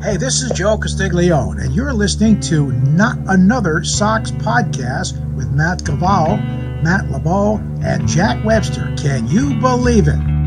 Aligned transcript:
Hey, 0.00 0.16
this 0.16 0.42
is 0.42 0.52
Joe 0.52 0.78
Castiglione, 0.78 1.60
and 1.60 1.74
you're 1.74 1.92
listening 1.92 2.38
to 2.42 2.70
Not 2.70 3.18
Another 3.26 3.82
Sox 3.82 4.30
podcast 4.30 5.18
with 5.34 5.50
Matt 5.50 5.80
Caval, 5.80 6.38
Matt 6.84 7.10
LeBeau, 7.10 7.56
and 7.82 8.06
Jack 8.06 8.44
Webster. 8.44 8.94
Can 8.96 9.26
you 9.26 9.58
believe 9.58 10.06
it? 10.06 10.37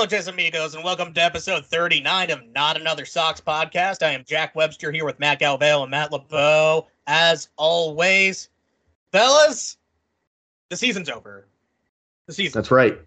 Noches, 0.00 0.28
amigos, 0.28 0.74
and 0.74 0.82
welcome 0.82 1.12
to 1.12 1.22
episode 1.22 1.62
39 1.66 2.30
of 2.30 2.40
Not 2.54 2.80
Another 2.80 3.04
Sox 3.04 3.38
podcast. 3.38 4.02
I 4.02 4.12
am 4.12 4.24
Jack 4.24 4.54
Webster 4.54 4.90
here 4.90 5.04
with 5.04 5.20
Matt 5.20 5.40
Galvale 5.40 5.82
and 5.82 5.90
Matt 5.90 6.10
LeBeau. 6.10 6.86
As 7.06 7.50
always, 7.58 8.48
fellas, 9.12 9.76
the 10.70 10.76
season's 10.78 11.10
over. 11.10 11.46
The 12.26 12.32
season. 12.32 12.58
That's 12.58 12.70
right. 12.70 12.98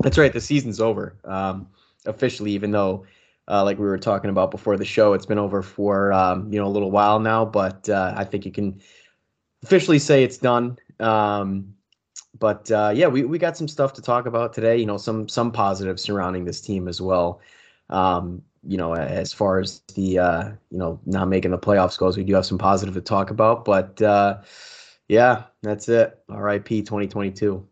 That's 0.00 0.16
right. 0.16 0.32
The 0.32 0.40
season's 0.40 0.80
over 0.80 1.14
um, 1.26 1.68
officially, 2.06 2.52
even 2.52 2.70
though, 2.70 3.04
uh, 3.46 3.62
like 3.62 3.78
we 3.78 3.84
were 3.84 3.98
talking 3.98 4.30
about 4.30 4.50
before 4.50 4.78
the 4.78 4.84
show, 4.86 5.12
it's 5.12 5.26
been 5.26 5.38
over 5.38 5.60
for 5.60 6.10
um, 6.10 6.50
you 6.50 6.58
know 6.58 6.66
a 6.66 6.72
little 6.72 6.90
while 6.90 7.20
now. 7.20 7.44
But 7.44 7.86
uh, 7.90 8.14
I 8.16 8.24
think 8.24 8.46
you 8.46 8.50
can 8.50 8.80
officially 9.62 9.98
say 9.98 10.24
it's 10.24 10.38
done. 10.38 10.78
Um, 11.00 11.74
but 12.38 12.70
uh, 12.70 12.92
yeah, 12.94 13.06
we, 13.06 13.24
we 13.24 13.38
got 13.38 13.56
some 13.56 13.68
stuff 13.68 13.92
to 13.94 14.02
talk 14.02 14.26
about 14.26 14.52
today. 14.52 14.76
You 14.76 14.86
know, 14.86 14.96
some 14.96 15.28
some 15.28 15.52
positives 15.52 16.02
surrounding 16.02 16.44
this 16.44 16.60
team 16.60 16.88
as 16.88 17.00
well. 17.00 17.40
Um, 17.90 18.42
you 18.62 18.76
know, 18.76 18.94
as 18.94 19.32
far 19.32 19.60
as 19.60 19.80
the 19.94 20.18
uh, 20.18 20.48
you 20.70 20.78
know 20.78 21.00
not 21.06 21.28
making 21.28 21.50
the 21.50 21.58
playoffs 21.58 21.98
goes, 21.98 22.16
we 22.16 22.24
do 22.24 22.34
have 22.34 22.46
some 22.46 22.58
positive 22.58 22.94
to 22.94 23.00
talk 23.00 23.30
about. 23.30 23.64
But 23.64 24.00
uh, 24.02 24.38
yeah, 25.08 25.44
that's 25.62 25.88
it. 25.88 26.18
R.I.P. 26.28 26.82
2022. 26.82 27.66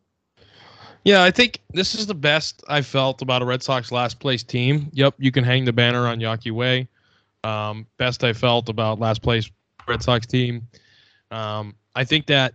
Yeah, 1.05 1.23
I 1.23 1.31
think 1.31 1.61
this 1.73 1.95
is 1.95 2.07
the 2.07 2.15
best 2.15 2.62
I 2.69 2.81
felt 2.81 3.20
about 3.20 3.42
a 3.42 3.45
Red 3.45 3.62
Sox 3.62 3.92
last 3.92 4.20
place 4.20 4.42
team. 4.42 4.89
Yep, 4.92 5.17
you 5.19 5.31
can 5.31 5.45
hang 5.45 5.67
the 5.67 5.73
banner 5.73 6.07
on 6.07 6.19
Yawkey 6.19 6.51
Way. 6.51 6.89
Um, 7.42 7.87
best 7.98 8.25
I 8.25 8.33
felt 8.33 8.70
about 8.70 8.98
last 9.01 9.20
place 9.20 9.51
Red 9.87 10.03
Sox 10.03 10.27
team. 10.27 10.67
Um, 11.31 11.75
I 11.95 12.05
think 12.05 12.27
that 12.27 12.55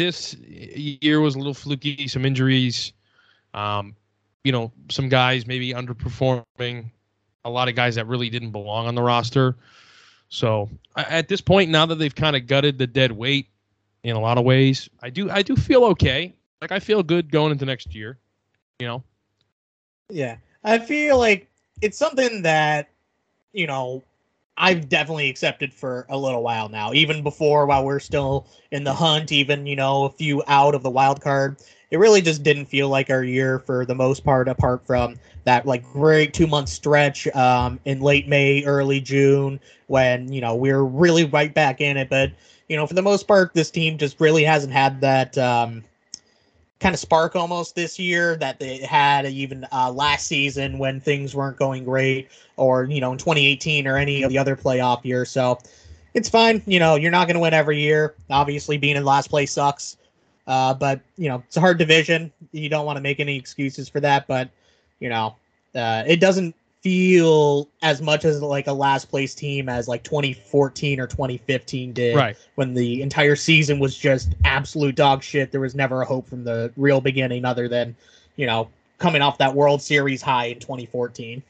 this 0.00 0.34
year 0.34 1.20
was 1.20 1.34
a 1.34 1.38
little 1.38 1.52
fluky, 1.52 2.08
some 2.08 2.24
injuries. 2.24 2.94
Um, 3.52 3.94
you 4.44 4.50
know, 4.50 4.72
some 4.90 5.10
guys 5.10 5.46
maybe 5.46 5.74
underperforming. 5.74 6.90
A 7.44 7.50
lot 7.50 7.68
of 7.68 7.74
guys 7.74 7.96
that 7.96 8.06
really 8.06 8.30
didn't 8.30 8.50
belong 8.50 8.86
on 8.86 8.94
the 8.94 9.02
roster. 9.02 9.56
So 10.30 10.70
at 10.96 11.28
this 11.28 11.42
point, 11.42 11.70
now 11.70 11.84
that 11.84 11.96
they've 11.96 12.14
kind 12.14 12.34
of 12.34 12.46
gutted 12.46 12.78
the 12.78 12.86
dead 12.86 13.12
weight 13.12 13.48
in 14.02 14.16
a 14.16 14.20
lot 14.20 14.38
of 14.38 14.44
ways, 14.44 14.88
I 15.02 15.10
do 15.10 15.30
I 15.30 15.42
do 15.42 15.54
feel 15.54 15.84
okay. 15.84 16.34
Like 16.62 16.72
I 16.72 16.78
feel 16.78 17.02
good 17.02 17.30
going 17.30 17.52
into 17.52 17.66
next 17.66 17.94
year. 17.94 18.18
You 18.78 18.86
know. 18.86 19.04
Yeah, 20.08 20.36
I 20.64 20.78
feel 20.78 21.18
like 21.18 21.46
it's 21.82 21.98
something 21.98 22.42
that 22.42 22.88
you 23.52 23.66
know 23.66 24.02
I've 24.60 24.90
definitely 24.90 25.30
accepted 25.30 25.72
for 25.72 26.04
a 26.10 26.18
little 26.18 26.42
while 26.42 26.68
now. 26.68 26.92
Even 26.92 27.22
before, 27.22 27.64
while 27.64 27.82
we're 27.84 27.98
still 27.98 28.46
in 28.70 28.84
the 28.84 28.92
hunt, 28.92 29.32
even 29.32 29.66
you 29.66 29.74
know 29.74 30.04
a 30.04 30.10
few 30.10 30.42
out 30.46 30.74
of 30.74 30.82
the 30.82 30.90
wild 30.90 31.22
card, 31.22 31.56
it 31.90 31.98
really 31.98 32.20
just 32.20 32.42
didn't 32.42 32.66
feel 32.66 32.90
like 32.90 33.08
our 33.08 33.24
year 33.24 33.58
for 33.58 33.86
the 33.86 33.94
most 33.94 34.22
part. 34.22 34.48
Apart 34.48 34.86
from 34.86 35.18
that, 35.44 35.64
like 35.64 35.82
great 35.92 36.34
two 36.34 36.46
month 36.46 36.68
stretch 36.68 37.26
um, 37.34 37.80
in 37.86 38.00
late 38.00 38.28
May, 38.28 38.62
early 38.64 39.00
June, 39.00 39.58
when 39.86 40.30
you 40.30 40.42
know 40.42 40.54
we 40.54 40.70
are 40.70 40.84
really 40.84 41.24
right 41.24 41.52
back 41.54 41.80
in 41.80 41.96
it. 41.96 42.10
But 42.10 42.30
you 42.68 42.76
know, 42.76 42.86
for 42.86 42.94
the 42.94 43.02
most 43.02 43.26
part, 43.26 43.54
this 43.54 43.70
team 43.70 43.96
just 43.96 44.20
really 44.20 44.44
hasn't 44.44 44.74
had 44.74 45.00
that. 45.00 45.38
Um, 45.38 45.82
kind 46.80 46.94
of 46.94 46.98
spark 46.98 47.36
almost 47.36 47.74
this 47.74 47.98
year 47.98 48.36
that 48.36 48.58
they 48.58 48.78
had 48.78 49.26
even 49.26 49.66
uh, 49.70 49.92
last 49.92 50.26
season 50.26 50.78
when 50.78 50.98
things 50.98 51.34
weren't 51.34 51.58
going 51.58 51.84
great, 51.84 52.28
or 52.56 52.84
you 52.84 53.00
know 53.00 53.12
in 53.12 53.18
2018 53.18 53.86
or 53.86 53.96
any 53.96 54.22
of 54.22 54.30
the 54.30 54.38
other 54.38 54.56
playoff 54.56 55.04
years. 55.04 55.30
So 55.30 55.58
it's 56.14 56.28
fine. 56.28 56.62
You 56.66 56.78
know 56.78 56.96
you're 56.96 57.10
not 57.10 57.26
going 57.26 57.34
to 57.34 57.40
win 57.40 57.54
every 57.54 57.80
year. 57.80 58.14
Obviously, 58.30 58.78
being 58.78 58.96
in 58.96 59.04
last 59.04 59.28
place 59.28 59.52
sucks. 59.52 59.96
Uh, 60.46 60.74
but 60.74 61.00
you 61.16 61.28
know 61.28 61.42
it's 61.46 61.56
a 61.56 61.60
hard 61.60 61.78
division. 61.78 62.32
You 62.52 62.68
don't 62.68 62.86
want 62.86 62.96
to 62.96 63.02
make 63.02 63.20
any 63.20 63.36
excuses 63.36 63.88
for 63.88 64.00
that. 64.00 64.26
But 64.26 64.48
you 64.98 65.08
know 65.10 65.36
uh, 65.74 66.02
it 66.06 66.18
doesn't 66.18 66.54
feel 66.82 67.68
as 67.82 68.00
much 68.00 68.24
as 68.24 68.42
like 68.42 68.66
a 68.66 68.72
last 68.72 69.06
place 69.06 69.34
team 69.34 69.68
as 69.68 69.86
like 69.86 70.02
2014 70.02 70.98
or 71.00 71.06
2015 71.06 71.92
did 71.92 72.16
Right. 72.16 72.36
when 72.54 72.72
the 72.74 73.02
entire 73.02 73.36
season 73.36 73.78
was 73.78 73.96
just 73.96 74.34
absolute 74.44 74.94
dog 74.96 75.22
shit 75.22 75.52
there 75.52 75.60
was 75.60 75.74
never 75.74 76.02
a 76.02 76.06
hope 76.06 76.26
from 76.28 76.44
the 76.44 76.72
real 76.76 77.00
beginning 77.00 77.44
other 77.44 77.68
than 77.68 77.94
you 78.36 78.46
know 78.46 78.68
coming 78.98 79.22
off 79.22 79.38
that 79.38 79.54
world 79.54 79.82
series 79.82 80.22
high 80.22 80.46
in 80.46 80.58
2014 80.58 81.42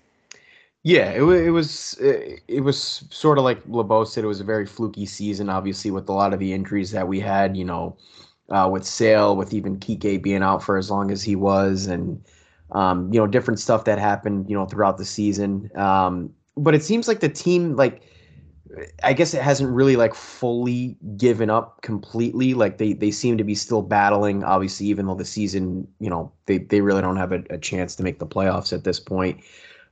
Yeah, 0.83 1.11
it, 1.11 1.23
it 1.23 1.51
was 1.51 1.95
it, 2.01 2.41
it 2.49 2.61
was 2.61 3.05
sort 3.11 3.39
of 3.39 3.45
like 3.45 3.61
LeBeau 3.67 4.05
said. 4.05 4.25
It 4.25 4.29
was 4.29 4.41
a 4.41 4.45
very 4.45 4.65
fluky 4.67 5.05
season, 5.07 5.51
obviously, 5.51 5.91
with 5.91 6.09
a 6.09 6.13
lot 6.13 6.33
of 6.33 6.41
the 6.41 6.53
injuries 6.53 6.91
that 6.93 7.07
we 7.07 7.21
had. 7.21 7.57
You 7.57 7.67
know, 7.67 7.97
uh, 8.49 8.69
with 8.73 8.85
Sale, 8.87 9.37
with 9.37 9.53
even 9.53 9.79
Kike 9.79 10.23
being 10.23 10.43
out 10.43 10.63
for 10.63 10.79
as 10.79 10.91
long 10.91 11.11
as 11.11 11.23
he 11.23 11.37
was, 11.37 11.87
and 11.87 12.25
um, 12.73 13.13
you 13.13 13.21
know, 13.21 13.27
different 13.27 13.61
stuff 13.61 13.85
that 13.85 13.99
happened. 13.99 14.49
You 14.49 14.57
know, 14.57 14.67
throughout 14.67 14.99
the 14.99 15.05
season. 15.05 15.71
Um, 15.77 16.33
but 16.57 16.75
it 16.75 16.83
seems 16.83 17.09
like 17.09 17.21
the 17.21 17.29
team, 17.29 17.77
like, 17.77 18.03
I 19.03 19.13
guess 19.13 19.35
it 19.35 19.43
hasn't 19.43 19.71
really 19.71 19.97
like 19.97 20.15
fully 20.15 20.97
given 21.17 21.51
up 21.51 21.83
completely. 21.83 22.55
Like 22.55 22.79
they 22.79 22.93
they 22.93 23.11
seem 23.11 23.37
to 23.39 23.45
be 23.45 23.55
still 23.55 23.83
battling. 23.83 24.45
Obviously, 24.45 24.87
even 24.87 25.07
though 25.07 25.15
the 25.15 25.25
season, 25.25 25.89
you 25.99 26.11
know, 26.11 26.31
they 26.47 26.59
they 26.59 26.81
really 26.81 27.01
don't 27.01 27.17
have 27.17 27.33
a, 27.33 27.43
a 27.51 27.59
chance 27.59 27.97
to 27.97 28.03
make 28.03 28.19
the 28.19 28.27
playoffs 28.27 28.73
at 28.73 28.85
this 28.85 29.01
point. 29.01 29.43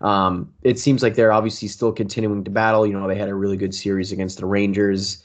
Um, 0.00 0.52
it 0.62 0.78
seems 0.78 1.02
like 1.02 1.16
they're 1.16 1.32
obviously 1.32 1.66
still 1.66 1.90
continuing 1.90 2.44
to 2.44 2.50
battle. 2.50 2.86
You 2.86 2.92
know, 2.92 3.08
they 3.08 3.16
had 3.16 3.28
a 3.28 3.34
really 3.34 3.56
good 3.56 3.74
series 3.74 4.12
against 4.12 4.38
the 4.38 4.46
Rangers. 4.46 5.24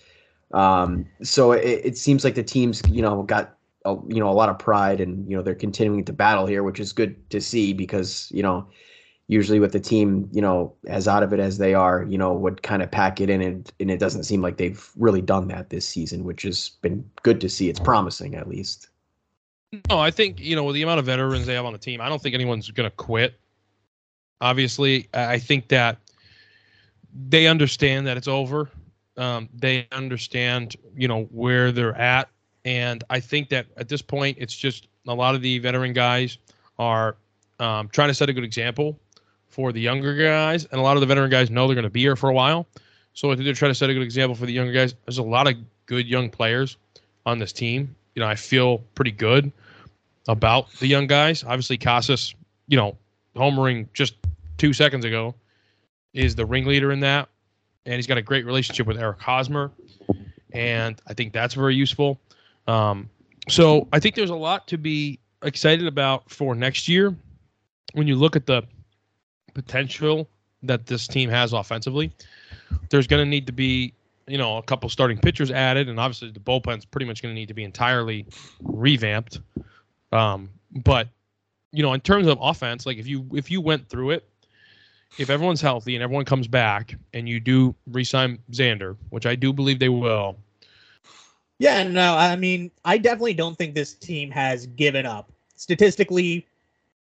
Um, 0.52 1.06
so 1.22 1.52
it, 1.52 1.82
it 1.84 1.98
seems 1.98 2.24
like 2.24 2.36
the 2.36 2.44
teams, 2.44 2.82
you 2.88 3.02
know, 3.02 3.24
got 3.24 3.56
a, 3.86 3.96
you 4.08 4.20
know 4.20 4.30
a 4.30 4.34
lot 4.34 4.50
of 4.50 4.60
pride, 4.60 5.02
and 5.02 5.30
you 5.30 5.36
know 5.36 5.44
they're 5.44 5.56
continuing 5.56 6.06
to 6.06 6.14
battle 6.14 6.46
here, 6.46 6.64
which 6.64 6.80
is 6.80 6.94
good 6.94 7.30
to 7.30 7.42
see 7.42 7.74
because 7.74 8.30
you 8.34 8.44
know 8.44 8.68
usually 9.28 9.60
with 9.60 9.72
the 9.72 9.80
team, 9.80 10.30
you 10.32 10.42
know, 10.42 10.74
as 10.88 11.08
out 11.08 11.24
of 11.24 11.34
it 11.34 11.40
as 11.40 11.58
they 11.58 11.74
are, 11.74 12.04
you 12.04 12.18
know, 12.18 12.34
would 12.34 12.62
kind 12.62 12.82
of 12.82 12.92
pack 12.92 13.22
it 13.22 13.30
in, 13.30 13.42
and 13.42 13.72
and 13.80 13.90
it 13.90 14.00
doesn't 14.00 14.24
seem 14.24 14.42
like 14.42 14.58
they've 14.58 14.90
really 14.98 15.22
done 15.22 15.48
that 15.48 15.70
this 15.70 15.88
season, 15.88 16.24
which 16.24 16.44
has 16.44 16.70
been 16.82 17.10
good 17.24 17.40
to 17.42 17.50
see. 17.50 17.70
It's 17.70 17.80
promising 17.80 18.36
at 18.36 18.48
least. 18.48 18.90
No, 19.90 20.00
I 20.00 20.12
think 20.12 20.40
you 20.40 20.56
know 20.56 20.64
with 20.64 20.76
the 20.76 20.84
amount 20.84 21.00
of 21.00 21.06
veterans 21.06 21.46
they 21.46 21.56
have 21.56 21.66
on 21.66 21.74
the 21.74 21.80
team, 21.80 22.02
I 22.02 22.10
don't 22.10 22.22
think 22.22 22.36
anyone's 22.36 22.70
going 22.72 22.90
to 22.90 22.96
quit. 22.96 23.40
Obviously, 24.42 25.08
I 25.14 25.40
think 25.40 25.70
that 25.70 25.98
they 27.28 27.48
understand 27.48 28.08
that 28.08 28.18
it's 28.18 28.28
over. 28.28 28.70
Um, 29.16 29.48
they 29.54 29.88
understand, 29.92 30.76
you 30.96 31.08
know, 31.08 31.26
where 31.26 31.72
they're 31.72 31.96
at, 31.96 32.30
and 32.66 33.04
I 33.10 33.20
think 33.20 33.50
that 33.50 33.68
at 33.78 33.90
this 33.90 34.02
point, 34.02 34.38
it's 34.40 34.56
just 34.56 34.88
a 35.08 35.14
lot 35.14 35.36
of 35.36 35.42
the 35.42 35.60
veteran 35.60 35.94
guys 35.94 36.38
are 36.80 37.16
um, 37.60 37.90
trying 37.90 38.08
to 38.10 38.14
set 38.14 38.30
a 38.30 38.34
good 38.34 38.44
example 38.44 38.98
for 39.48 39.72
the 39.72 39.82
younger 39.82 40.16
guys, 40.16 40.66
and 40.66 40.80
a 40.80 40.84
lot 40.84 40.98
of 40.98 41.02
the 41.02 41.08
veteran 41.08 41.30
guys 41.30 41.50
know 41.50 41.68
they're 41.68 41.76
going 41.76 41.84
to 41.84 41.90
be 41.90 42.02
here 42.02 42.16
for 42.16 42.30
a 42.30 42.34
while. 42.34 42.66
So 43.14 43.32
I 43.32 43.36
think 43.36 43.46
they're 43.46 43.54
trying 43.54 43.72
to 43.72 43.76
set 43.76 43.90
a 43.90 43.94
good 43.94 44.02
example 44.02 44.36
for 44.36 44.46
the 44.46 44.54
younger 44.54 44.74
guys. 44.74 44.96
There's 45.06 45.20
a 45.20 45.24
lot 45.24 45.48
of 45.48 45.56
good 45.86 46.08
young 46.08 46.30
players 46.30 46.78
on 47.26 47.38
this 47.38 47.54
team. 47.54 47.96
You 48.16 48.22
know, 48.22 48.28
I 48.28 48.36
feel 48.36 48.80
pretty 48.96 49.12
good 49.12 49.52
about 50.28 50.72
the 50.74 50.88
young 50.88 51.06
guys. 51.06 51.44
Obviously, 51.44 51.78
Casas, 51.78 52.34
you 52.68 52.78
know, 52.78 52.98
homering 53.36 53.88
just 53.94 54.16
two 54.58 54.74
seconds 54.74 55.06
ago, 55.06 55.36
is 56.14 56.36
the 56.36 56.46
ringleader 56.46 56.92
in 56.92 57.00
that, 57.02 57.30
and 57.86 57.96
he's 57.96 58.08
got 58.08 58.18
a 58.18 58.22
great 58.22 58.46
relationship 58.46 58.88
with 58.88 58.98
Eric 58.98 59.20
Hosmer, 59.20 59.72
and 60.54 61.02
I 61.08 61.14
think 61.14 61.34
that's 61.34 61.54
very 61.56 61.76
useful. 61.76 62.20
Um, 62.68 63.10
so 63.50 63.88
I 63.92 64.00
think 64.00 64.16
there's 64.16 64.30
a 64.30 64.36
lot 64.36 64.68
to 64.70 64.78
be 64.78 65.20
excited 65.44 65.88
about 65.88 66.30
for 66.30 66.56
next 66.56 66.88
year 66.88 67.16
when 67.94 68.08
you 68.08 68.16
look 68.16 68.36
at 68.36 68.46
the 68.46 68.64
potential 69.54 70.30
that 70.64 70.86
this 70.86 71.08
team 71.08 71.30
has 71.30 71.54
offensively. 71.54 72.12
There's 72.90 73.08
going 73.08 73.22
to 73.22 73.30
need 73.30 73.46
to 73.48 73.54
be, 73.54 73.94
you 74.28 74.38
know, 74.38 74.58
a 74.58 74.64
couple 74.64 74.90
starting 74.90 75.18
pitchers 75.18 75.52
added, 75.52 75.90
and 75.90 76.00
obviously 76.00 76.32
the 76.32 76.40
bullpen's 76.40 76.86
pretty 76.86 77.06
much 77.06 77.22
going 77.22 77.34
to 77.34 77.40
need 77.40 77.50
to 77.50 77.54
be 77.54 77.64
entirely 77.64 78.26
revamped. 78.62 79.42
Um, 80.12 80.50
but 80.84 81.10
you 81.72 81.84
know, 81.84 81.94
in 81.94 82.02
terms 82.02 82.28
of 82.28 82.38
offense, 82.42 82.86
like 82.86 82.98
if 82.98 83.08
you 83.08 83.28
if 83.34 83.52
you 83.52 83.60
went 83.60 83.90
through 83.90 84.12
it, 84.12 84.28
if 85.18 85.30
everyone's 85.30 85.62
healthy 85.62 85.96
and 85.96 86.04
everyone 86.04 86.26
comes 86.26 86.48
back, 86.48 86.96
and 87.14 87.28
you 87.28 87.40
do 87.40 87.76
re-sign 87.92 88.40
Xander, 88.52 88.96
which 89.10 89.26
I 89.26 89.36
do 89.36 89.52
believe 89.52 89.80
they 89.80 89.90
will, 89.90 90.38
Yeah, 91.64 91.84
no, 91.84 92.18
I 92.18 92.36
mean, 92.36 92.72
I 92.84 92.98
definitely 92.98 93.36
don't 93.36 93.58
think 93.58 93.74
this 93.74 93.94
team 93.94 94.30
has 94.32 94.66
given 94.66 95.06
up. 95.06 95.32
Statistically, 95.56 96.46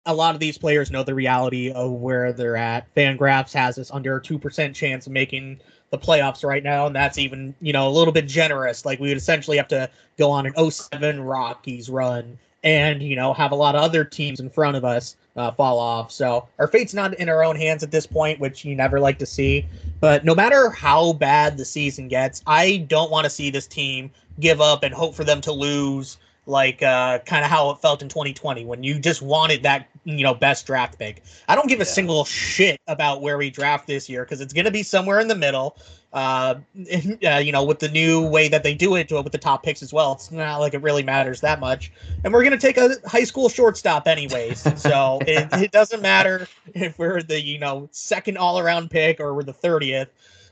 a 0.05 0.13
lot 0.13 0.33
of 0.35 0.41
these 0.41 0.57
players 0.57 0.91
know 0.91 1.03
the 1.03 1.15
reality 1.15 1.71
of 1.71 1.91
where 1.91 2.33
they're 2.33 2.57
at. 2.57 2.93
Fangraphs 2.93 3.53
has 3.53 3.79
us 3.79 3.89
under 3.91 4.17
a 4.17 4.21
2% 4.21 4.75
chance 4.75 5.07
of 5.07 5.13
making 5.13 5.61
the 5.89 5.97
playoffs 5.97 6.43
right 6.43 6.65
now, 6.65 6.85
and 6.85 6.93
that's 6.93 7.17
even, 7.17 7.55
you 7.61 7.71
know, 7.71 7.87
a 7.87 7.91
little 7.95 8.11
bit 8.11 8.27
generous. 8.27 8.83
Like, 8.83 8.99
we 8.99 9.07
would 9.07 9.15
essentially 9.15 9.55
have 9.55 9.69
to 9.69 9.89
go 10.17 10.29
on 10.29 10.45
an 10.45 10.69
07 10.69 11.21
Rockies 11.21 11.89
run 11.89 12.37
and, 12.65 13.01
you 13.01 13.15
know, 13.15 13.31
have 13.31 13.53
a 13.53 13.55
lot 13.55 13.75
of 13.75 13.81
other 13.81 14.03
teams 14.03 14.41
in 14.41 14.49
front 14.49 14.75
of 14.75 14.83
us 14.83 15.15
uh, 15.35 15.51
fall 15.51 15.79
off. 15.79 16.11
So 16.11 16.47
our 16.59 16.67
fate's 16.67 16.93
not 16.93 17.13
in 17.15 17.29
our 17.29 17.43
own 17.43 17.55
hands 17.55 17.83
at 17.83 17.91
this 17.91 18.05
point, 18.05 18.39
which 18.39 18.65
you 18.65 18.75
never 18.75 18.99
like 18.99 19.19
to 19.19 19.25
see. 19.25 19.65
But 19.99 20.25
no 20.25 20.35
matter 20.35 20.69
how 20.69 21.13
bad 21.13 21.57
the 21.57 21.65
season 21.65 22.07
gets, 22.07 22.41
I 22.47 22.85
don't 22.87 23.11
want 23.11 23.25
to 23.25 23.29
see 23.29 23.49
this 23.49 23.67
team 23.67 24.11
give 24.39 24.61
up 24.61 24.83
and 24.83 24.93
hope 24.93 25.15
for 25.15 25.23
them 25.23 25.41
to 25.41 25.51
lose 25.51 26.17
like 26.47 26.81
uh, 26.81 27.19
kind 27.19 27.45
of 27.45 27.51
how 27.51 27.69
it 27.69 27.77
felt 27.79 28.01
in 28.01 28.09
2020 28.09 28.65
when 28.65 28.83
you 28.83 28.99
just 28.99 29.21
wanted 29.21 29.61
that 29.63 29.87
you 30.03 30.23
know 30.23 30.33
best 30.33 30.65
draft 30.65 30.97
pick. 30.97 31.23
I 31.47 31.55
don't 31.55 31.67
give 31.67 31.81
a 31.81 31.85
single 31.85 32.25
shit 32.25 32.79
about 32.87 33.21
where 33.21 33.37
we 33.37 33.49
draft 33.49 33.87
this 33.87 34.09
year 34.09 34.23
because 34.23 34.41
it's 34.41 34.53
going 34.53 34.65
to 34.65 34.71
be 34.71 34.83
somewhere 34.83 35.19
in 35.19 35.27
the 35.27 35.35
middle. 35.35 35.77
Uh, 36.13 36.55
uh, 37.25 37.37
you 37.37 37.51
know, 37.51 37.63
with 37.63 37.79
the 37.79 37.87
new 37.89 38.25
way 38.27 38.47
that 38.49 38.63
they 38.63 38.73
do 38.73 38.95
it 38.95 39.11
with 39.11 39.31
the 39.31 39.37
top 39.37 39.63
picks 39.63 39.81
as 39.81 39.93
well, 39.93 40.13
it's 40.13 40.31
not 40.31 40.59
like 40.59 40.73
it 40.73 40.81
really 40.81 41.03
matters 41.03 41.41
that 41.41 41.59
much. 41.59 41.91
And 42.23 42.33
we're 42.33 42.43
going 42.43 42.57
to 42.57 42.57
take 42.57 42.77
a 42.77 42.95
high 43.07 43.23
school 43.23 43.49
shortstop 43.49 44.07
anyways, 44.07 44.59
so 44.81 45.19
it, 45.21 45.47
it 45.53 45.71
doesn't 45.71 46.01
matter 46.01 46.47
if 46.73 46.97
we're 46.99 47.21
the 47.21 47.41
you 47.41 47.59
know 47.59 47.87
second 47.91 48.37
all 48.37 48.59
around 48.59 48.89
pick 48.89 49.19
or 49.19 49.33
we're 49.33 49.43
the 49.43 49.53
thirtieth. 49.53 50.09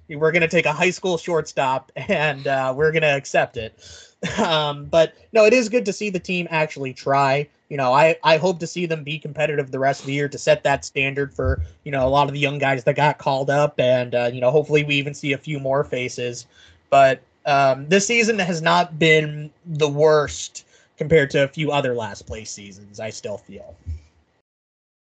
We're 0.10 0.32
going 0.32 0.42
to 0.42 0.48
take 0.48 0.66
a 0.66 0.74
high 0.74 0.90
school 0.90 1.20
shortstop 1.20 1.92
and 1.96 2.48
uh, 2.48 2.74
we're 2.76 2.92
going 2.92 3.04
to 3.04 3.16
accept 3.16 3.58
it. 3.58 3.78
Um, 4.38 4.84
but 4.84 5.14
no, 5.32 5.46
it 5.46 5.54
is 5.54 5.70
good 5.70 5.86
to 5.86 5.94
see 5.94 6.10
the 6.10 6.20
team 6.20 6.46
actually 6.50 6.94
try. 6.94 7.48
You 7.70 7.78
know, 7.78 7.94
I, 7.94 8.18
I 8.24 8.38
hope 8.38 8.60
to 8.60 8.68
see 8.68 8.88
them 8.88 9.04
be 9.04 9.20
competitive 9.20 9.70
the 9.70 9.80
rest 9.80 10.02
of 10.02 10.08
the 10.08 10.14
year 10.14 10.28
to 10.28 10.38
set 10.38 10.64
that 10.64 10.84
standard 10.84 11.34
for, 11.34 11.62
you 11.84 11.92
know, 11.92 12.08
a 12.08 12.10
lot 12.10 12.28
of 12.28 12.34
the 12.34 12.40
young 12.40 12.58
guys 12.58 12.84
that 12.84 12.96
got 12.96 13.20
called 13.20 13.52
up. 13.52 13.80
And, 13.80 14.16
uh, 14.16 14.32
you 14.34 14.42
know, 14.42 14.50
hopefully 14.50 14.84
we 14.84 14.96
even 14.96 15.14
see 15.14 15.34
a 15.34 15.38
few 15.38 15.60
more 15.60 15.84
faces. 15.84 16.48
But 16.90 17.22
um, 17.46 17.88
this 17.88 18.08
season 18.08 18.40
has 18.40 18.62
not 18.62 18.98
been 18.98 19.52
the 19.66 19.88
worst 19.88 20.66
compared 20.98 21.30
to 21.32 21.44
a 21.44 21.48
few 21.48 21.72
other 21.72 21.94
last 21.94 22.26
place 22.26 22.52
seasons, 22.52 23.00
I 23.00 23.12
still 23.12 23.38
feel. 23.38 23.76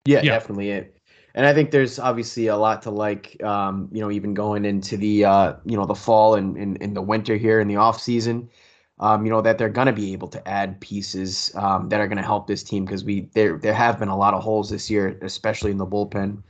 Yeah, 0.05 0.23
yeah. 0.23 0.33
definitely. 0.33 0.71
It. 0.71 0.95
And 1.35 1.47
I 1.47 1.55
think 1.55 1.71
there's 1.71 2.01
obviously 2.01 2.49
a 2.49 2.57
lot 2.57 2.83
to 2.83 2.91
like, 2.91 3.41
um, 3.45 3.89
you 3.93 4.01
know, 4.01 4.11
even 4.11 4.35
going 4.35 4.65
into 4.65 4.97
the, 4.97 5.25
uh, 5.25 5.53
you 5.65 5.77
know, 5.77 5.87
the 5.87 5.95
fall 5.95 6.35
and 6.35 6.57
in, 6.57 6.77
in 6.77 6.95
the 6.95 7.03
winter 7.03 7.37
here 7.37 7.61
in 7.61 7.69
the 7.69 7.77
off 7.77 8.01
season 8.01 8.49
um, 9.01 9.25
you 9.25 9.31
know 9.31 9.41
that 9.41 9.59
they're 9.59 9.69
going 9.69 9.87
to 9.87 9.93
be 9.93 10.13
able 10.13 10.29
to 10.29 10.49
add 10.49 10.81
pieces 10.81 11.53
um, 11.55 11.89
that 11.89 12.01
are 12.01 12.09
going 12.09 12.19
to 12.19 12.25
help 12.25 12.47
this 12.47 12.63
team 12.63 12.85
because 12.85 13.05
we 13.05 13.29
there 13.35 13.57
there 13.59 13.75
have 13.75 13.99
been 13.99 14.09
a 14.09 14.17
lot 14.17 14.35
of 14.35 14.43
holes 14.43 14.71
this 14.71 14.91
year, 14.91 15.19
especially 15.23 15.71
in 15.71 15.79
the 15.79 15.87
bullpen. 15.87 16.43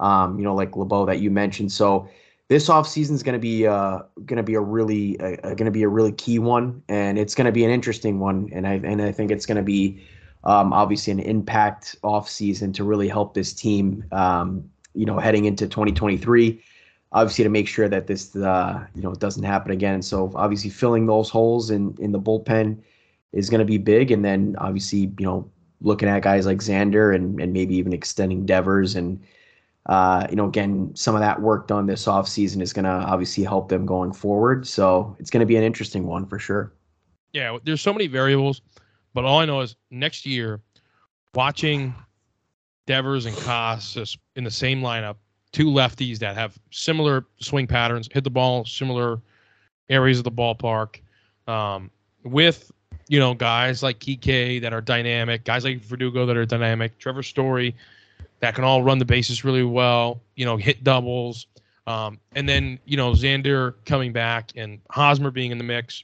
Um, 0.00 0.38
you 0.38 0.44
know, 0.44 0.54
like 0.54 0.76
LeBeau 0.76 1.06
that 1.06 1.20
you 1.20 1.30
mentioned. 1.30 1.70
So 1.70 2.08
this 2.48 2.68
offseason 2.68 3.12
is 3.12 3.22
going 3.22 3.34
to 3.34 3.38
be 3.38 3.66
uh, 3.66 4.00
going 4.26 4.36
to 4.36 4.42
be 4.42 4.54
a 4.54 4.60
really 4.60 5.18
uh, 5.20 5.36
going 5.54 5.64
to 5.64 5.70
be 5.70 5.82
a 5.82 5.88
really 5.88 6.12
key 6.12 6.38
one, 6.38 6.82
and 6.88 7.18
it's 7.18 7.34
going 7.34 7.46
to 7.46 7.52
be 7.52 7.64
an 7.64 7.70
interesting 7.70 8.20
one. 8.20 8.50
And 8.52 8.66
I 8.66 8.74
and 8.74 9.00
I 9.00 9.12
think 9.12 9.30
it's 9.30 9.46
going 9.46 9.56
to 9.56 9.62
be 9.62 10.02
um, 10.44 10.72
obviously 10.72 11.12
an 11.12 11.20
impact 11.20 11.96
offseason 12.02 12.74
to 12.74 12.84
really 12.84 13.08
help 13.08 13.34
this 13.34 13.52
team. 13.52 14.04
Um, 14.12 14.68
you 14.94 15.06
know, 15.06 15.18
heading 15.18 15.46
into 15.46 15.66
2023 15.66 16.62
obviously 17.14 17.44
to 17.44 17.50
make 17.50 17.68
sure 17.68 17.88
that 17.88 18.08
this 18.08 18.34
uh, 18.36 18.84
you 18.94 19.00
know 19.00 19.14
doesn't 19.14 19.44
happen 19.44 19.70
again. 19.70 20.02
So 20.02 20.32
obviously 20.34 20.70
filling 20.70 21.06
those 21.06 21.30
holes 21.30 21.70
in 21.70 21.96
in 21.98 22.12
the 22.12 22.20
bullpen 22.20 22.78
is 23.32 23.48
going 23.48 23.60
to 23.60 23.64
be 23.64 23.78
big, 23.78 24.10
and 24.10 24.24
then 24.24 24.56
obviously 24.58 25.12
you 25.18 25.24
know 25.24 25.48
looking 25.80 26.08
at 26.08 26.22
guys 26.22 26.44
like 26.44 26.58
Xander 26.58 27.14
and 27.14 27.40
and 27.40 27.52
maybe 27.52 27.74
even 27.76 27.92
extending 27.92 28.44
Devers 28.44 28.96
and 28.96 29.22
uh, 29.86 30.26
you 30.28 30.36
know 30.36 30.46
again 30.46 30.90
some 30.94 31.14
of 31.14 31.20
that 31.20 31.40
work 31.40 31.68
done 31.68 31.86
this 31.86 32.04
offseason 32.04 32.60
is 32.60 32.72
going 32.72 32.84
to 32.84 32.90
obviously 32.90 33.44
help 33.44 33.68
them 33.68 33.86
going 33.86 34.12
forward. 34.12 34.66
So 34.66 35.16
it's 35.18 35.30
going 35.30 35.40
to 35.40 35.46
be 35.46 35.56
an 35.56 35.62
interesting 35.62 36.06
one 36.06 36.26
for 36.26 36.38
sure. 36.38 36.72
Yeah, 37.32 37.58
there's 37.64 37.80
so 37.80 37.92
many 37.92 38.06
variables, 38.06 38.60
but 39.12 39.24
all 39.24 39.38
I 39.38 39.44
know 39.44 39.60
is 39.60 39.76
next 39.90 40.26
year 40.26 40.60
watching 41.34 41.94
Devers 42.86 43.26
and 43.26 43.36
Casas 43.38 44.16
in 44.36 44.44
the 44.44 44.50
same 44.50 44.82
lineup 44.82 45.16
two 45.54 45.66
lefties 45.66 46.18
that 46.18 46.34
have 46.34 46.58
similar 46.70 47.24
swing 47.38 47.66
patterns, 47.66 48.08
hit 48.12 48.24
the 48.24 48.30
ball 48.30 48.64
similar 48.64 49.20
areas 49.88 50.18
of 50.18 50.24
the 50.24 50.32
ballpark, 50.32 50.98
um, 51.46 51.90
with 52.24 52.70
you 53.08 53.18
know 53.18 53.32
guys 53.32 53.82
like 53.82 54.00
Kike 54.00 54.60
that 54.60 54.74
are 54.74 54.80
dynamic, 54.80 55.44
guys 55.44 55.64
like 55.64 55.80
Verdugo 55.80 56.26
that 56.26 56.36
are 56.36 56.44
dynamic, 56.44 56.98
Trevor 56.98 57.22
Story 57.22 57.74
that 58.40 58.54
can 58.54 58.64
all 58.64 58.82
run 58.82 58.98
the 58.98 59.04
bases 59.04 59.44
really 59.44 59.62
well, 59.62 60.20
you 60.34 60.44
know, 60.44 60.56
hit 60.56 60.84
doubles, 60.84 61.46
um, 61.86 62.18
and 62.34 62.48
then 62.48 62.78
you 62.84 62.96
know 62.96 63.12
Xander 63.12 63.74
coming 63.86 64.12
back 64.12 64.50
and 64.56 64.80
Hosmer 64.90 65.30
being 65.30 65.52
in 65.52 65.58
the 65.58 65.64
mix 65.64 66.02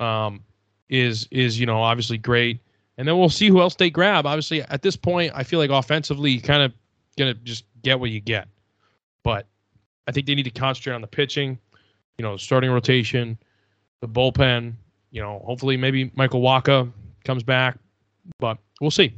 um, 0.00 0.42
is 0.88 1.28
is 1.30 1.60
you 1.60 1.64
know 1.64 1.80
obviously 1.80 2.18
great. 2.18 2.60
And 2.98 3.08
then 3.08 3.16
we'll 3.16 3.30
see 3.30 3.48
who 3.48 3.62
else 3.62 3.76
they 3.76 3.88
grab. 3.88 4.26
Obviously, 4.26 4.60
at 4.60 4.82
this 4.82 4.94
point, 4.94 5.32
I 5.34 5.42
feel 5.42 5.58
like 5.58 5.70
offensively, 5.70 6.38
kind 6.38 6.62
of 6.62 6.72
gonna 7.16 7.32
just 7.34 7.64
get 7.82 7.98
what 7.98 8.10
you 8.10 8.20
get. 8.20 8.48
But 9.22 9.46
I 10.06 10.12
think 10.12 10.26
they 10.26 10.34
need 10.34 10.44
to 10.44 10.50
concentrate 10.50 10.94
on 10.94 11.00
the 11.00 11.06
pitching, 11.06 11.58
you 12.18 12.24
know, 12.24 12.36
starting 12.36 12.70
rotation, 12.70 13.38
the 14.00 14.08
bullpen. 14.08 14.74
You 15.10 15.20
know, 15.22 15.42
hopefully 15.44 15.76
maybe 15.76 16.10
Michael 16.14 16.40
Wacha 16.40 16.90
comes 17.24 17.42
back, 17.42 17.78
but 18.38 18.58
we'll 18.80 18.90
see. 18.90 19.14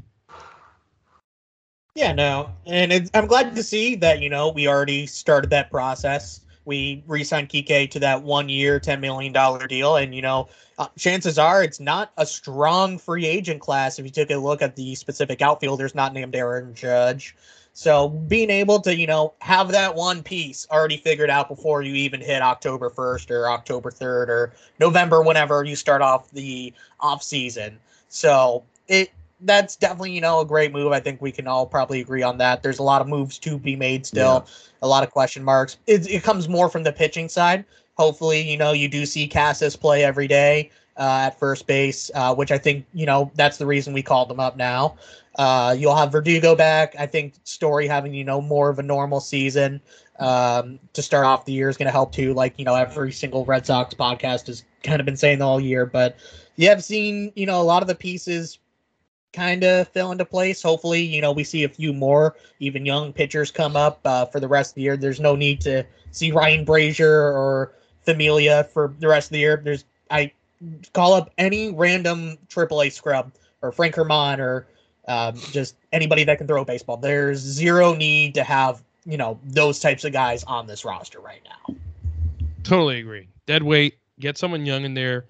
Yeah, 1.95 2.13
no, 2.13 2.51
and 2.67 3.11
I'm 3.13 3.27
glad 3.27 3.55
to 3.55 3.63
see 3.63 3.97
that 3.97 4.21
you 4.21 4.31
know 4.31 4.49
we 4.49 4.67
already 4.67 5.07
started 5.07 5.51
that 5.51 5.71
process. 5.71 6.41
We 6.65 7.03
re-signed 7.07 7.49
Kike 7.49 7.91
to 7.91 7.99
that 8.01 8.23
one-year, 8.23 8.81
ten 8.81 9.01
million 9.01 9.33
dollar 9.33 9.67
deal, 9.67 9.97
and 9.97 10.15
you 10.15 10.23
know, 10.23 10.49
uh, 10.79 10.89
chances 10.97 11.39
are 11.39 11.63
it's 11.63 11.81
not 11.81 12.13
a 12.17 12.25
strong 12.25 12.97
free 12.97 13.27
agent 13.27 13.61
class. 13.61 13.99
If 13.99 14.07
you 14.07 14.11
took 14.11 14.31
a 14.31 14.37
look 14.37 14.63
at 14.63 14.77
the 14.77 14.95
specific 14.95 15.43
outfielders 15.43 15.95
not 15.95 16.15
named 16.15 16.35
Aaron 16.35 16.73
Judge, 16.75 17.37
so 17.73 18.09
being 18.09 18.51
able 18.51 18.81
to, 18.81 18.95
you 18.95 19.07
know, 19.07 19.33
have 19.41 19.69
that 19.73 19.95
one 19.95 20.23
piece 20.23 20.67
already 20.71 20.99
figured 20.99 21.31
out 21.31 21.49
before 21.49 21.83
you 21.83 21.95
even 21.95 22.21
hit 22.21 22.43
October 22.43 22.91
1st 22.91 23.31
or 23.31 23.49
October 23.49 23.91
3rd 23.91 24.29
or 24.29 24.53
November, 24.79 25.23
whenever 25.23 25.65
you 25.65 25.75
start 25.75 26.03
off 26.03 26.31
the 26.31 26.73
off 27.01 27.23
season. 27.23 27.79
So 28.09 28.63
it 28.89 29.11
that's 29.45 29.75
definitely, 29.77 30.13
you 30.13 30.21
know, 30.21 30.41
a 30.41 30.45
great 30.45 30.73
move. 30.73 30.93
I 30.93 31.01
think 31.01 31.21
we 31.21 31.33
can 31.33 31.49
all 31.49 31.67
probably 31.67 32.01
agree 32.01 32.23
on 32.23 32.39
that. 32.39 32.63
There's 32.63 32.79
a 32.79 32.83
lot 32.83 33.01
of 33.01 33.09
moves 33.09 33.39
to 33.39 33.59
be 33.59 33.75
made 33.75 34.07
still, 34.07 34.45
yeah. 34.47 34.53
a 34.83 34.89
lot 34.89 35.03
of 35.03 35.11
question 35.11 35.43
marks. 35.43 35.79
It, 35.87 36.09
it 36.09 36.23
comes 36.23 36.49
more 36.49 36.69
from 36.69 36.85
the 36.85 36.93
pitching 36.93 37.29
side. 37.29 37.65
Hopefully, 37.95 38.41
you 38.41 38.57
know, 38.57 38.73
you 38.73 38.89
do 38.89 39.05
see 39.05 39.27
Casas 39.27 39.77
play 39.77 40.05
every 40.05 40.29
day 40.29 40.71
uh, 40.97 41.25
at 41.27 41.39
first 41.39 41.67
base, 41.67 42.11
uh, 42.15 42.35
which 42.35 42.53
I 42.53 42.59
think, 42.59 42.87
you 42.95 43.07
know, 43.07 43.31
that's 43.35 43.59
the 43.59 43.67
reason 43.67 43.93
we 43.93 44.03
called 44.03 44.29
them 44.29 44.41
up 44.41 44.57
now. 44.57 44.97
Uh, 45.37 45.75
you'll 45.79 45.97
have 45.97 46.13
Verdugo 46.13 46.55
back. 46.55 46.95
I 46.99 47.07
think 47.07 47.35
Story 47.45 47.87
having 47.87 48.13
you 48.15 48.25
know 48.25 48.41
more 48.41 48.69
of 48.69 48.79
a 48.79 48.83
normal 48.83 49.21
season 49.21 49.81
um, 50.19 50.79
to 50.93 51.03
start 51.03 51.25
off 51.25 51.45
the 51.45 51.53
year 51.53 51.69
is 51.69 51.77
going 51.77 51.87
to 51.87 51.93
help 51.93 52.13
too. 52.13 52.35
Like 52.35 52.55
you 52.59 52.65
know, 52.65 52.75
every 52.75 53.13
single 53.13 53.45
Red 53.45 53.67
Sox 53.67 53.95
podcast 53.95 54.47
has 54.47 54.65
kind 54.83 55.01
of 55.01 55.07
been 55.07 55.17
saying 55.17 55.41
all 55.41 55.61
year, 55.61 55.87
but 55.87 56.17
you 56.57 56.69
have 56.69 56.85
seen 56.85 57.33
you 57.35 57.47
know 57.47 57.61
a 57.61 57.65
lot 57.65 57.83
of 57.83 57.89
the 57.89 57.95
pieces 57.95 58.59
kind 59.33 59.65
of 59.65 59.89
fill 59.89 60.13
into 60.13 60.25
place. 60.25 60.63
Hopefully, 60.63 61.03
you 61.03 61.21
know 61.21 61.33
we 61.33 61.45
see 61.45 61.65
a 61.65 61.69
few 61.69 61.93
more 61.93 62.37
even 62.61 62.85
young 62.85 63.13
pitchers 63.13 63.51
come 63.51 63.77
up 63.77 64.01
uh, 64.05 64.27
for 64.27 64.39
the 64.39 64.49
rest 64.49 64.73
of 64.73 64.75
the 64.77 64.83
year. 64.83 64.97
There's 64.97 65.21
no 65.21 65.35
need 65.35 65.61
to 65.63 65.85
see 66.11 66.31
Ryan 66.31 66.67
Brasier 66.67 67.11
or 67.35 67.73
Familia 68.03 68.65
for 68.65 68.95
the 68.99 69.09
rest 69.09 69.29
of 69.29 69.33
the 69.33 69.39
year. 69.39 69.61
There's 69.65 69.85
I 70.11 70.33
call 70.93 71.15
up 71.15 71.31
any 71.39 71.73
random 71.73 72.37
AAA 72.49 72.93
scrub 72.93 73.33
or 73.63 73.73
Frank 73.73 73.95
Germán 73.95 74.39
or 74.39 74.67
um, 75.09 75.35
just 75.51 75.77
anybody 75.93 76.25
that 76.25 76.39
can 76.39 76.47
throw 76.47 76.63
a 76.63 76.65
baseball. 76.65 76.97
There's 76.97 77.39
zero 77.39 77.95
need 77.95 78.35
to 78.35 78.45
have 78.45 78.83
you 79.05 79.17
know 79.17 79.39
those 79.45 79.81
types 79.81 80.05
of 80.05 80.13
guys 80.13 80.45
on 80.45 80.67
this 80.67 80.85
roster 80.85 81.21
right 81.21 81.43
now. 81.45 81.75
Totally 82.63 83.01
agree. 83.01 83.29
Dead 83.47 83.63
weight. 83.63 83.99
Get 84.21 84.39
someone 84.39 84.65
young 84.65 84.85
in 84.85 84.95
there. 84.95 85.27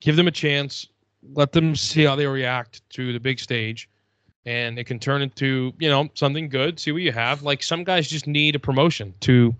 Give 0.00 0.16
them 0.16 0.26
a 0.26 0.32
chance. 0.32 0.88
Let 1.34 1.52
them 1.52 1.76
see 1.76 2.04
how 2.04 2.16
they 2.16 2.26
react 2.26 2.88
to 2.90 3.12
the 3.12 3.20
big 3.20 3.38
stage, 3.38 3.88
and 4.46 4.78
it 4.78 4.84
can 4.84 4.98
turn 4.98 5.22
into 5.22 5.72
you 5.78 5.88
know 5.88 6.08
something 6.14 6.48
good. 6.48 6.80
See 6.80 6.92
what 6.92 7.02
you 7.02 7.12
have. 7.12 7.42
Like 7.42 7.62
some 7.62 7.84
guys 7.84 8.08
just 8.08 8.26
need 8.26 8.56
a 8.56 8.60
promotion 8.60 9.14
to 9.20 9.54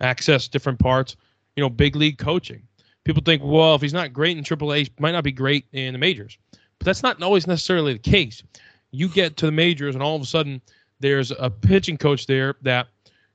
access 0.00 0.48
different 0.48 0.78
parts. 0.78 1.16
You 1.56 1.62
know, 1.62 1.68
big 1.68 1.96
league 1.96 2.18
coaching. 2.18 2.62
People 3.04 3.22
think, 3.24 3.42
well, 3.42 3.74
if 3.74 3.80
he's 3.80 3.94
not 3.94 4.12
great 4.12 4.36
in 4.36 4.44
AAA, 4.44 4.90
might 5.00 5.12
not 5.12 5.24
be 5.24 5.32
great 5.32 5.64
in 5.72 5.94
the 5.94 5.98
majors. 5.98 6.36
But 6.52 6.84
that's 6.84 7.02
not 7.02 7.22
always 7.22 7.46
necessarily 7.46 7.94
the 7.94 7.98
case 7.98 8.42
you 8.90 9.08
get 9.08 9.36
to 9.36 9.46
the 9.46 9.52
majors 9.52 9.94
and 9.94 10.02
all 10.02 10.16
of 10.16 10.22
a 10.22 10.26
sudden 10.26 10.60
there's 11.00 11.30
a 11.30 11.50
pitching 11.50 11.96
coach 11.96 12.26
there 12.26 12.56
that 12.62 12.88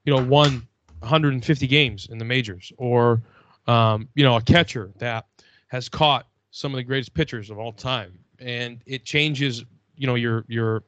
you 0.06 0.16
know 0.16 0.24
won 0.24 0.68
150 1.00 1.68
games 1.68 2.08
in 2.12 2.18
the 2.18 2.26
majors 2.26 2.72
or 2.78 3.22
um, 3.68 4.08
you 4.16 4.24
know 4.24 4.36
a 4.36 4.42
catcher 4.42 4.92
that 4.98 5.26
has 5.68 5.90
caught 5.90 6.28
some 6.52 6.72
of 6.72 6.78
the 6.78 6.84
greatest 6.84 7.14
pitchers 7.14 7.50
of 7.50 7.58
all 7.58 7.72
time, 7.72 8.18
and 8.40 8.80
it 8.86 9.04
changes. 9.06 9.66
You 9.98 10.08
know 10.08 10.16
your 10.16 10.46
your 10.48 10.84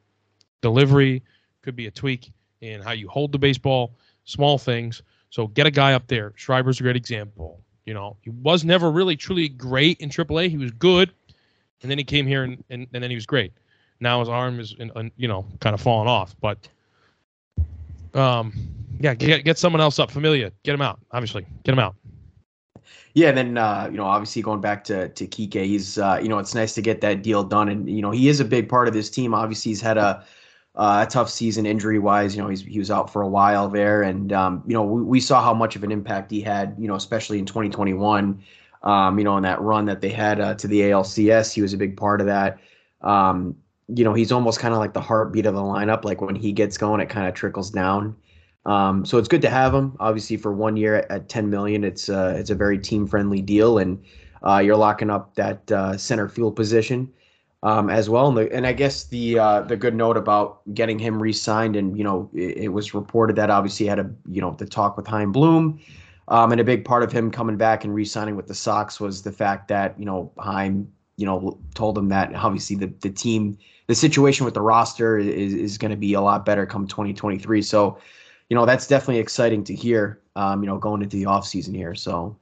delivery 0.62 1.22
could 1.62 1.76
be 1.76 1.86
a 1.86 1.90
tweak 1.90 2.32
in 2.60 2.80
how 2.80 2.92
you 2.92 3.08
hold 3.08 3.32
the 3.32 3.38
baseball, 3.38 3.94
small 4.24 4.58
things. 4.58 5.02
So 5.30 5.48
get 5.48 5.66
a 5.66 5.70
guy 5.70 5.92
up 5.92 6.06
there. 6.06 6.32
Schreiber's 6.36 6.80
a 6.80 6.82
great 6.82 6.96
example. 6.96 7.60
You 7.84 7.94
know, 7.94 8.16
he 8.22 8.30
was 8.30 8.64
never 8.64 8.90
really 8.90 9.16
truly 9.16 9.48
great 9.48 10.00
in 10.00 10.08
AAA. 10.08 10.48
He 10.48 10.56
was 10.56 10.70
good, 10.72 11.12
and 11.82 11.90
then 11.90 11.98
he 11.98 12.04
came 12.04 12.26
here 12.26 12.44
and, 12.44 12.62
and, 12.70 12.86
and 12.92 13.02
then 13.02 13.10
he 13.10 13.16
was 13.16 13.26
great. 13.26 13.52
Now 14.00 14.20
his 14.20 14.28
arm 14.28 14.60
is, 14.60 14.74
in, 14.78 14.90
in, 14.96 15.10
you 15.16 15.28
know, 15.28 15.46
kind 15.60 15.74
of 15.74 15.80
falling 15.80 16.08
off. 16.08 16.34
But, 16.40 16.68
um, 18.14 18.52
yeah, 19.00 19.14
get 19.14 19.44
get 19.44 19.58
someone 19.58 19.80
else 19.80 19.98
up. 19.98 20.10
Familia, 20.10 20.52
get 20.64 20.74
him 20.74 20.82
out. 20.82 21.00
Obviously, 21.12 21.46
get 21.64 21.72
him 21.72 21.78
out. 21.78 21.94
Yeah, 23.14 23.28
and 23.28 23.38
then 23.38 23.58
uh, 23.58 23.88
you 23.90 23.96
know, 23.96 24.04
obviously 24.04 24.42
going 24.42 24.60
back 24.60 24.84
to 24.84 25.08
to 25.08 25.26
Kike, 25.26 25.64
he's 25.64 25.98
uh, 25.98 26.18
you 26.22 26.28
know, 26.28 26.38
it's 26.38 26.54
nice 26.54 26.74
to 26.74 26.82
get 26.82 27.00
that 27.00 27.22
deal 27.22 27.42
done, 27.42 27.68
and 27.68 27.88
you 27.88 28.02
know, 28.02 28.10
he 28.10 28.28
is 28.28 28.40
a 28.40 28.44
big 28.44 28.68
part 28.68 28.88
of 28.88 28.94
this 28.94 29.10
team. 29.10 29.34
Obviously, 29.34 29.70
he's 29.70 29.80
had 29.80 29.98
a 29.98 30.24
uh, 30.74 31.04
a 31.06 31.10
tough 31.10 31.30
season 31.30 31.66
injury 31.66 31.98
wise. 31.98 32.36
You 32.36 32.42
know, 32.42 32.48
he's, 32.48 32.62
he 32.62 32.78
was 32.78 32.90
out 32.90 33.10
for 33.10 33.22
a 33.22 33.28
while 33.28 33.68
there, 33.68 34.02
and 34.02 34.32
um, 34.32 34.62
you 34.66 34.74
know 34.74 34.82
we, 34.82 35.02
we 35.02 35.20
saw 35.20 35.42
how 35.42 35.54
much 35.54 35.76
of 35.76 35.84
an 35.84 35.92
impact 35.92 36.30
he 36.30 36.40
had. 36.40 36.74
You 36.78 36.88
know, 36.88 36.94
especially 36.94 37.38
in 37.38 37.46
2021. 37.46 38.42
Um, 38.82 39.18
you 39.18 39.24
know, 39.24 39.36
in 39.36 39.42
that 39.42 39.60
run 39.60 39.86
that 39.86 40.00
they 40.00 40.10
had 40.10 40.38
uh, 40.40 40.54
to 40.54 40.68
the 40.68 40.80
ALCS, 40.80 41.52
he 41.52 41.60
was 41.60 41.72
a 41.72 41.76
big 41.76 41.96
part 41.96 42.20
of 42.20 42.26
that. 42.28 42.60
Um, 43.00 43.56
you 43.88 44.04
know, 44.04 44.14
he's 44.14 44.32
almost 44.32 44.58
kind 44.58 44.74
of 44.74 44.80
like 44.80 44.94
the 44.94 45.00
heartbeat 45.00 45.46
of 45.46 45.54
the 45.54 45.60
lineup. 45.60 46.04
Like 46.04 46.20
when 46.20 46.34
he 46.34 46.52
gets 46.52 46.76
going, 46.76 47.00
it 47.00 47.08
kind 47.08 47.26
of 47.26 47.34
trickles 47.34 47.70
down. 47.70 48.16
Um, 48.64 49.04
so 49.04 49.18
it's 49.18 49.28
good 49.28 49.42
to 49.42 49.50
have 49.50 49.72
him. 49.72 49.96
Obviously, 50.00 50.36
for 50.36 50.52
one 50.52 50.76
year 50.76 50.96
at, 50.96 51.10
at 51.10 51.28
10 51.28 51.48
million, 51.48 51.84
it's 51.84 52.08
uh, 52.08 52.34
it's 52.36 52.50
a 52.50 52.54
very 52.54 52.78
team 52.78 53.06
friendly 53.06 53.40
deal, 53.40 53.78
and 53.78 54.02
uh, 54.44 54.58
you're 54.58 54.76
locking 54.76 55.08
up 55.08 55.34
that 55.36 55.70
uh, 55.70 55.96
center 55.96 56.28
field 56.28 56.56
position 56.56 57.12
um, 57.62 57.90
as 57.90 58.10
well. 58.10 58.28
And, 58.28 58.36
the, 58.36 58.52
and 58.52 58.66
I 58.66 58.72
guess 58.72 59.04
the 59.04 59.38
uh, 59.38 59.60
the 59.62 59.76
good 59.76 59.94
note 59.94 60.16
about 60.16 60.62
getting 60.74 60.98
him 60.98 61.22
re-signed, 61.22 61.76
and 61.76 61.96
you 61.96 62.02
know, 62.02 62.28
it, 62.34 62.56
it, 62.56 62.68
was 62.68 62.92
reported 62.92 63.36
that 63.36 63.50
obviously 63.50 63.86
had 63.86 64.00
a 64.00 64.10
you 64.28 64.40
know 64.40 64.52
the 64.58 64.66
talk 64.66 64.96
with 64.96 65.06
Chaim 65.06 65.30
Bloom, 65.30 65.80
um, 66.26 66.50
and 66.50 66.60
a 66.60 66.64
big 66.64 66.84
part 66.84 67.04
of 67.04 67.12
him 67.12 67.30
coming 67.30 67.56
back 67.56 67.84
and 67.84 67.94
re-signing 67.94 68.34
with 68.34 68.48
the 68.48 68.54
Sox 68.54 68.98
was 68.98 69.22
the 69.22 69.32
fact 69.32 69.68
that 69.68 69.98
you 69.98 70.04
know 70.04 70.32
Chaim 70.38 70.90
you 71.16 71.24
know 71.24 71.58
told 71.74 71.96
him 71.96 72.08
that 72.08 72.34
obviously 72.34 72.74
the 72.74 72.92
the 73.00 73.10
team 73.10 73.56
the 73.86 73.94
situation 73.94 74.44
with 74.44 74.54
the 74.54 74.62
roster 74.62 75.18
is 75.18 75.54
is 75.54 75.78
going 75.78 75.90
to 75.90 75.96
be 75.96 76.14
a 76.14 76.20
lot 76.20 76.44
better 76.44 76.66
come 76.66 76.86
2023. 76.86 77.62
So 77.62 77.98
you 78.48 78.54
know 78.54 78.66
that's 78.66 78.86
definitely 78.86 79.18
exciting 79.18 79.64
to 79.64 79.74
hear. 79.74 80.20
Um, 80.34 80.62
you 80.62 80.68
know, 80.68 80.76
going 80.76 81.02
into 81.02 81.16
the 81.16 81.26
off 81.26 81.46
season 81.46 81.74
here. 81.74 81.94
So. 81.94 82.36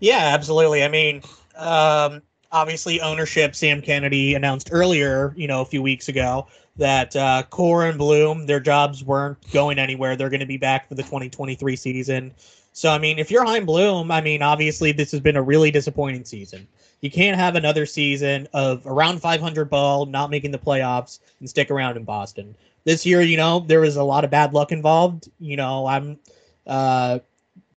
Yeah, 0.00 0.32
absolutely. 0.34 0.82
I 0.82 0.88
mean, 0.88 1.22
um, 1.56 2.22
obviously 2.54 3.00
ownership 3.00 3.54
sam 3.54 3.82
kennedy 3.82 4.34
announced 4.34 4.68
earlier 4.70 5.34
you 5.36 5.48
know 5.48 5.60
a 5.60 5.64
few 5.64 5.82
weeks 5.82 6.08
ago 6.08 6.46
that 6.76 7.14
uh, 7.14 7.42
Cora 7.50 7.88
and 7.88 7.98
bloom 7.98 8.46
their 8.46 8.60
jobs 8.60 9.04
weren't 9.04 9.38
going 9.52 9.78
anywhere 9.78 10.14
they're 10.16 10.30
going 10.30 10.40
to 10.40 10.46
be 10.46 10.56
back 10.56 10.88
for 10.88 10.94
the 10.94 11.02
2023 11.02 11.76
season 11.76 12.32
so 12.74 12.90
i 12.90 12.98
mean 12.98 13.18
if 13.18 13.30
you're 13.30 13.44
Chaim 13.44 13.64
bloom 13.64 14.10
i 14.10 14.20
mean 14.20 14.42
obviously 14.42 14.92
this 14.92 15.10
has 15.12 15.20
been 15.20 15.36
a 15.36 15.42
really 15.42 15.70
disappointing 15.70 16.24
season. 16.24 16.66
You 17.00 17.10
can't 17.10 17.36
have 17.36 17.54
another 17.54 17.84
season 17.86 18.48
of 18.54 18.86
around 18.86 19.20
500 19.20 19.70
ball 19.70 20.06
not 20.06 20.30
making 20.30 20.50
the 20.50 20.58
playoffs 20.58 21.20
and 21.38 21.48
stick 21.48 21.70
around 21.70 21.96
in 21.96 22.04
boston. 22.04 22.54
This 22.84 23.06
year 23.06 23.22
you 23.22 23.36
know 23.36 23.60
there 23.60 23.80
was 23.80 23.96
a 23.96 24.02
lot 24.02 24.24
of 24.24 24.30
bad 24.30 24.52
luck 24.52 24.72
involved. 24.72 25.30
You 25.38 25.56
know 25.56 25.86
i'm 25.86 26.18
uh 26.66 27.20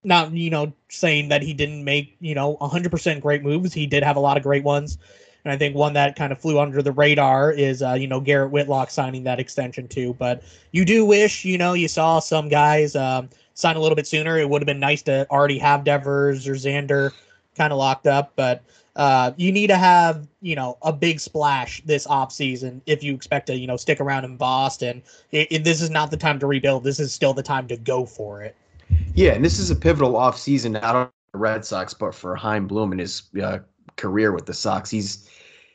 not 0.03 0.31
you 0.31 0.49
know 0.49 0.73
saying 0.89 1.29
that 1.29 1.43
he 1.43 1.53
didn't 1.53 1.83
make 1.83 2.15
you 2.19 2.33
know 2.33 2.57
100% 2.57 3.21
great 3.21 3.43
moves. 3.43 3.73
He 3.73 3.85
did 3.85 4.03
have 4.03 4.15
a 4.15 4.21
lot 4.21 4.35
of 4.35 4.43
great 4.43 4.63
ones. 4.63 4.97
And 5.43 5.51
i 5.51 5.57
think 5.57 5.75
one 5.75 5.93
that 5.93 6.15
kind 6.15 6.31
of 6.33 6.41
flew 6.41 6.59
under 6.59 6.81
the 6.81 6.91
radar 6.91 7.51
is 7.51 7.83
uh, 7.83 7.93
you 7.93 8.07
know 8.07 8.19
garrett 8.19 8.51
whitlock 8.51 8.89
signing 8.89 9.23
that 9.25 9.39
extension 9.39 9.87
too. 9.87 10.15
But 10.17 10.41
you 10.71 10.85
do 10.85 11.05
wish 11.05 11.45
you 11.45 11.57
know 11.57 11.73
you 11.73 11.87
saw 11.87 12.19
some 12.19 12.49
guys 12.49 12.95
um, 12.95 13.29
sign 13.57 13.75
a 13.75 13.79
little 13.79 13.95
bit 13.95 14.07
sooner 14.07 14.37
it 14.37 14.49
would 14.49 14.61
have 14.61 14.67
been 14.67 14.79
nice 14.79 15.01
to 15.01 15.27
already 15.29 15.57
have 15.57 15.83
devers 15.83 16.47
or 16.47 16.53
xander 16.53 17.11
kind 17.55 17.73
of 17.73 17.79
locked 17.79 18.07
up 18.07 18.31
but 18.35 18.63
uh, 18.97 19.31
you 19.37 19.51
need 19.51 19.67
to 19.67 19.77
have 19.77 20.27
you 20.41 20.55
know 20.55 20.75
a 20.81 20.91
big 20.91 21.19
splash 21.19 21.81
this 21.85 22.07
off 22.07 22.31
season 22.31 22.81
if 22.87 23.03
you 23.03 23.13
expect 23.13 23.45
to 23.45 23.55
you 23.55 23.67
know 23.67 23.77
stick 23.77 24.01
around 24.01 24.25
in 24.25 24.35
Boston. 24.35 25.03
It, 25.31 25.47
it, 25.51 25.63
this 25.63 25.81
is 25.81 25.91
not 25.91 26.09
the 26.09 26.17
time 26.17 26.39
to 26.39 26.47
rebuild. 26.47 26.83
This 26.83 26.99
is 26.99 27.13
still 27.13 27.33
the 27.33 27.43
time 27.43 27.67
to 27.67 27.77
go 27.77 28.07
for 28.07 28.41
it. 28.41 28.55
Yeah, 29.13 29.33
and 29.33 29.45
this 29.45 29.59
is 29.59 29.69
a 29.69 29.75
pivotal 29.75 30.13
offseason 30.13 30.71
not 30.71 30.95
only 30.95 31.05
for 31.05 31.31
the 31.33 31.37
Red 31.37 31.63
Sox 31.63 31.93
but 31.93 32.15
for 32.15 32.35
Chaim 32.35 32.65
Bloom 32.65 32.91
in 32.91 32.97
his 32.97 33.21
uh, 33.41 33.59
career 33.97 34.31
with 34.31 34.47
the 34.47 34.53
Sox. 34.53 34.89
He's 34.89 35.29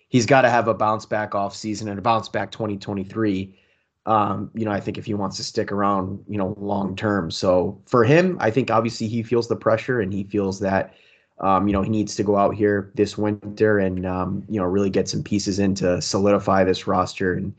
he's 0.09 0.27
got 0.27 0.43
to 0.43 0.51
have 0.51 0.67
a 0.67 0.75
bounce 0.75 1.07
back 1.07 1.31
offseason 1.31 1.89
and 1.89 2.01
a 2.01 2.03
bounce 2.03 2.29
back 2.29 2.51
2023. 2.51 3.57
Um, 4.05 4.51
you 4.55 4.65
know, 4.65 4.73
I 4.73 4.81
think 4.81 4.99
if 4.99 5.05
he 5.05 5.15
wants 5.15 5.37
to 5.37 5.45
stick 5.45 5.71
around, 5.71 6.25
you 6.29 6.37
know, 6.37 6.57
long 6.59 6.97
term. 6.97 7.31
So 7.31 7.81
for 7.87 8.05
him, 8.05 8.37
I 8.41 8.51
think 8.51 8.71
obviously 8.71 9.07
he 9.07 9.23
feels 9.23 9.49
the 9.49 9.57
pressure 9.57 10.01
and 10.01 10.13
he 10.13 10.25
feels 10.25 10.59
that 10.61 10.95
um, 11.43 11.67
you 11.67 11.73
know, 11.73 11.83
he 11.83 11.91
needs 11.91 12.15
to 12.17 12.23
go 12.23 12.37
out 12.37 12.55
here 12.55 12.93
this 12.95 13.19
winter 13.19 13.79
and 13.79 14.07
um, 14.07 14.45
you 14.49 14.61
know, 14.61 14.67
really 14.67 14.91
get 14.91 15.09
some 15.09 15.23
pieces 15.23 15.59
in 15.59 15.75
to 15.77 16.01
solidify 16.01 16.65
this 16.65 16.87
roster 16.87 17.35
and 17.35 17.55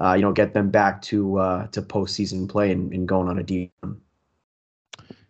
uh, 0.00 0.12
you 0.12 0.22
know, 0.22 0.32
get 0.32 0.52
them 0.54 0.70
back 0.70 1.00
to 1.02 1.38
uh 1.38 1.66
to 1.68 1.82
postseason 1.82 2.48
play 2.48 2.70
and, 2.70 2.92
and 2.92 3.08
going 3.08 3.28
on 3.28 3.38
a 3.38 3.42
deep. 3.42 3.72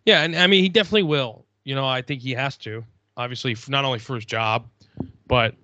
Yeah, 0.05 0.21
and 0.21 0.35
I 0.35 0.47
mean 0.47 0.63
he 0.63 0.69
definitely 0.69 1.03
will. 1.03 1.45
You 1.63 1.75
know, 1.75 1.85
I 1.85 2.01
think 2.01 2.21
he 2.21 2.31
has 2.33 2.57
to. 2.57 2.83
Obviously, 3.15 3.55
not 3.67 3.83
only 3.83 3.99
for 3.99 4.15
his 4.15 4.25
job, 4.25 4.67
but 5.27 5.55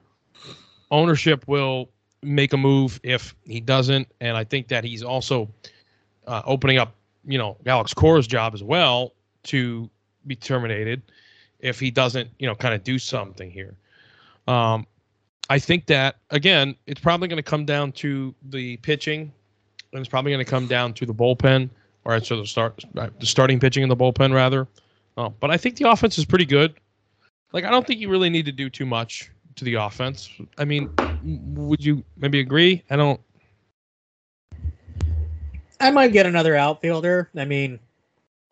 ownership 0.90 1.48
will 1.48 1.90
make 2.24 2.54
a 2.54 2.58
move 2.58 3.00
if 3.04 3.36
he 3.46 3.60
doesn't, 3.60 4.08
and 4.22 4.38
I 4.38 4.44
think 4.44 4.68
that 4.70 4.84
he's 4.84 5.04
also 5.04 5.50
uh, 6.28 6.42
opening 6.46 6.78
up, 6.78 6.96
you 7.26 7.38
know, 7.38 7.58
Alex 7.66 7.94
Cora's 7.94 8.28
job 8.28 8.54
as 8.54 8.64
well 8.64 9.14
to 9.44 9.90
be 10.26 10.36
terminated 10.36 11.02
if 11.60 11.80
he 11.80 11.92
doesn't, 11.92 12.30
you 12.40 12.48
know, 12.48 12.56
kind 12.56 12.74
of 12.74 12.84
do 12.84 12.98
something 12.98 13.50
here. 13.50 13.76
Um, 14.48 14.86
I 15.50 15.60
think 15.60 15.86
that 15.88 16.18
again, 16.30 16.76
it's 16.88 17.02
probably 17.02 17.28
going 17.28 17.38
to 17.38 17.44
come 17.44 17.66
down 17.66 17.92
to 17.94 18.34
the 18.50 18.78
pitching, 18.78 19.32
and 19.92 20.00
it's 20.00 20.10
probably 20.10 20.32
going 20.32 20.44
to 20.44 20.50
come 20.50 20.68
down 20.68 20.94
to 20.96 21.06
the 21.06 21.14
bullpen. 21.14 21.70
Right, 22.06 22.26
so 22.26 22.38
the 22.38 22.46
start 22.46 22.84
the 22.94 23.26
starting 23.26 23.62
pitching 23.62 23.82
in 23.82 23.88
the 23.90 23.96
bullpen 23.96 24.34
rather. 24.34 24.68
Oh, 25.16 25.34
but 25.40 25.52
I 25.52 25.58
think 25.58 25.78
the 25.78 25.90
offense 25.90 26.18
is 26.18 26.26
pretty 26.26 26.46
good. 26.46 26.74
Like 27.54 27.64
I 27.64 27.70
don't 27.70 27.88
think 27.88 28.02
you 28.02 28.10
really 28.10 28.30
need 28.30 28.46
to 28.46 28.52
do 28.52 28.70
too 28.70 28.86
much 28.86 29.32
to 29.56 29.66
the 29.66 29.76
offense. 29.76 30.30
I 30.58 30.66
mean, 30.66 30.90
would 31.54 31.84
you 31.84 32.04
maybe 32.18 32.40
agree? 32.40 32.84
I 32.90 32.96
don't. 32.96 33.20
I 35.80 35.92
might 35.92 36.14
get 36.14 36.26
another 36.26 36.56
outfielder. 36.56 37.30
I 37.36 37.46
mean, 37.46 37.80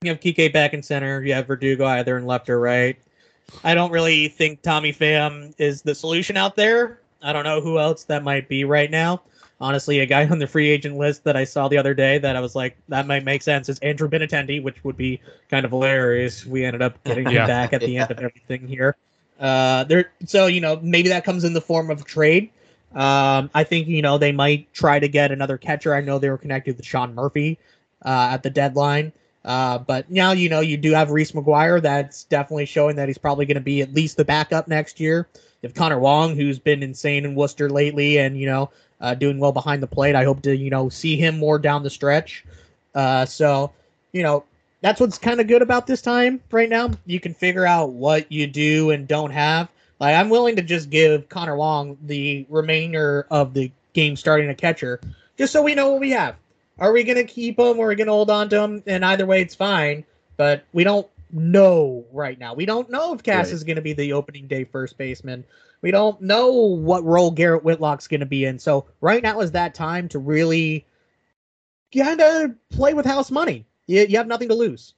you 0.01 0.09
have 0.09 0.19
Kike 0.19 0.51
back 0.51 0.73
in 0.73 0.83
center. 0.83 1.21
You 1.23 1.33
have 1.33 1.47
Verdugo 1.47 1.85
either 1.85 2.17
in 2.17 2.25
left 2.25 2.49
or 2.49 2.59
right. 2.59 2.97
I 3.63 3.73
don't 3.73 3.91
really 3.91 4.27
think 4.27 4.61
Tommy 4.61 4.93
Pham 4.93 5.53
is 5.57 5.81
the 5.81 5.95
solution 5.95 6.37
out 6.37 6.55
there. 6.55 6.99
I 7.21 7.33
don't 7.33 7.43
know 7.43 7.61
who 7.61 7.79
else 7.79 8.03
that 8.05 8.23
might 8.23 8.49
be 8.49 8.63
right 8.63 8.89
now 8.89 9.21
honestly, 9.61 9.99
a 9.99 10.05
guy 10.05 10.27
on 10.29 10.39
the 10.39 10.47
free 10.47 10.69
agent 10.69 10.97
list 10.97 11.23
that 11.23 11.37
I 11.37 11.45
saw 11.45 11.69
the 11.69 11.77
other 11.77 11.93
day 11.93 12.17
that 12.17 12.35
I 12.35 12.41
was 12.41 12.55
like, 12.55 12.75
that 12.89 13.07
might 13.07 13.23
make 13.23 13.43
sense 13.43 13.69
is 13.69 13.79
Andrew 13.79 14.09
Benintendi, 14.09 14.61
which 14.61 14.83
would 14.83 14.97
be 14.97 15.21
kind 15.49 15.63
of 15.63 15.71
hilarious. 15.71 16.45
We 16.45 16.65
ended 16.65 16.81
up 16.81 17.01
getting 17.05 17.29
him 17.29 17.47
back 17.47 17.71
at 17.71 17.81
the 17.81 17.91
yeah. 17.91 18.01
end 18.01 18.11
of 18.11 18.19
everything 18.19 18.67
here. 18.67 18.97
Uh, 19.41 19.83
there, 19.85 20.11
so 20.27 20.45
you 20.45 20.61
know, 20.61 20.79
maybe 20.81 21.09
that 21.09 21.25
comes 21.25 21.43
in 21.43 21.53
the 21.53 21.61
form 21.61 21.89
of 21.89 22.05
trade. 22.05 22.51
Um, 22.93 23.49
I 23.55 23.63
think 23.63 23.87
you 23.87 24.01
know 24.01 24.17
they 24.17 24.31
might 24.31 24.71
try 24.73 24.99
to 24.99 25.07
get 25.07 25.31
another 25.31 25.57
catcher. 25.57 25.95
I 25.95 26.01
know 26.01 26.19
they 26.19 26.29
were 26.29 26.37
connected 26.37 26.77
with 26.77 26.85
Sean 26.85 27.15
Murphy 27.15 27.57
uh, 28.05 28.29
at 28.31 28.43
the 28.43 28.49
deadline. 28.49 29.11
Uh, 29.43 29.79
but 29.79 30.11
now 30.11 30.33
you 30.33 30.49
know 30.49 30.59
you 30.59 30.77
do 30.77 30.91
have 30.91 31.09
Reese 31.09 31.31
McGuire. 31.31 31.81
That's 31.81 32.25
definitely 32.25 32.67
showing 32.67 32.95
that 32.97 33.07
he's 33.07 33.17
probably 33.17 33.45
going 33.47 33.55
to 33.55 33.61
be 33.61 33.81
at 33.81 33.93
least 33.93 34.17
the 34.17 34.25
backup 34.25 34.67
next 34.67 34.99
year. 34.99 35.27
If 35.63 35.73
Connor 35.73 35.99
Wong, 35.99 36.35
who's 36.35 36.59
been 36.59 36.83
insane 36.83 37.25
in 37.25 37.33
Worcester 37.33 37.69
lately, 37.69 38.19
and 38.19 38.37
you 38.37 38.45
know 38.45 38.69
uh, 38.99 39.15
doing 39.15 39.39
well 39.39 39.51
behind 39.51 39.81
the 39.81 39.87
plate. 39.87 40.15
I 40.15 40.23
hope 40.23 40.43
to 40.43 40.55
you 40.55 40.69
know 40.69 40.89
see 40.89 41.17
him 41.17 41.39
more 41.39 41.57
down 41.57 41.81
the 41.81 41.89
stretch. 41.89 42.45
Uh, 42.93 43.25
so 43.25 43.71
you 44.11 44.21
know 44.21 44.43
that's 44.81 44.99
what's 44.99 45.17
kind 45.17 45.39
of 45.39 45.47
good 45.47 45.61
about 45.61 45.87
this 45.87 46.01
time 46.01 46.41
right 46.51 46.69
now. 46.69 46.91
You 47.05 47.19
can 47.19 47.33
figure 47.33 47.65
out 47.65 47.91
what 47.91 48.31
you 48.31 48.47
do 48.47 48.91
and 48.91 49.07
don't 49.07 49.31
have. 49.31 49.69
Like 49.99 50.15
I'm 50.15 50.29
willing 50.29 50.55
to 50.55 50.61
just 50.61 50.89
give 50.89 51.29
Connor 51.29 51.55
Wong 51.55 51.97
the 52.03 52.45
remainder 52.49 53.27
of 53.29 53.53
the 53.53 53.71
game 53.93 54.15
starting 54.15 54.49
a 54.49 54.55
catcher, 54.55 54.99
just 55.37 55.53
so 55.53 55.61
we 55.61 55.75
know 55.75 55.91
what 55.91 56.01
we 56.01 56.11
have. 56.11 56.35
Are 56.79 56.91
we 56.91 57.03
gonna 57.03 57.23
keep 57.23 57.59
him 57.59 57.77
or 57.77 57.85
are 57.85 57.89
we 57.89 57.95
gonna 57.95 58.11
hold 58.11 58.31
on 58.31 58.49
to 58.49 58.61
him? 58.61 58.83
And 58.87 59.05
either 59.05 59.25
way, 59.25 59.41
it's 59.41 59.55
fine. 59.55 60.03
But 60.37 60.65
we 60.73 60.83
don't 60.83 61.07
know 61.31 62.03
right 62.11 62.39
now. 62.39 62.53
We 62.55 62.65
don't 62.65 62.89
know 62.89 63.13
if 63.13 63.21
Cass 63.21 63.47
right. 63.47 63.53
is 63.53 63.63
gonna 63.63 63.81
be 63.81 63.93
the 63.93 64.13
opening 64.13 64.47
day 64.47 64.63
first 64.63 64.97
baseman. 64.97 65.45
We 65.81 65.91
don't 65.91 66.21
know 66.21 66.51
what 66.51 67.03
role 67.03 67.31
Garrett 67.31 67.63
Whitlock's 67.63 68.07
going 68.07 68.19
to 68.19 68.25
be 68.25 68.45
in. 68.45 68.59
So 68.59 68.85
right 69.01 69.23
now 69.23 69.41
is 69.41 69.51
that 69.51 69.73
time 69.73 70.07
to 70.09 70.19
really 70.19 70.85
kind 71.95 72.21
of 72.21 72.51
play 72.69 72.93
with 72.93 73.05
house 73.05 73.31
money. 73.31 73.65
You, 73.87 74.05
you 74.07 74.17
have 74.17 74.27
nothing 74.27 74.49
to 74.49 74.55
lose. 74.55 74.93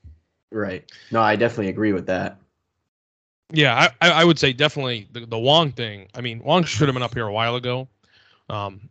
Right. 0.52 0.90
No, 1.12 1.22
I 1.22 1.36
definitely 1.36 1.70
agree 1.70 1.94
with 1.94 2.06
that. 2.08 2.38
Yeah, 3.52 3.90
I, 4.02 4.10
I 4.10 4.24
would 4.24 4.40
say 4.40 4.52
definitely 4.52 5.08
the, 5.12 5.26
the 5.26 5.38
Wong 5.38 5.72
thing. 5.72 6.08
I 6.16 6.22
mean, 6.22 6.42
Wong 6.44 6.64
should 6.64 6.88
have 6.88 6.94
been 6.94 7.04
up 7.04 7.14
here 7.14 7.28
a 7.28 7.34
while 7.34 7.56
ago, 7.56 7.88
um, 8.50 8.90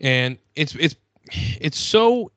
and 0.00 0.36
it's 0.54 0.74
it's 0.74 0.96
it's 1.32 1.78
so 1.78 2.30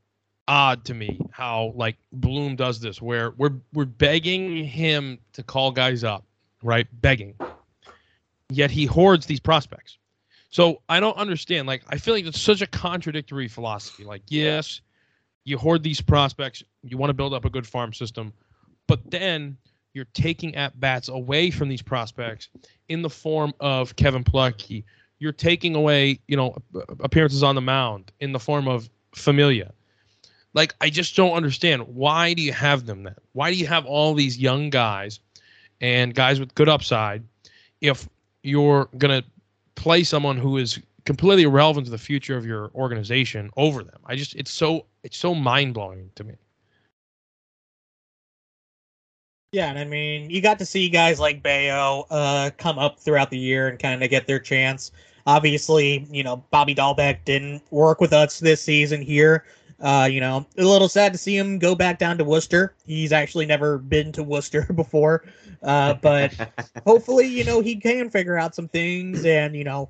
odd 0.48 0.86
to 0.86 0.94
me 0.94 1.20
how 1.32 1.74
like 1.76 1.98
Bloom 2.14 2.56
does 2.56 2.80
this, 2.80 3.02
where 3.02 3.32
we're 3.32 3.56
we're 3.74 3.86
begging 3.86 4.64
him 4.64 5.20
to 5.34 5.44
call 5.44 5.72
guys 5.72 6.06
up, 6.06 6.24
right? 6.64 6.88
Begging, 7.02 7.34
yet 8.50 8.72
he 8.72 8.86
hoards 8.86 9.26
these 9.26 9.42
prospects. 9.42 9.98
So 10.50 10.82
I 10.88 11.02
don't 11.02 11.18
understand. 11.18 11.68
Like 11.68 11.84
I 11.90 11.98
feel 11.98 12.14
like 12.14 12.26
it's 12.26 12.40
such 12.40 12.62
a 12.62 12.68
contradictory 12.68 13.50
philosophy. 13.50 14.06
Like 14.06 14.22
yes, 14.28 14.80
you 15.48 15.58
hoard 15.58 15.82
these 15.82 16.01
prospects, 16.01 16.62
you 16.84 16.98
want 16.98 17.10
to 17.10 17.13
build 17.13 17.34
up 17.34 17.46
a 17.46 17.50
good 17.50 17.66
farm 17.66 17.94
system, 17.94 18.34
but 18.86 19.00
then 19.10 19.58
you're 19.94 20.08
taking 20.13 20.54
at 20.56 20.77
bats 20.77 21.08
away 21.08 21.50
from 21.50 21.70
these 21.70 21.82
prospects 21.82 22.50
in 22.89 23.01
the 23.01 23.10
form 23.10 23.54
of 23.62 23.96
Kevin 23.96 24.25
Plawecki. 24.25 24.84
You're 25.20 25.32
taking 25.32 25.74
away, 25.74 26.20
you 26.27 26.36
know, 26.36 26.58
appearances 27.00 27.44
on 27.44 27.56
the 27.56 27.62
mound 27.62 28.12
in 28.20 28.34
the 28.34 28.39
form 28.39 28.68
of 28.68 28.89
Familia. 29.16 29.72
Like, 30.54 30.75
I 30.82 30.89
just 30.89 31.16
don't 31.16 31.32
understand. 31.34 31.84
Why 31.88 32.34
do 32.34 32.42
you 32.42 32.51
have 32.51 32.86
them 32.86 33.04
then? 33.04 33.16
Why 33.32 33.50
do 33.50 33.58
you 33.58 33.68
have 33.68 33.86
all 33.86 34.13
these 34.13 34.38
young 34.38 34.70
guys 34.70 35.22
and 35.80 36.13
guys 36.13 36.42
with 36.42 36.54
good 36.56 36.68
upside 36.68 37.24
if 37.80 38.10
you're 38.44 38.89
going 38.98 39.22
to 39.22 39.27
play 39.75 40.04
someone 40.04 40.36
who 40.36 40.58
is 40.58 40.77
completely 41.08 41.44
irrelevant 41.44 41.86
to 41.86 41.92
the 41.92 41.98
future 41.98 42.38
of 42.38 42.46
your 42.46 42.70
organization 42.76 43.50
over 43.58 43.82
them? 43.82 44.00
I 44.06 44.16
just, 44.16 44.36
it's 44.36 44.52
so, 44.52 44.86
it's 45.04 45.18
so 45.18 45.34
mind 45.34 45.74
blowing 45.74 46.12
to 46.16 46.24
me. 46.24 46.36
Yeah, 49.54 49.70
and 49.70 49.80
I 49.80 49.86
mean, 49.86 50.30
you 50.30 50.42
got 50.42 50.60
to 50.60 50.66
see 50.66 50.90
guys 50.90 51.20
like 51.20 51.42
Bello 51.42 52.06
uh, 52.10 52.50
come 52.58 52.78
up 52.78 53.00
throughout 53.00 53.32
the 53.32 53.40
year 53.40 53.70
and 53.70 53.80
kind 53.80 54.04
of 54.04 54.10
get 54.10 54.28
their 54.28 54.40
chance. 54.40 54.92
Obviously, 55.26 56.06
you 56.12 56.22
know, 56.22 56.44
Bobby 56.52 56.76
Dalbec 56.76 57.24
didn't 57.24 57.64
work 57.72 58.02
with 58.02 58.12
us 58.12 58.40
this 58.40 58.62
season 58.62 59.02
here. 59.02 59.46
Uh, 59.80 60.10
you 60.12 60.20
know, 60.20 60.46
a 60.58 60.64
little 60.64 60.90
sad 60.90 61.14
to 61.14 61.18
see 61.18 61.38
him 61.38 61.60
go 61.60 61.76
back 61.76 62.00
down 62.00 62.18
to 62.18 62.26
Worcester. 62.26 62.76
He's 62.86 63.14
actually 63.14 63.46
never 63.46 63.78
been 63.78 64.12
to 64.14 64.24
Worcester 64.24 64.68
before. 64.76 65.24
Uh, 65.64 65.94
but 65.94 66.34
hopefully, 66.86 67.28
you 67.28 67.46
know, 67.46 67.62
he 67.62 67.78
can 67.78 68.10
figure 68.10 68.38
out 68.38 68.54
some 68.54 68.68
things 68.68 69.24
and, 69.24 69.56
you 69.56 69.64
know, 69.64 69.90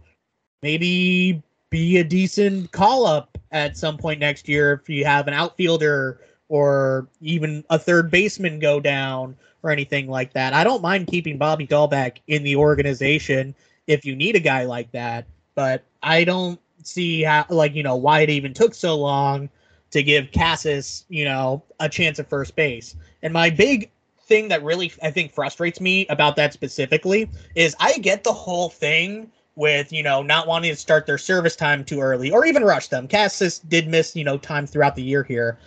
maybe 0.61 1.41
be 1.69 1.97
a 1.97 2.03
decent 2.03 2.71
call 2.71 3.05
up 3.05 3.37
at 3.51 3.77
some 3.77 3.97
point 3.97 4.19
next 4.19 4.47
year 4.47 4.73
if 4.73 4.89
you 4.89 5.05
have 5.05 5.27
an 5.27 5.33
outfielder 5.33 6.21
or 6.49 7.07
even 7.21 7.63
a 7.69 7.77
third 7.77 8.09
baseman 8.09 8.59
go 8.59 8.79
down 8.79 9.35
or 9.63 9.69
anything 9.69 10.07
like 10.07 10.33
that. 10.33 10.53
I 10.53 10.63
don't 10.63 10.81
mind 10.81 11.07
keeping 11.07 11.37
Bobby 11.37 11.67
Dalbec 11.67 12.17
in 12.27 12.43
the 12.43 12.55
organization 12.55 13.53
if 13.87 14.05
you 14.05 14.15
need 14.15 14.35
a 14.35 14.39
guy 14.39 14.63
like 14.63 14.91
that, 14.91 15.25
but 15.55 15.83
I 16.03 16.23
don't 16.23 16.59
see 16.83 17.23
how 17.23 17.45
like 17.49 17.73
you 17.73 17.83
know 17.83 17.95
why 17.95 18.21
it 18.21 18.29
even 18.29 18.53
took 18.53 18.73
so 18.73 18.95
long 18.97 19.49
to 19.91 20.03
give 20.03 20.31
Casas 20.31 21.05
you 21.09 21.25
know 21.25 21.63
a 21.79 21.89
chance 21.89 22.19
at 22.19 22.29
first 22.29 22.55
base. 22.55 22.95
And 23.23 23.33
my 23.33 23.49
big 23.49 23.89
thing 24.21 24.49
that 24.49 24.63
really 24.63 24.91
I 25.01 25.11
think 25.11 25.33
frustrates 25.33 25.81
me 25.81 26.05
about 26.07 26.35
that 26.35 26.53
specifically 26.53 27.29
is 27.55 27.75
I 27.79 27.97
get 27.97 28.23
the 28.23 28.33
whole 28.33 28.69
thing 28.69 29.31
with 29.57 29.91
you 29.91 30.03
know 30.03 30.21
not 30.21 30.47
wanting 30.47 30.71
to 30.71 30.77
start 30.77 31.05
their 31.05 31.17
service 31.17 31.55
time 31.55 31.83
too 31.83 31.99
early 31.99 32.31
or 32.31 32.45
even 32.45 32.63
rush 32.63 32.87
them. 32.87 33.07
Casas 33.07 33.59
did 33.59 33.87
miss 33.87 34.15
you 34.15 34.23
know 34.23 34.37
time 34.37 34.65
throughout 34.65 34.95
the 34.95 35.03
year 35.03 35.23
here, 35.23 35.57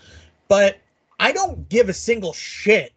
but 0.49 0.79
I 1.19 1.33
don't 1.33 1.69
give 1.69 1.91
a 1.91 1.95
single 1.95 2.33
shit 2.33 2.95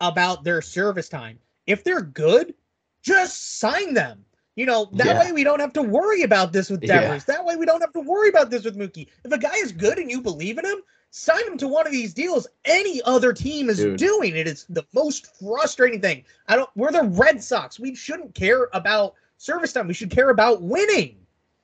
about 0.00 0.44
their 0.44 0.62
service 0.62 1.08
time. 1.08 1.38
If 1.66 1.84
they're 1.84 2.00
good, 2.00 2.54
just 3.02 3.58
sign 3.58 3.92
them. 3.92 4.24
You 4.56 4.66
know, 4.66 4.88
that 4.92 5.06
yeah. 5.06 5.20
way 5.20 5.32
we 5.32 5.44
don't 5.44 5.60
have 5.60 5.72
to 5.74 5.82
worry 5.82 6.22
about 6.22 6.52
this 6.52 6.70
with 6.70 6.80
Devers. 6.80 7.24
Yeah. 7.26 7.36
That 7.36 7.44
way 7.44 7.56
we 7.56 7.66
don't 7.66 7.80
have 7.80 7.92
to 7.92 8.00
worry 8.00 8.28
about 8.28 8.50
this 8.50 8.64
with 8.64 8.76
Mookie. 8.76 9.06
If 9.24 9.32
a 9.32 9.38
guy 9.38 9.54
is 9.56 9.72
good 9.72 9.98
and 9.98 10.10
you 10.10 10.20
believe 10.20 10.58
in 10.58 10.64
him, 10.64 10.78
sign 11.10 11.46
him 11.46 11.56
to 11.58 11.68
one 11.68 11.86
of 11.86 11.92
these 11.92 12.12
deals. 12.12 12.46
Any 12.64 13.00
other 13.02 13.32
team 13.32 13.70
is 13.70 13.78
Dude. 13.78 13.98
doing 13.98 14.36
it. 14.36 14.48
It's 14.48 14.64
the 14.64 14.84
most 14.92 15.38
frustrating 15.38 16.00
thing. 16.00 16.24
I 16.48 16.56
don't 16.56 16.70
we're 16.76 16.92
the 16.92 17.04
Red 17.04 17.42
Sox. 17.42 17.78
We 17.78 17.94
shouldn't 17.94 18.34
care 18.34 18.68
about 18.72 19.14
service 19.40 19.72
time. 19.72 19.88
We 19.88 19.94
should 19.94 20.10
care 20.10 20.30
about 20.30 20.62
winning. 20.62 21.16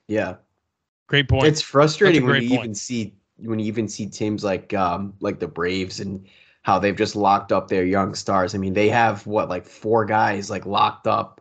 Yeah. 0.07 0.35
Great 1.05 1.29
point. 1.29 1.45
It's 1.45 1.61
frustrating 1.61 2.25
when 2.25 2.41
you 2.41 2.49
point. 2.49 2.61
even 2.61 2.75
see 2.75 3.13
when 3.37 3.59
you 3.59 3.67
even 3.67 3.87
see 3.87 4.07
teams 4.07 4.43
like 4.43 4.73
um 4.73 5.13
like 5.21 5.39
the 5.39 5.47
Braves 5.47 5.99
and 5.99 6.25
how 6.63 6.79
they've 6.79 6.97
just 6.97 7.15
locked 7.15 7.51
up 7.51 7.69
their 7.69 7.85
young 7.85 8.13
stars. 8.13 8.53
I 8.53 8.57
mean, 8.57 8.73
they 8.73 8.89
have 8.89 9.25
what 9.25 9.47
like 9.47 9.65
four 9.65 10.05
guys 10.05 10.49
like 10.49 10.65
locked 10.65 11.07
up. 11.07 11.39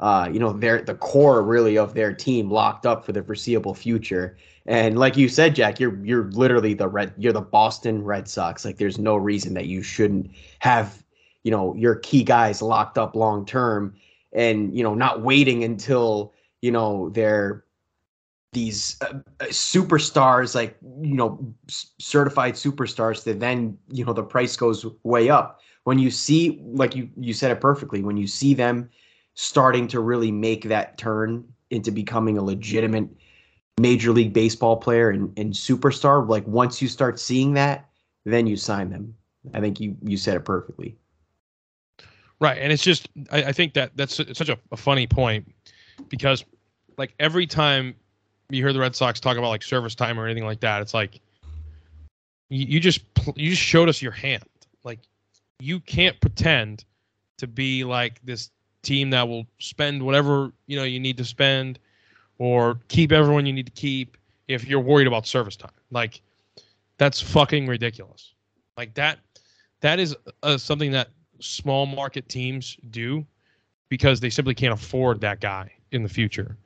Uh, 0.00 0.28
you 0.32 0.40
know, 0.40 0.52
they're 0.52 0.82
the 0.82 0.96
core 0.96 1.42
really 1.42 1.78
of 1.78 1.94
their 1.94 2.12
team 2.12 2.50
locked 2.50 2.84
up 2.86 3.04
for 3.04 3.12
the 3.12 3.22
foreseeable 3.22 3.74
future. 3.74 4.36
And 4.66 4.98
like 4.98 5.16
you 5.16 5.28
said, 5.28 5.54
Jack, 5.54 5.78
you're 5.78 6.02
you're 6.04 6.30
literally 6.32 6.74
the 6.74 6.88
red 6.88 7.12
you're 7.18 7.32
the 7.32 7.42
Boston 7.42 8.02
Red 8.02 8.26
Sox. 8.26 8.64
Like 8.64 8.78
there's 8.78 8.98
no 8.98 9.16
reason 9.16 9.54
that 9.54 9.66
you 9.66 9.82
shouldn't 9.82 10.30
have, 10.60 11.04
you 11.44 11.50
know, 11.50 11.74
your 11.76 11.96
key 11.96 12.24
guys 12.24 12.62
locked 12.62 12.96
up 12.96 13.14
long 13.14 13.44
term 13.44 13.94
and, 14.34 14.76
you 14.76 14.82
know, 14.82 14.94
not 14.94 15.22
waiting 15.22 15.64
until, 15.64 16.34
you 16.60 16.70
know, 16.70 17.10
they're 17.10 17.64
these 18.54 18.96
uh, 19.02 19.12
uh, 19.40 19.46
superstars 19.46 20.54
like 20.54 20.78
you 21.02 21.14
know 21.14 21.54
certified 21.68 22.54
superstars 22.54 23.24
that 23.24 23.40
then 23.40 23.76
you 23.90 24.04
know 24.04 24.14
the 24.14 24.22
price 24.22 24.56
goes 24.56 24.86
way 25.02 25.28
up. 25.28 25.60
When 25.82 25.98
you 25.98 26.10
see 26.10 26.62
like 26.64 26.96
you 26.96 27.10
you 27.18 27.34
said 27.34 27.50
it 27.50 27.60
perfectly 27.60 28.02
when 28.02 28.16
you 28.16 28.26
see 28.26 28.54
them 28.54 28.88
starting 29.34 29.86
to 29.88 30.00
really 30.00 30.30
make 30.30 30.64
that 30.64 30.96
turn 30.96 31.44
into 31.70 31.90
becoming 31.90 32.38
a 32.38 32.42
legitimate 32.42 33.08
major 33.78 34.12
league 34.12 34.32
baseball 34.32 34.76
player 34.76 35.10
and, 35.10 35.36
and 35.36 35.52
superstar 35.52 36.26
like 36.26 36.46
once 36.46 36.80
you 36.80 36.86
start 36.86 37.18
seeing 37.18 37.52
that 37.54 37.90
then 38.24 38.46
you 38.46 38.56
sign 38.56 38.88
them. 38.88 39.14
I 39.52 39.60
think 39.60 39.80
you 39.80 39.96
you 40.02 40.16
said 40.16 40.36
it 40.36 40.44
perfectly 40.44 40.96
right 42.40 42.58
and 42.58 42.72
it's 42.72 42.82
just 42.82 43.08
i, 43.30 43.44
I 43.44 43.52
think 43.52 43.74
that 43.74 43.96
that's 43.96 44.14
such 44.14 44.48
a, 44.48 44.58
a 44.72 44.76
funny 44.76 45.06
point 45.06 45.52
because 46.08 46.44
like 46.98 47.14
every 47.18 47.46
time 47.46 47.94
you 48.50 48.62
hear 48.62 48.72
the 48.72 48.80
Red 48.80 48.94
Sox 48.94 49.20
talk 49.20 49.36
about 49.36 49.48
like 49.48 49.62
service 49.62 49.94
time 49.94 50.18
or 50.18 50.26
anything 50.26 50.44
like 50.44 50.60
that, 50.60 50.82
it's 50.82 50.94
like 50.94 51.20
you, 52.50 52.66
you 52.66 52.80
just 52.80 53.00
you 53.36 53.50
just 53.50 53.62
showed 53.62 53.88
us 53.88 54.02
your 54.02 54.12
hand. 54.12 54.44
Like 54.84 55.00
you 55.60 55.80
can't 55.80 56.18
pretend 56.20 56.84
to 57.38 57.46
be 57.46 57.84
like 57.84 58.20
this 58.24 58.50
team 58.82 59.10
that 59.10 59.26
will 59.26 59.46
spend 59.58 60.02
whatever 60.02 60.52
you 60.66 60.76
know 60.76 60.84
you 60.84 61.00
need 61.00 61.16
to 61.16 61.24
spend 61.24 61.78
or 62.38 62.78
keep 62.88 63.12
everyone 63.12 63.46
you 63.46 63.52
need 63.52 63.66
to 63.66 63.72
keep 63.72 64.16
if 64.46 64.66
you're 64.66 64.80
worried 64.80 65.06
about 65.06 65.26
service 65.26 65.56
time. 65.56 65.72
Like 65.90 66.20
that's 66.98 67.20
fucking 67.20 67.66
ridiculous. 67.66 68.34
Like 68.76 68.94
that 68.94 69.18
that 69.80 69.98
is 69.98 70.14
uh, 70.42 70.58
something 70.58 70.92
that 70.92 71.08
small 71.44 71.86
market 71.86 72.28
teams 72.28 72.76
do 72.90 73.24
because 73.88 74.20
they 74.20 74.30
simply 74.30 74.54
can't 74.54 74.72
afford 74.72 75.20
that 75.20 75.40
guy 75.40 75.70
in 75.92 76.02
the 76.02 76.08
future. 76.08 76.56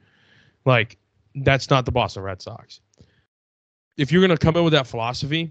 Like 0.65 0.97
that's 1.35 1.71
not 1.71 1.85
the 1.85 1.93
Boston 1.93 2.23
Red 2.23 2.41
Sox. 2.41 2.81
If 3.97 4.13
you're 4.13 4.25
going 4.25 4.37
to 4.37 4.43
come 4.43 4.57
in 4.57 4.65
with 4.65 4.73
that 4.73 4.87
philosophy, 4.87 5.51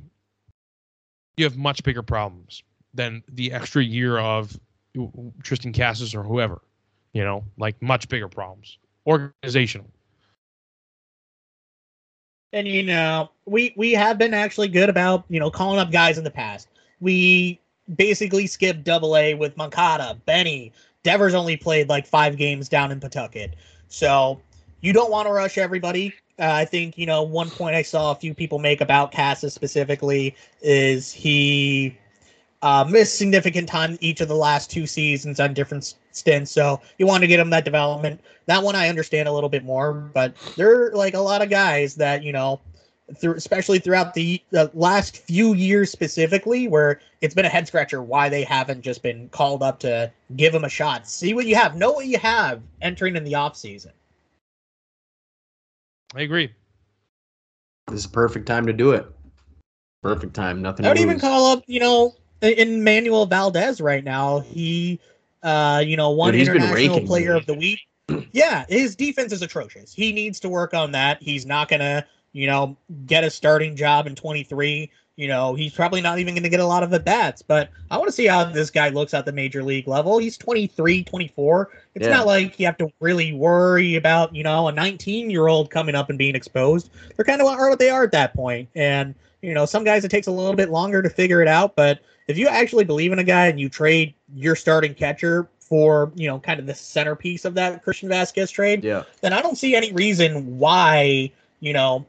you 1.36 1.44
have 1.44 1.58
much 1.58 1.84
bigger 1.84 2.02
problems 2.02 2.64
than 2.94 3.24
the 3.30 3.52
extra 3.52 3.84
year 3.84 4.18
of 4.18 4.58
Triston 4.96 5.76
Casas 5.78 6.16
or 6.16 6.24
whoever. 6.24 6.62
You 7.14 7.24
know, 7.24 7.44
like 7.58 7.82
much 7.82 8.10
bigger 8.10 8.28
problems, 8.28 8.78
organizational. 9.06 9.90
And 12.54 12.68
you 12.68 12.84
know, 12.84 13.30
we 13.46 13.74
we 13.76 13.92
have 13.94 14.18
been 14.18 14.34
actually 14.34 14.68
good 14.68 14.90
about 14.90 15.26
you 15.30 15.40
know 15.40 15.50
calling 15.50 15.80
up 15.80 15.92
guys 15.92 16.18
in 16.18 16.24
the 16.24 16.32
past. 16.32 16.68
We 17.00 17.60
basically 17.96 18.48
skipped 18.48 18.84
Double 18.84 19.16
A 19.16 19.34
with 19.34 19.56
Moncada, 19.58 20.20
Benny. 20.26 20.72
Devers 21.04 21.34
only 21.34 21.56
played 21.56 21.90
like 21.90 22.06
five 22.06 22.38
games 22.38 22.68
down 22.68 22.92
in 22.92 23.00
Pawtucket, 23.00 23.56
so 23.88 24.42
you 24.82 24.94
don't 24.94 25.12
want 25.12 25.28
to 25.28 25.34
rush 25.34 25.58
everybody. 25.58 26.14
Uh, 26.40 26.52
I 26.52 26.66
think 26.66 26.98
you 26.98 27.06
know 27.06 27.24
one 27.24 27.50
point 27.50 27.76
I 27.76 27.82
saw 27.82 28.12
a 28.12 28.16
few 28.16 28.34
people 28.34 28.60
make 28.60 28.82
about 28.82 29.12
Casas 29.12 29.54
specifically 29.54 30.36
is 30.62 31.12
he 31.12 31.98
uh, 32.62 32.86
missed 32.90 33.18
significant 33.18 33.70
time 33.70 33.98
each 34.02 34.22
of 34.22 34.28
the 34.28 34.36
last 34.36 34.70
two 34.70 34.88
seasons 34.88 35.40
on 35.40 35.54
different 35.54 35.96
stints. 36.12 36.52
So 36.52 36.82
you 36.98 37.06
want 37.06 37.22
to 37.22 37.28
get 37.28 37.40
him 37.40 37.50
that 37.52 37.66
development. 37.66 38.22
That 38.48 38.64
one 38.64 38.76
I 38.76 38.90
understand 38.90 39.28
a 39.28 39.32
little 39.32 39.50
bit 39.50 39.64
more, 39.64 39.94
but 39.94 40.36
there 40.56 40.88
are 40.88 40.92
like 40.92 41.14
a 41.14 41.20
lot 41.20 41.42
of 41.42 41.50
guys 41.50 41.96
that 41.96 42.24
you 42.24 42.32
know, 42.32 42.60
through, 43.16 43.36
especially 43.36 43.80
throughout 43.80 44.14
the, 44.14 44.42
the 44.52 44.70
last 44.74 45.18
few 45.18 45.54
years 45.54 45.92
specifically, 45.92 46.68
where 46.68 47.00
it's 47.22 47.34
been 47.34 47.46
a 47.46 47.50
head 47.50 47.68
scratcher 47.68 48.02
why 48.02 48.30
they 48.30 48.44
haven't 48.44 48.82
just 48.82 49.02
been 49.02 49.30
called 49.30 49.64
up 49.64 49.80
to 49.80 50.12
give 50.36 50.54
them 50.54 50.64
a 50.64 50.70
shot. 50.70 51.08
See 51.08 51.34
what 51.34 51.46
you 51.46 51.56
have, 51.56 51.76
know 51.76 51.92
what 51.92 52.08
you 52.08 52.18
have 52.20 52.62
entering 52.82 53.16
in 53.16 53.24
the 53.24 53.36
off 53.36 53.56
season. 53.56 53.92
I 56.16 56.22
agree. 56.22 56.54
This 57.88 58.02
is 58.02 58.06
a 58.06 58.10
perfect 58.10 58.46
time 58.46 58.66
to 58.66 58.74
do 58.74 58.92
it. 58.92 59.06
Perfect 60.04 60.34
time. 60.34 60.62
Nothing. 60.62 60.86
I 60.86 60.90
would 60.90 61.00
even 61.00 61.20
call 61.20 61.48
up, 61.48 61.64
you 61.68 61.80
know, 61.80 62.16
Enmanuel 62.42 63.30
Valdez 63.30 63.82
right 63.82 64.04
now. 64.04 64.40
He, 64.40 65.00
uh, 65.44 65.84
you 65.86 65.98
know, 65.98 66.12
one 66.12 66.32
Dude, 66.32 66.40
he's 66.40 66.48
been 66.48 66.58
international 66.58 66.96
raking 66.96 67.08
player 67.08 67.36
lately. 67.36 67.40
of 67.40 67.46
the 67.46 67.54
week. 67.54 67.80
yeah, 68.32 68.66
his 68.70 68.96
defense 68.96 69.34
is 69.34 69.42
atrocious. 69.42 69.94
He 69.94 70.14
needs 70.14 70.40
to 70.42 70.50
work 70.50 70.74
on 70.74 70.92
that. 70.92 71.22
He's 71.22 71.46
not 71.46 71.70
gonna, 71.70 72.06
you 72.38 72.46
know, 72.46 72.78
get 73.08 73.24
a 73.24 73.32
starting 73.32 73.76
job 73.76 74.06
in 74.06 74.14
23. 74.14 74.92
You 75.16 75.28
know, 75.28 75.56
he's 75.56 75.74
probably 75.74 76.02
not 76.02 76.20
even 76.20 76.36
going 76.36 76.44
to 76.44 76.50
get 76.50 76.60
a 76.60 76.66
lot 76.66 76.84
of 76.84 76.94
at 76.94 77.04
bats, 77.04 77.42
but 77.42 77.72
I 77.90 77.98
want 77.98 78.08
to 78.10 78.12
see 78.12 78.28
how 78.28 78.44
this 78.44 78.70
guy 78.70 78.90
looks 78.90 79.16
at 79.16 79.26
the 79.26 79.32
major 79.32 79.64
league 79.64 79.88
level. 79.88 80.20
He's 80.20 80.38
23, 80.38 81.04
24. 81.04 81.70
It's 81.96 82.06
Yeah. 82.06 82.12
not 82.12 82.28
like 82.28 82.60
you 82.60 82.68
have 82.68 82.78
to 82.78 82.92
really 83.00 83.34
worry 83.34 83.96
about, 83.96 84.36
you 84.36 84.44
know, 84.44 84.68
a 84.68 84.72
19 84.72 85.32
year 85.32 85.48
old 85.48 85.72
coming 85.72 85.96
up 85.96 86.12
and 86.12 86.20
being 86.20 86.36
exposed. 86.36 86.92
They're 87.16 87.26
kind 87.26 87.42
of 87.42 87.48
are 87.48 87.70
what 87.72 87.80
they 87.80 87.90
are 87.90 88.04
at 88.04 88.12
that 88.12 88.36
point. 88.36 88.70
And, 88.76 89.16
you 89.42 89.56
know, 89.56 89.66
some 89.66 89.84
guys 89.84 90.06
it 90.06 90.12
takes 90.12 90.28
a 90.28 90.32
little 90.32 90.54
bit 90.54 90.70
longer 90.70 91.02
to 91.02 91.10
figure 91.10 91.42
it 91.42 91.48
out, 91.48 91.76
but 91.76 92.02
if 92.28 92.38
you 92.38 92.48
actually 92.48 92.84
believe 92.84 93.12
in 93.12 93.18
a 93.18 93.24
guy 93.24 93.48
and 93.48 93.60
you 93.60 93.68
trade 93.68 94.14
your 94.36 94.56
starting 94.56 94.94
catcher 94.94 95.50
for, 95.60 96.12
you 96.14 96.28
know, 96.28 96.38
kind 96.38 96.60
of 96.60 96.68
the 96.68 96.76
centerpiece 96.76 97.46
of 97.46 97.56
that 97.56 97.84
Christian 97.84 98.10
Vázquez 98.10 98.52
trade, 98.52 98.84
Yeah. 98.84 99.02
then 99.22 99.34
I 99.34 99.42
don't 99.42 99.58
see 99.58 99.76
any 99.76 99.92
reason 99.92 100.60
why, 100.60 101.32
you 101.62 101.74
know, 101.74 102.06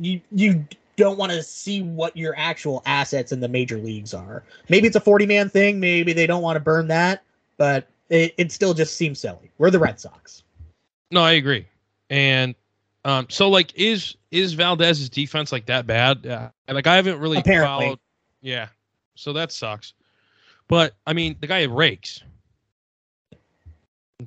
you 0.00 0.20
you 0.32 0.66
don't 0.96 1.16
want 1.16 1.30
to 1.32 1.42
see 1.42 1.82
what 1.82 2.16
your 2.16 2.34
actual 2.36 2.82
assets 2.84 3.30
in 3.32 3.40
the 3.40 3.48
major 3.48 3.78
leagues 3.78 4.12
are. 4.12 4.42
Maybe 4.68 4.86
it's 4.86 4.96
a 4.96 5.00
40 5.00 5.26
man 5.26 5.48
thing, 5.48 5.78
maybe 5.78 6.12
they 6.12 6.26
don't 6.26 6.42
want 6.42 6.56
to 6.56 6.60
burn 6.60 6.88
that, 6.88 7.22
but 7.56 7.88
it, 8.08 8.34
it 8.36 8.52
still 8.52 8.74
just 8.74 8.96
seems 8.96 9.20
silly. 9.20 9.50
We're 9.58 9.70
the 9.70 9.78
Red 9.78 10.00
Sox. 10.00 10.42
No, 11.10 11.22
I 11.22 11.32
agree. 11.32 11.66
And 12.10 12.54
um, 13.04 13.26
so 13.30 13.48
like, 13.48 13.74
is 13.76 14.16
is 14.30 14.52
Valdez's 14.54 15.08
defense 15.08 15.52
like 15.52 15.66
that 15.66 15.86
bad? 15.86 16.26
Uh, 16.26 16.50
like, 16.68 16.86
I 16.86 16.96
haven't 16.96 17.20
really 17.20 17.38
Apparently. 17.38 17.86
followed. 17.86 17.98
Yeah, 18.40 18.68
so 19.14 19.32
that 19.32 19.52
sucks. 19.52 19.94
But 20.68 20.94
I 21.06 21.12
mean, 21.12 21.36
the 21.40 21.46
guy 21.46 21.62
rakes. 21.64 22.22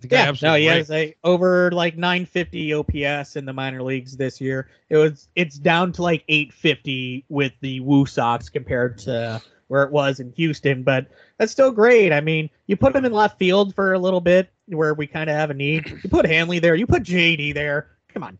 Yeah, 0.10 0.32
no, 0.42 0.56
he 0.56 0.66
has 0.66 0.90
a 0.90 1.14
over 1.26 1.70
like 1.72 1.98
950 1.98 2.74
OPS 2.74 3.36
in 3.36 3.44
the 3.44 3.52
minor 3.52 3.84
leagues 3.84 4.16
this 4.16 4.40
year. 4.40 4.70
It 4.90 4.96
was 4.96 5.28
it's 5.36 5.58
down 5.58 5.92
to 5.94 6.02
like 6.02 6.24
850 6.30 7.26
with 7.28 7.52
the 7.60 7.82
Woo 7.82 8.06
Sox 8.06 8.48
compared 8.48 8.98
to 9.00 9.42
where 9.68 9.84
it 9.84 9.92
was 9.92 10.22
in 10.22 10.32
Houston, 10.34 10.84
but 10.84 11.08
that's 11.38 11.52
still 11.52 11.72
great. 11.72 12.14
I 12.14 12.22
mean, 12.22 12.50
you 12.68 12.78
put 12.78 12.96
him 12.96 13.04
in 13.04 13.12
left 13.12 13.38
field 13.38 13.76
for 13.76 13.94
a 13.94 14.00
little 14.00 14.22
bit 14.22 14.50
where 14.68 14.94
we 14.94 15.08
kind 15.08 15.30
of 15.30 15.36
have 15.36 15.50
a 15.50 15.54
need. 15.54 16.00
You 16.04 16.10
put 16.10 16.26
Hanley 16.26 16.60
there, 16.60 16.76
you 16.76 16.88
put 16.88 17.04
JD 17.04 17.54
there. 17.54 17.90
Come 18.14 18.24
on, 18.24 18.38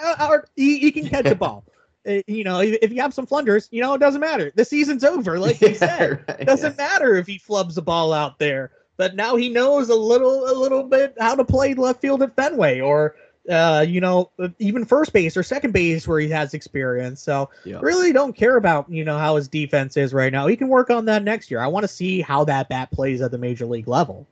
uh, 0.00 0.14
uh, 0.18 0.38
he, 0.54 0.78
he 0.78 0.92
can 0.92 1.08
catch 1.08 1.24
the 1.24 1.34
ball. 1.36 1.64
Uh, 2.06 2.22
you 2.28 2.44
know, 2.44 2.60
if, 2.60 2.92
you 2.92 3.00
have 3.00 3.12
some 3.12 3.26
flunders, 3.26 3.68
you 3.72 3.82
know, 3.82 3.94
it 3.94 3.98
doesn't 3.98 4.20
matter. 4.20 4.52
The 4.54 4.64
season's 4.64 5.02
over, 5.02 5.40
like 5.40 5.60
you 5.60 5.74
said 5.76 6.24
right, 6.28 6.46
doesn't 6.46 6.78
matter 6.78 7.16
if 7.16 7.26
he 7.26 7.38
flubs 7.38 7.74
the 7.74 7.82
ball 7.82 8.12
out 8.12 8.38
there. 8.38 8.70
But 8.98 9.14
now 9.14 9.36
he 9.36 9.48
knows 9.48 9.88
a 9.88 9.94
little, 9.94 10.50
a 10.50 10.52
little 10.52 10.82
bit 10.82 11.14
how 11.18 11.34
to 11.34 11.44
play 11.44 11.72
left 11.72 12.02
field 12.02 12.20
at 12.22 12.36
Fenway, 12.36 12.80
or 12.80 13.14
uh, 13.48 13.86
you 13.88 14.00
know, 14.00 14.30
even 14.58 14.84
first 14.84 15.14
base 15.14 15.34
or 15.34 15.42
second 15.42 15.72
base 15.72 16.06
where 16.06 16.20
he 16.20 16.28
has 16.28 16.52
experience. 16.52 17.22
So 17.22 17.48
Yeah. 17.64 17.78
really 17.80 18.12
don't 18.12 18.34
care 18.34 18.56
about 18.58 18.90
you 18.90 19.04
know 19.04 19.16
how 19.16 19.36
his 19.36 19.48
defense 19.48 19.96
is 19.96 20.12
right 20.12 20.30
now. 20.30 20.46
He 20.46 20.56
can 20.56 20.68
work 20.68 20.90
on 20.90 21.06
that 21.06 21.22
next 21.22 21.50
year. 21.50 21.60
I 21.60 21.66
want 21.68 21.84
to 21.84 21.88
see 21.88 22.20
how 22.20 22.44
that 22.44 22.68
bat 22.68 22.90
plays 22.90 23.22
at 23.22 23.30
the 23.30 23.38
major 23.38 23.64
league 23.64 23.88
level. 23.88 24.26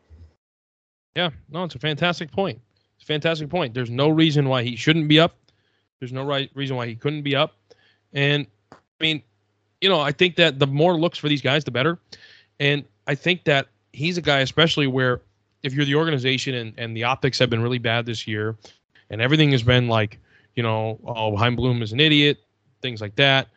Yeah, 1.15 1.31
no, 1.51 1.65
it's 1.65 1.75
a 1.75 1.79
fantastic 1.79 2.31
point. 2.31 2.61
It's 2.97 3.05
a 3.05 3.07
fantastic 3.07 3.49
point. 3.49 3.73
There's 3.73 3.89
no 3.89 4.11
reason 4.11 4.51
why 4.51 4.65
he 4.65 4.77
shouldn't 4.77 5.09
be 5.09 5.19
up. 5.19 5.35
There's 5.99 6.13
no 6.13 6.25
right 6.25 6.51
reason 6.55 6.77
why 6.77 6.87
he 6.87 6.95
couldn't 6.95 7.23
be 7.23 7.35
up. 7.35 7.55
And 8.13 8.47
I 8.73 8.77
mean, 9.01 9.23
you 9.81 9.89
know, 9.89 10.01
I 10.01 10.13
think 10.13 10.37
that 10.37 10.59
the 10.59 10.67
more 10.67 10.95
looks 10.95 11.17
for 11.19 11.29
these 11.31 11.41
guys, 11.41 11.65
the 11.65 11.71
better. 11.71 11.99
And 12.61 12.85
I 13.07 13.15
think 13.15 13.45
that 13.45 13.69
he's 13.97 14.19
a 14.19 14.23
guy, 14.23 14.41
especially 14.41 14.87
where 14.87 15.23
if 15.63 15.73
you're 15.73 15.85
the 15.85 15.95
organization 15.95 16.55
and, 16.55 16.75
and 16.77 16.97
the 16.97 17.05
optics 17.05 17.39
have 17.39 17.51
been 17.51 17.63
really 17.63 17.79
bad 17.79 18.07
this 18.07 18.27
year, 18.27 18.57
and 19.11 19.21
everything 19.21 19.51
has 19.53 19.63
been 19.63 19.89
like, 19.89 20.19
you 20.55 20.63
know, 20.63 20.99
oh, 21.05 21.37
Chaim 21.37 21.57
Bloom 21.57 21.83
is 21.83 21.93
an 21.93 22.01
idiot, 22.01 22.39
things 22.83 23.01
like 23.01 23.17
that. 23.17 23.49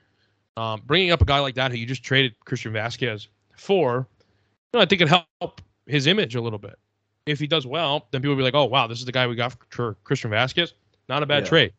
Um, 0.57 0.81
bringing 0.85 1.11
up 1.11 1.21
a 1.21 1.25
guy 1.25 1.39
like 1.39 1.55
that 1.55 1.71
who 1.71 1.77
you 1.77 1.85
just 1.85 2.03
traded 2.03 2.33
Christian 2.45 2.73
Vázquez 2.73 3.27
for, 3.55 4.07
you 4.73 4.77
know, 4.77 4.81
I 4.81 4.85
think 4.85 5.01
it 5.01 5.07
help 5.07 5.61
his 5.85 6.07
image 6.07 6.35
a 6.35 6.41
little 6.41 6.59
bit 6.59 6.77
if 7.25 7.39
he 7.39 7.47
does 7.47 7.65
well, 7.67 8.07
then 8.11 8.21
people 8.21 8.31
will 8.35 8.37
be 8.37 8.43
like, 8.43 8.55
"Oh, 8.55 8.65
wow, 8.65 8.87
this 8.87 8.99
is 8.99 9.05
the 9.05 9.11
guy 9.11 9.27
we 9.27 9.35
got 9.35 9.55
for 9.69 9.95
Christian 10.03 10.31
Vázquez. 10.31 10.73
Not 11.07 11.23
a 11.23 11.25
bad 11.25 11.43
Yeah. 11.43 11.49
trade." 11.49 11.73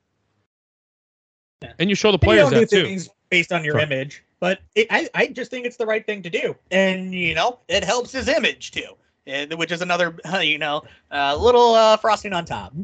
Yeah. 1.63 1.73
And 1.79 1.91
you 1.91 1.97
show 1.97 2.13
the 2.13 2.19
players 2.19 2.51
that 2.51 2.71
too. 2.71 2.99
based 3.31 3.53
on 3.53 3.65
your 3.65 3.79
image, 3.79 4.23
but 4.41 4.61
it, 4.75 4.87
I, 4.91 5.09
I 5.15 5.27
just 5.29 5.51
think 5.51 5.67
it's 5.67 5.77
the 5.77 5.87
right 5.87 6.05
thing 6.05 6.23
to 6.23 6.31
do, 6.31 6.57
and 6.71 7.15
you 7.15 7.35
know, 7.35 7.61
it 7.69 7.85
helps 7.85 8.11
his 8.11 8.27
image 8.27 8.73
too, 8.73 8.97
and, 9.27 9.53
which 9.55 9.71
is 9.71 9.83
another, 9.83 10.17
you 10.41 10.59
know, 10.59 10.83
uh, 11.13 11.37
little 11.37 11.75
uh, 11.75 11.97
frosting 11.99 12.33
on 12.33 12.45
top. 12.47 12.75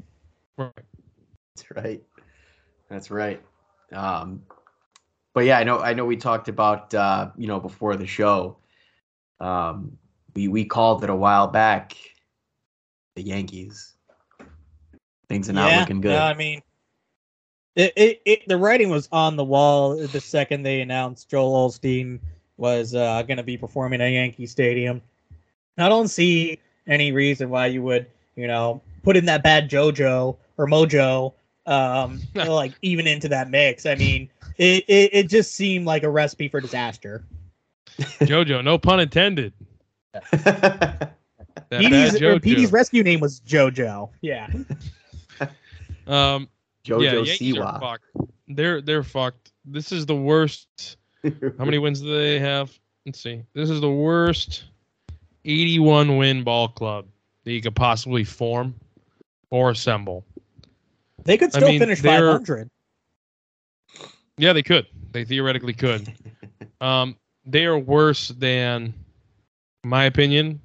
Right. 0.57 0.73
That's 1.57 1.71
right. 1.75 2.03
That's 2.89 3.11
right. 3.11 3.43
Um, 3.93 4.43
but 5.33 5.45
yeah, 5.45 5.59
I 5.59 5.65
know. 5.65 5.81
I 5.81 5.95
know. 5.95 6.05
We 6.05 6.17
talked 6.17 6.49
about 6.49 6.95
uh, 6.95 7.31
you 7.37 7.47
know 7.47 7.59
before 7.59 7.97
the 7.97 8.07
show. 8.07 8.59
Um, 9.41 9.99
we 10.35 10.49
we 10.49 10.65
called 10.65 11.03
it 11.05 11.11
a 11.11 11.17
while 11.17 11.49
back. 11.49 11.97
The 13.17 13.23
Yankees. 13.23 13.95
Things 15.29 15.51
are 15.51 15.55
not 15.55 15.81
looking 15.81 16.01
good. 16.01 16.11
No, 16.11 16.21
I 16.21 16.35
mean, 16.35 16.63
it, 17.77 17.93
it, 17.97 18.23
it 18.25 18.49
the 18.49 18.57
writing 18.57 18.89
was 18.89 19.09
on 19.13 19.37
the 19.37 19.45
wall 19.45 19.97
the 19.97 20.21
second 20.21 20.63
they 20.63 20.81
announced 20.81 21.29
Joel 21.29 21.69
Osteen 21.69 22.19
was 22.57 22.95
uh, 22.95 23.23
going 23.23 23.37
to 23.37 23.43
be 23.43 23.57
performing 23.57 24.01
at 24.01 24.09
Yankee 24.09 24.47
Stadium. 24.47 25.03
I 25.79 25.89
don't 25.89 26.09
see 26.09 26.59
any 26.87 27.13
reason 27.13 27.51
why 27.51 27.67
you 27.67 27.83
would, 27.83 28.07
you 28.35 28.47
know, 28.47 28.81
put 29.03 29.17
in 29.17 29.27
that 29.27 29.43
bad 29.43 29.69
JoJo 29.69 30.37
or 30.57 30.67
Mojo, 30.67 31.35
um, 31.67 32.21
like 32.35 32.73
even 32.81 33.07
into 33.07 33.29
that 33.29 33.51
mix. 33.51 33.85
I 33.85 33.95
mean, 33.95 34.31
it, 34.57 34.85
it, 34.89 35.11
it 35.13 35.29
just 35.29 35.55
seemed 35.55 35.85
like 35.85 36.03
a 36.03 36.11
recipe 36.11 36.49
for 36.49 36.63
disaster. 36.63 37.25
JoJo, 37.99 38.65
no 38.65 38.79
pun 38.79 39.01
intended. 39.01 39.53
That 41.69 41.81
Petey's, 41.81 42.13
bad 42.13 42.23
JoJo. 42.23 42.43
Petey's 42.43 42.71
rescue 42.71 43.03
name 43.03 43.19
was 43.19 43.41
JoJo. 43.41 44.11
Yeah. 44.21 44.49
um, 46.07 46.49
yeah, 46.56 46.56
Jojo 46.87 47.27
Yankees 47.27 47.57
are 47.57 47.63
Siwa. 47.63 47.81
fucked. 47.81 48.05
They're 48.49 48.81
they're 48.81 49.03
fucked. 49.03 49.53
This 49.65 49.93
is 49.93 50.07
the 50.07 50.15
worst. 50.15 50.97
How 51.59 51.65
many 51.65 51.79
wins 51.79 52.01
do 52.01 52.17
they 52.17 52.39
have? 52.39 52.77
Let's 53.05 53.21
see. 53.21 53.43
This 53.55 53.71
is 53.71 53.81
the 53.81 53.91
worst 53.91 54.65
81 55.45 56.17
win 56.17 56.45
ball 56.45 56.69
club 56.69 57.07
that 57.45 57.53
you 57.53 57.61
could 57.61 57.75
possibly 57.75 58.25
form 58.25 58.75
or 59.51 59.71
assemble. 59.71 60.25
They 61.25 61.37
could 61.37 61.55
I 61.55 61.59
still 61.59 61.69
mean, 61.69 61.81
finish 61.81 62.01
500. 62.01 62.71
Yeah, 64.39 64.53
they 64.53 64.63
could. 64.63 64.87
They 65.13 65.25
theoretically 65.25 65.73
could. 65.73 66.13
Um, 66.79 67.17
they 67.47 67.65
are 67.65 67.79
worse 67.79 68.29
than, 68.29 68.93
in 69.83 69.91
my 69.91 70.05
opinion, 70.05 70.61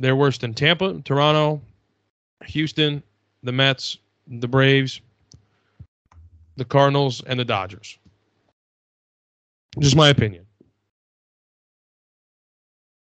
they're 0.00 0.16
worse 0.16 0.36
than 0.38 0.52
Tampa, 0.52 1.00
Toronto, 1.04 1.60
Houston, 2.46 3.04
the 3.44 3.52
Mets, 3.52 3.98
the 4.28 4.48
Braves, 4.48 5.00
the 6.56 6.64
Cardinals, 6.64 7.22
and 7.26 7.40
the 7.40 7.44
Dodgers. 7.44 7.98
Just 9.78 9.96
my 9.96 10.08
opinion. 10.08 10.44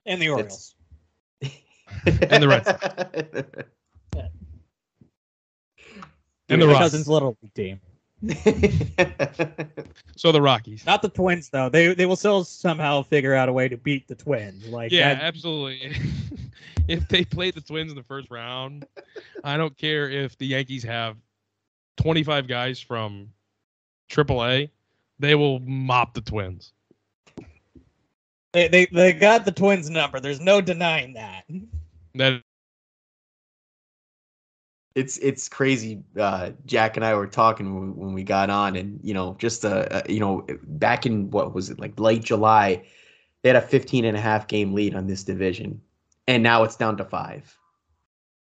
And 0.07 0.21
the 0.21 0.27
It's- 0.27 0.75
Orioles. 1.43 1.51
And 2.31 2.43
the 2.43 2.49
Red 2.49 2.67
And 6.49 6.61
the 6.61 6.67
My 6.67 6.73
Rockies. 6.73 6.79
cousin's 6.85 7.09
little 7.09 7.37
league 7.43 7.55
team. 7.55 7.81
So 10.17 10.31
the 10.31 10.41
Rockies. 10.43 10.87
Not 10.87 11.03
the 11.03 11.09
Twins 11.09 11.49
though. 11.49 11.69
They 11.69 11.95
they 11.95 12.07
will 12.07 12.17
still 12.17 12.45
somehow 12.45 13.03
figure 13.03 13.35
out 13.35 13.49
a 13.49 13.53
way 13.53 13.69
to 13.69 13.77
beat 13.77 14.07
the 14.07 14.15
Twins. 14.15 14.65
Like 14.67 14.93
Yeah, 14.93 15.15
that- 15.15 15.23
absolutely. 15.23 15.97
if 16.89 17.09
they 17.09 17.25
play 17.25 17.51
the 17.51 17.61
Twins 17.61 17.91
in 17.91 17.97
the 17.97 18.05
first 18.05 18.31
round, 18.31 18.87
I 19.43 19.57
don't 19.57 19.77
care 19.77 20.09
if 20.09 20.37
the 20.39 20.47
Yankees 20.47 20.85
have 20.85 21.17
25 21.97 22.47
guys 22.47 22.79
from 22.79 23.31
AAA, 24.11 24.71
they 25.19 25.35
will 25.35 25.59
mop 25.61 26.15
the 26.15 26.21
Twins. 26.21 26.73
they, 28.53 28.69
they 28.69 28.87
they 28.93 29.13
got 29.13 29.45
the 29.45 29.53
Twins 29.53 29.91
number. 29.91 30.21
There's 30.21 30.41
no 30.41 30.61
denying 30.61 31.15
that. 31.15 31.45
That 32.15 32.43
it's 34.95 35.19
it's 35.19 35.49
crazy. 35.49 36.03
Uh, 36.19 36.51
Jack 36.67 36.97
and 36.97 37.05
I 37.05 37.15
were 37.15 37.27
talking 37.27 37.97
when 37.97 38.13
we, 38.13 38.23
got 38.23 38.51
on, 38.51 38.77
and 38.77 39.01
you 39.03 39.15
know, 39.15 39.37
just 39.39 39.65
uh, 39.65 39.87
uh, 39.91 40.03
you 40.09 40.21
know, 40.21 40.47
back 40.65 41.07
in 41.07 41.31
what 41.31 41.55
was 41.55 41.71
it 41.71 41.79
like 41.79 41.99
late 41.99 42.23
July, 42.23 42.83
they 43.43 43.49
had 43.49 43.57
a 43.57 43.63
15 43.63 44.05
and 44.05 44.17
a 44.17 44.21
half 44.21 44.49
game 44.49 44.75
lead 44.75 44.95
on 44.95 45.07
this 45.07 45.25
division, 45.25 45.81
and 46.27 46.43
now 46.43 46.63
it's 46.63 46.77
down 46.77 46.97
to 46.99 47.05
five. 47.05 47.57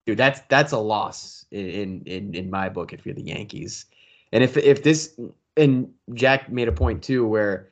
Dude, 0.05 0.17
that's 0.17 0.41
that's 0.49 0.71
a 0.71 0.79
loss 0.79 1.45
in 1.51 2.01
in 2.05 2.33
in 2.33 2.49
my 2.49 2.69
book 2.69 2.93
if 2.93 3.05
you're 3.05 3.15
the 3.15 3.21
Yankees, 3.21 3.85
and 4.31 4.43
if 4.43 4.57
if 4.57 4.83
this 4.83 5.19
and 5.57 5.91
Jack 6.13 6.51
made 6.51 6.67
a 6.67 6.73
point 6.73 7.03
too 7.03 7.27
where 7.27 7.69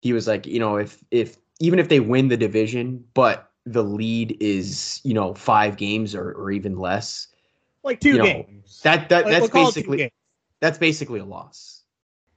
he 0.00 0.12
was 0.12 0.26
like, 0.26 0.46
you 0.46 0.58
know, 0.58 0.76
if 0.76 1.02
if 1.10 1.36
even 1.60 1.78
if 1.78 1.88
they 1.88 2.00
win 2.00 2.28
the 2.28 2.36
division, 2.36 3.04
but 3.14 3.50
the 3.66 3.84
lead 3.84 4.36
is 4.40 5.00
you 5.04 5.12
know 5.12 5.34
five 5.34 5.76
games 5.76 6.14
or, 6.14 6.32
or 6.32 6.50
even 6.50 6.78
less, 6.78 7.28
Like 7.88 8.00
two 8.00 8.10
You 8.10 8.18
know, 8.18 8.24
games. 8.24 8.80
that 8.82 9.08
that 9.08 9.24
Like, 9.24 9.32
that's 9.32 9.40
we'll 9.40 9.48
call 9.48 9.68
it 9.68 9.72
two 9.72 9.80
basically 9.80 10.12
that's 10.60 10.76
basically 10.76 11.20
a 11.20 11.24
loss. 11.24 11.84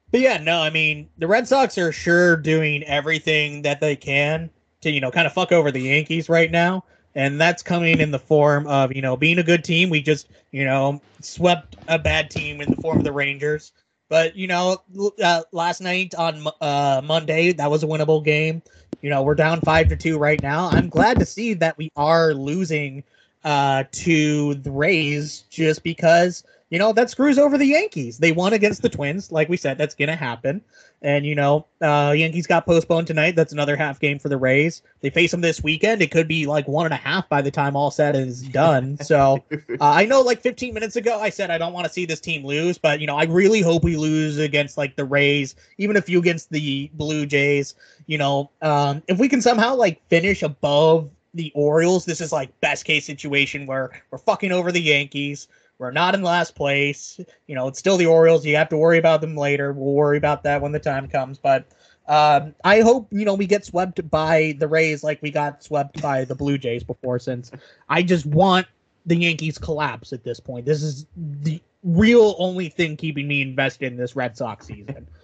But 0.10 0.22
yeah, 0.22 0.38
no, 0.38 0.62
I 0.62 0.70
mean 0.70 1.10
the 1.18 1.28
Red 1.28 1.46
Sox 1.46 1.78
are 1.78 1.92
sure 1.92 2.38
doing 2.38 2.84
everything 2.84 3.62
that 3.64 3.82
they 3.82 3.98
can 3.98 4.50
to 4.80 4.90
you 4.90 5.02
know 5.02 5.12
kind 5.12 5.28
of 5.28 5.34
fuck 5.34 5.52
over 5.52 5.70
the 5.70 5.82
Yankees 5.82 6.30
right 6.30 6.50
now, 6.50 6.86
and 7.16 7.40
that's 7.40 7.62
coming 7.62 8.00
in 8.00 8.12
the 8.12 8.20
form 8.20 8.66
of 8.68 8.96
you 8.96 9.02
know 9.02 9.18
being 9.18 9.40
a 9.40 9.44
good 9.44 9.66
team. 9.66 9.90
We 9.90 10.02
just 10.02 10.30
you 10.52 10.64
know 10.64 11.02
swept 11.20 11.76
a 11.90 12.00
bad 12.00 12.32
team 12.32 12.62
in 12.62 12.72
the 12.72 12.82
form 12.82 13.00
of 13.00 13.04
the 13.04 13.12
Rangers, 13.12 13.74
but 14.08 14.38
you 14.38 14.48
know 14.48 14.78
uh, 15.22 15.42
last 15.52 15.82
night 15.82 16.16
on 16.16 16.48
uh, 16.62 17.02
Monday 17.04 17.52
that 17.52 17.70
was 17.70 17.84
a 17.84 17.88
winnable 17.88 18.24
game. 18.24 18.62
You 19.02 19.10
know 19.10 19.22
we're 19.22 19.36
down 19.36 19.60
five 19.60 19.90
to 19.90 19.98
two 19.98 20.18
right 20.18 20.42
now. 20.42 20.70
I'm 20.70 20.88
glad 20.88 21.20
to 21.20 21.26
see 21.26 21.56
that 21.56 21.78
we 21.78 21.92
are 21.98 22.34
losing 22.34 23.04
uh, 23.44 23.84
to 23.92 24.56
the 24.56 24.72
Rays 24.72 25.44
just 25.50 25.84
because 25.84 26.44
you 26.70 26.80
know 26.80 26.94
that 26.94 27.10
screws 27.10 27.38
over 27.38 27.58
the 27.58 27.66
Yankees. 27.66 28.18
They 28.18 28.32
won 28.32 28.54
against 28.54 28.82
the 28.82 28.90
Twins, 28.90 29.32
like 29.32 29.50
we 29.50 29.58
said, 29.58 29.78
that's 29.78 29.94
gonna 29.94 30.16
happen. 30.16 30.62
And 31.02 31.26
you 31.26 31.36
know, 31.36 31.66
uh, 31.82 32.14
Yankees 32.16 32.48
got 32.48 32.66
postponed 32.66 33.08
tonight. 33.08 33.36
That's 33.36 33.52
another 33.52 33.76
half 33.76 34.00
game 34.00 34.20
for 34.20 34.30
the 34.30 34.38
Rays. 34.38 34.82
They 35.02 35.10
face 35.10 35.32
them 35.32 35.42
this 35.42 35.62
weekend. 35.62 36.02
It 36.02 36.12
could 36.12 36.28
be 36.28 36.46
like 36.46 36.68
one 36.68 36.86
and 36.86 36.94
a 36.94 36.98
half 36.98 37.28
by 37.28 37.42
the 37.42 37.52
time 37.52 37.76
all 37.76 37.92
said 37.92 38.16
is 38.16 38.44
done. 38.44 38.98
So 39.00 39.44
uh, 39.52 39.58
I 39.80 40.06
know, 40.06 40.22
like 40.22 40.42
15 40.42 40.74
minutes 40.74 40.96
ago, 40.96 41.20
I 41.20 41.30
said 41.30 41.50
I 41.50 41.58
don't 41.58 41.74
want 41.74 41.88
to 41.88 41.92
see 41.92 42.06
this 42.06 42.22
team 42.22 42.46
lose, 42.46 42.78
but 42.78 43.02
you 43.02 43.08
know, 43.08 43.18
I 43.18 43.24
really 43.24 43.62
hope 43.62 43.84
we 43.84 43.98
lose 43.98 44.38
against 44.38 44.78
like 44.78 44.96
the 44.96 45.06
Rays, 45.06 45.56
even 45.78 45.98
a 45.98 46.02
few 46.02 46.20
against 46.20 46.52
the 46.52 46.90
Blue 46.94 47.26
Jays. 47.26 47.76
You 48.06 48.20
know, 48.20 48.52
um, 48.62 49.02
if 49.08 49.18
we 49.18 49.28
can 49.28 49.42
somehow 49.42 49.76
like 49.76 50.08
finish 50.08 50.44
above 50.44 51.10
the 51.34 51.52
Orioles, 51.56 52.06
this 52.06 52.22
is 52.22 52.32
like 52.32 52.58
best 52.62 52.86
case 52.86 53.06
situation 53.06 53.66
where 53.66 53.92
we're 54.12 54.18
fucking 54.18 54.52
over 54.52 54.72
the 54.72 54.82
Yankees. 54.82 55.48
We're 55.78 55.92
not 55.92 56.14
in 56.14 56.22
last 56.22 56.56
place. 56.56 57.20
You 57.48 57.56
know, 57.56 57.68
it's 57.68 57.80
still 57.80 57.98
the 57.98 58.06
Orioles. 58.06 58.46
You 58.46 58.56
have 58.56 58.70
to 58.70 58.78
worry 58.78 58.98
about 58.98 59.22
them 59.22 59.36
later. 59.36 59.74
We'll 59.74 59.94
worry 59.94 60.18
about 60.18 60.44
that 60.44 60.62
when 60.62 60.72
the 60.72 60.80
time 60.80 61.08
comes. 61.08 61.40
But 61.40 61.66
um, 62.08 62.54
I 62.64 62.82
hope 62.82 63.08
you 63.12 63.26
know 63.26 63.34
we 63.34 63.48
get 63.48 63.66
swept 63.66 64.08
by 64.10 64.56
the 64.60 64.68
Rays 64.68 65.04
like 65.04 65.22
we 65.22 65.32
got 65.32 65.64
swept 65.64 66.02
by 66.02 66.26
the 66.26 66.36
Blue 66.36 66.58
Jays 66.58 66.84
before. 66.84 67.18
Since 67.18 67.52
I 67.90 68.04
just 68.04 68.26
want 68.26 68.68
the 69.06 69.16
Yankees 69.16 69.58
collapse 69.58 70.14
at 70.14 70.24
this 70.24 70.40
point. 70.40 70.66
This 70.66 70.84
is 70.84 71.06
the 71.16 71.60
real 71.84 72.36
only 72.38 72.70
thing 72.70 72.96
keeping 72.96 73.28
me 73.28 73.42
invested 73.42 73.92
in 73.92 73.98
this 73.98 74.16
Red 74.16 74.38
Sox 74.38 74.68
season. 74.68 75.08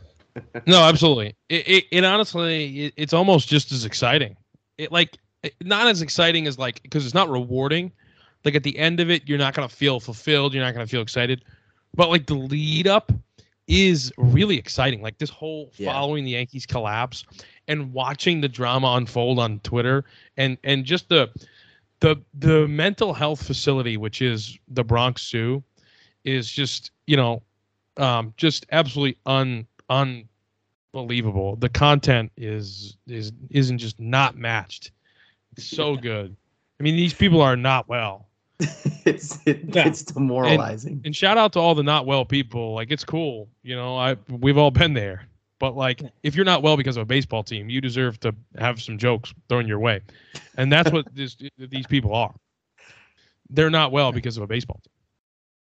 No, 0.68 0.82
absolutely. 0.84 1.36
It, 1.50 1.68
it, 1.68 1.86
it 1.92 2.04
honestly, 2.04 2.86
it, 2.86 2.94
it's 2.96 3.12
almost 3.12 3.48
just 3.50 3.72
as 3.72 3.86
exciting. 3.86 4.38
It 4.78 4.92
like 4.92 5.16
it- 5.16 5.20
not 5.64 5.88
as 5.88 6.02
exciting 6.02 6.48
as 6.48 6.58
like 6.58 6.82
because 6.84 7.06
it's 7.06 7.14
not 7.16 7.30
rewarding. 7.30 7.92
Like 8.46 8.56
at 8.56 8.64
the 8.64 8.78
end 8.78 9.00
of 9.00 9.10
it, 9.10 9.28
you're 9.28 9.38
not 9.38 9.54
gonna 9.54 9.70
feel 9.70 10.00
fulfilled. 10.00 10.54
You're 10.54 10.64
not 10.64 10.74
gonna 10.74 10.88
feel 10.88 11.02
excited. 11.02 11.44
But 11.96 12.10
like 12.10 12.26
the 12.28 12.36
lead 12.36 12.88
up 12.88 13.12
is 13.68 14.12
really 14.18 14.58
exciting. 14.58 15.02
Like 15.02 15.18
this 15.18 15.30
whole 15.30 15.72
Yeah. 15.78 15.92
following 15.92 16.24
the 16.24 16.32
Yankees 16.32 16.66
collapse 16.66 17.26
and 17.68 17.92
watching 17.94 18.42
the 18.42 18.48
drama 18.48 18.94
unfold 18.96 19.40
on 19.40 19.60
Twitter 19.60 20.06
and 20.38 20.58
and 20.64 20.86
just 20.86 21.10
the 21.10 21.30
the 22.00 22.16
the 22.34 22.68
mental 22.68 23.14
health 23.14 23.46
facility 23.46 23.98
which 23.98 24.22
is 24.22 24.58
the 24.68 24.84
Bronx 24.84 25.28
Zoo 25.28 25.64
is 26.24 26.50
just 26.52 26.92
you 27.08 27.18
know 27.18 27.42
um 27.98 28.34
just 28.38 28.66
absolutely 28.72 29.18
un 29.26 29.68
unbelievable. 30.94 31.56
The 31.58 31.70
content 31.70 32.32
is 32.38 32.98
is 33.08 33.32
isn't 33.50 33.78
just 33.80 34.00
not 34.00 34.38
matched. 34.38 34.92
It's 35.58 35.68
so 35.68 35.96
good. 35.96 36.36
I 36.80 36.84
mean, 36.84 36.96
these 36.96 37.14
people 37.14 37.42
are 37.42 37.56
not 37.56 37.90
well. 37.90 38.28
it's 38.60 39.40
it, 39.46 39.62
Yeah. 39.66 39.88
it's 39.88 40.04
demoralizing. 40.04 41.02
And 41.06 41.16
shout 41.16 41.38
out 41.38 41.54
to 41.54 41.60
all 41.60 41.76
the 41.76 41.84
not 41.84 42.06
well 42.06 42.26
people. 42.26 42.74
Like 42.74 42.92
it's 42.92 43.04
cool, 43.04 43.50
you 43.64 43.76
know. 43.76 43.98
I 43.98 44.16
we've 44.30 44.58
all 44.58 44.72
been 44.72 44.94
there. 44.94 45.28
But 45.60 45.76
like, 45.76 46.02
if 46.22 46.36
you're 46.36 46.46
not 46.46 46.62
well 46.62 46.78
because 46.78 46.98
of 46.98 47.02
a 47.02 47.06
baseball 47.06 47.44
team, 47.44 47.68
you 47.70 47.82
deserve 47.82 48.20
to 48.20 48.36
have 48.60 48.80
some 48.80 48.98
jokes 49.00 49.34
thrown 49.50 49.68
your 49.68 49.80
way, 49.80 50.02
and 50.56 50.72
that's 50.72 50.92
what 50.92 51.06
this, 51.16 51.36
these 51.58 51.88
people 51.88 52.14
are. 52.14 52.36
They're 53.50 53.72
not 53.72 53.92
well 53.92 54.12
because 54.12 54.38
of 54.38 54.44
a 54.44 54.48
baseball 54.48 54.80
team. 54.84 54.94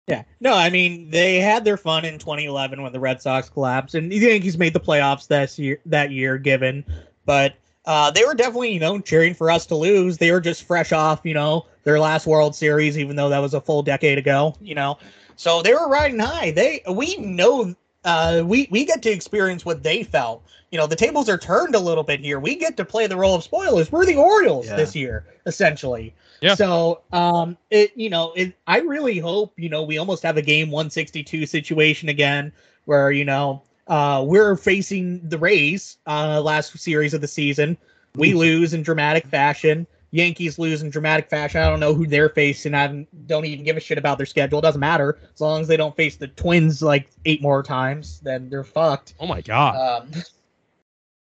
Yeah. 0.06 0.24
No, 0.40 0.54
I 0.54 0.70
mean 0.70 1.10
they 1.10 1.36
had 1.40 1.64
their 1.64 1.76
fun 1.76 2.04
in 2.04 2.18
2011 2.18 2.82
when 2.82 2.92
the 2.92 3.00
Red 3.00 3.22
Sox 3.22 3.48
collapsed, 3.48 3.94
and 3.94 4.10
the 4.10 4.16
Yankees 4.16 4.58
made 4.58 4.72
the 4.74 4.80
playoffs 4.80 5.28
that 5.28 5.56
year. 5.58 5.78
That 5.86 6.10
year, 6.10 6.36
given, 6.36 6.84
but 7.24 7.54
uh, 7.86 8.10
they 8.10 8.24
were 8.24 8.34
definitely 8.34 8.72
you 8.72 8.80
know 8.80 8.98
cheering 9.00 9.34
for 9.34 9.50
us 9.50 9.66
to 9.66 9.74
lose. 9.74 10.18
They 10.18 10.30
were 10.30 10.40
just 10.40 10.64
fresh 10.64 10.92
off 10.92 11.20
you 11.24 11.34
know 11.34 11.66
their 11.84 11.98
last 11.98 12.26
World 12.26 12.54
Series, 12.54 12.98
even 12.98 13.16
though 13.16 13.28
that 13.28 13.38
was 13.38 13.54
a 13.54 13.60
full 13.60 13.82
decade 13.82 14.18
ago. 14.18 14.54
You 14.60 14.74
know, 14.74 14.98
so 15.36 15.62
they 15.62 15.72
were 15.72 15.88
riding 15.88 16.18
high. 16.18 16.50
They 16.50 16.82
we 16.90 17.16
know 17.16 17.74
uh, 18.04 18.42
we 18.44 18.68
we 18.70 18.84
get 18.84 19.02
to 19.02 19.10
experience 19.10 19.64
what 19.64 19.82
they 19.82 20.02
felt. 20.02 20.42
You 20.70 20.78
know, 20.78 20.86
the 20.86 20.96
tables 20.96 21.28
are 21.28 21.38
turned 21.38 21.74
a 21.74 21.80
little 21.80 22.04
bit 22.04 22.20
here. 22.20 22.38
We 22.38 22.54
get 22.54 22.76
to 22.76 22.84
play 22.84 23.06
the 23.08 23.16
role 23.16 23.34
of 23.34 23.42
spoilers. 23.42 23.90
We're 23.90 24.06
the 24.06 24.14
Orioles 24.16 24.68
Yeah. 24.68 24.76
this 24.76 24.94
year, 24.94 25.26
essentially. 25.46 26.14
Yeah. 26.40 26.54
So, 26.54 27.00
um, 27.12 27.56
it 27.70 27.92
you 27.96 28.08
know, 28.08 28.32
it 28.36 28.54
I 28.66 28.78
really 28.78 29.18
hope 29.18 29.52
you 29.58 29.68
know 29.68 29.82
we 29.82 29.98
almost 29.98 30.22
have 30.22 30.36
a 30.36 30.42
game 30.42 30.70
162 30.70 31.46
situation 31.46 32.08
again, 32.08 32.52
where 32.84 33.10
you 33.10 33.24
know, 33.24 33.62
uh, 33.90 34.24
we're 34.26 34.56
facing 34.56 35.28
the 35.28 35.36
Rays, 35.36 35.98
uh, 36.06 36.40
last 36.40 36.78
series 36.78 37.12
of 37.12 37.20
the 37.20 37.28
season. 37.28 37.76
We 38.14 38.32
lose 38.32 38.72
in 38.72 38.82
dramatic 38.82 39.26
fashion. 39.26 39.86
Yankees 40.12 40.58
lose 40.58 40.82
in 40.82 40.90
dramatic 40.90 41.28
fashion. 41.28 41.60
I 41.60 41.68
don't 41.68 41.78
know 41.78 41.94
who 41.94 42.06
they're 42.06 42.30
facing. 42.30 42.74
I 42.74 43.06
don't 43.26 43.44
even 43.44 43.64
give 43.64 43.76
a 43.76 43.80
shit 43.80 43.98
about 43.98 44.16
their 44.16 44.26
schedule. 44.26 44.58
It 44.58 44.62
doesn't 44.62 44.80
matter 44.80 45.18
as 45.32 45.40
long 45.40 45.60
as 45.60 45.68
they 45.68 45.76
don't 45.76 45.94
face 45.94 46.16
the 46.16 46.26
Twins 46.28 46.82
like 46.82 47.10
eight 47.26 47.42
more 47.42 47.62
times. 47.62 48.20
Then 48.20 48.48
they're 48.48 48.64
fucked. 48.64 49.14
Oh 49.20 49.26
my 49.26 49.40
god. 49.42 50.02
Um, 50.02 50.22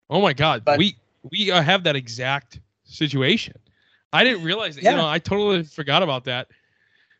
Oh 0.09 0.21
my 0.21 0.33
god, 0.33 0.63
But- 0.63 0.79
we 0.79 0.95
we 1.29 1.51
uh, 1.51 1.61
have 1.61 1.83
that 1.83 1.95
exact 1.95 2.59
situation. 2.85 3.55
I 4.13 4.23
didn't 4.23 4.43
realize 4.43 4.75
that. 4.75 4.83
Yeah. 4.83 4.91
You 4.91 4.97
know, 4.97 5.07
I 5.07 5.19
totally 5.19 5.63
forgot 5.63 6.01
about 6.01 6.23
that. 6.25 6.47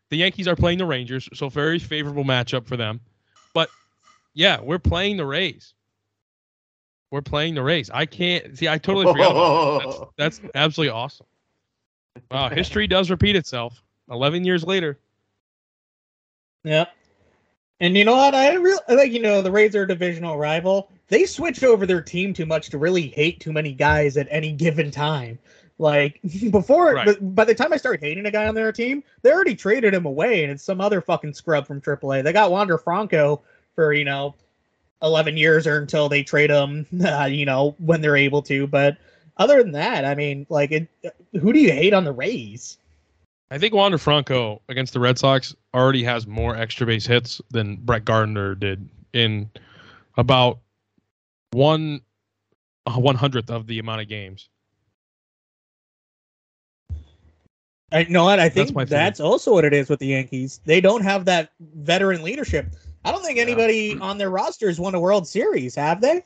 The 0.08 0.16
Yankees 0.16 0.48
are 0.48 0.56
playing 0.56 0.78
the 0.78 0.86
Rangers, 0.86 1.28
so 1.34 1.50
very 1.50 1.78
favorable 1.78 2.24
matchup 2.24 2.66
for 2.66 2.78
them. 2.78 3.00
But 3.52 3.68
yeah, 4.38 4.60
we're 4.60 4.78
playing 4.78 5.16
the 5.16 5.26
Rays. 5.26 5.74
We're 7.10 7.22
playing 7.22 7.56
the 7.56 7.62
Rays. 7.62 7.90
I 7.90 8.06
can't 8.06 8.56
see. 8.56 8.68
I 8.68 8.78
totally 8.78 9.06
forgot. 9.06 9.32
About 9.32 9.82
that. 9.82 10.08
That's, 10.16 10.38
that's 10.38 10.50
absolutely 10.54 10.92
awesome. 10.92 11.26
Wow, 12.30 12.48
history 12.52 12.86
does 12.86 13.10
repeat 13.10 13.34
itself. 13.34 13.82
Eleven 14.08 14.44
years 14.44 14.62
later. 14.62 14.96
Yeah. 16.62 16.84
And 17.80 17.96
you 17.96 18.04
know 18.04 18.14
what? 18.14 18.34
I 18.36 18.54
really 18.54 18.78
like 18.88 19.10
you 19.10 19.20
know 19.20 19.42
the 19.42 19.50
Rays 19.50 19.74
are 19.74 19.82
a 19.82 19.88
divisional 19.88 20.38
rival. 20.38 20.88
They 21.08 21.26
switch 21.26 21.64
over 21.64 21.84
their 21.84 22.00
team 22.00 22.32
too 22.32 22.46
much 22.46 22.70
to 22.70 22.78
really 22.78 23.08
hate 23.08 23.40
too 23.40 23.52
many 23.52 23.72
guys 23.72 24.16
at 24.16 24.28
any 24.30 24.52
given 24.52 24.92
time. 24.92 25.36
Like 25.78 26.20
before, 26.52 26.94
Right. 26.94 27.06
but 27.06 27.34
by 27.34 27.44
the 27.44 27.54
time 27.56 27.72
I 27.72 27.76
started 27.76 28.00
hating 28.02 28.26
a 28.26 28.30
guy 28.30 28.46
on 28.46 28.54
their 28.54 28.70
team, 28.70 29.02
they 29.22 29.32
already 29.32 29.56
traded 29.56 29.94
him 29.94 30.06
away, 30.06 30.44
and 30.44 30.52
it's 30.52 30.62
some 30.62 30.80
other 30.80 31.00
fucking 31.00 31.34
scrub 31.34 31.66
from 31.66 31.80
AAA. 31.80 32.22
They 32.22 32.32
got 32.32 32.52
Wander 32.52 32.78
Franco 32.78 33.42
for 33.78 33.92
you 33.92 34.04
know 34.04 34.34
eleven 35.02 35.36
years 35.36 35.64
or 35.64 35.78
until 35.78 36.08
they 36.08 36.24
trade 36.24 36.50
him, 36.50 36.84
uh, 37.04 37.26
you 37.26 37.46
know 37.46 37.76
when 37.78 38.00
they're 38.00 38.16
able 38.16 38.42
to. 38.42 38.66
But 38.66 38.96
other 39.36 39.62
than 39.62 39.70
that, 39.72 40.04
I 40.04 40.16
mean, 40.16 40.46
like, 40.48 40.72
it, 40.72 40.88
who 41.40 41.52
do 41.52 41.60
you 41.60 41.70
hate 41.70 41.94
on 41.94 42.02
the 42.02 42.10
Rays? 42.12 42.76
I 43.52 43.58
think 43.58 43.72
Wander 43.72 43.96
Franco 43.96 44.60
against 44.68 44.94
the 44.94 45.00
Red 45.00 45.16
Sox 45.16 45.54
already 45.72 46.02
has 46.02 46.26
more 46.26 46.56
extra 46.56 46.88
base 46.88 47.06
hits 47.06 47.40
than 47.50 47.76
Brett 47.76 48.04
Gardner 48.04 48.56
did 48.56 48.88
in 49.12 49.48
about 50.16 50.58
one 51.52 52.00
one 52.84 53.14
hundredth 53.14 53.48
of 53.48 53.68
the 53.68 53.78
amount 53.78 54.00
of 54.00 54.08
games. 54.08 54.48
I 57.92 58.00
you 58.00 58.10
know 58.10 58.24
what 58.24 58.40
I 58.40 58.48
think 58.48 58.74
my 58.74 58.84
that's, 58.84 59.20
also 59.20 59.52
what 59.52 59.64
it 59.64 59.72
is 59.72 59.88
with 59.88 60.00
the 60.00 60.08
Yankees. 60.08 60.60
They 60.64 60.80
don't 60.80 61.02
have 61.02 61.26
that 61.26 61.52
veteran 61.60 62.22
leadership. 62.22 62.74
I 63.04 63.12
don't 63.12 63.22
think 63.24 63.38
anybody 63.38 63.96
on 63.98 64.18
their 64.18 64.30
rosters 64.30 64.78
won 64.80 64.94
a 64.94 65.00
World 65.00 65.26
Series, 65.26 65.74
have 65.74 66.00
they? 66.00 66.24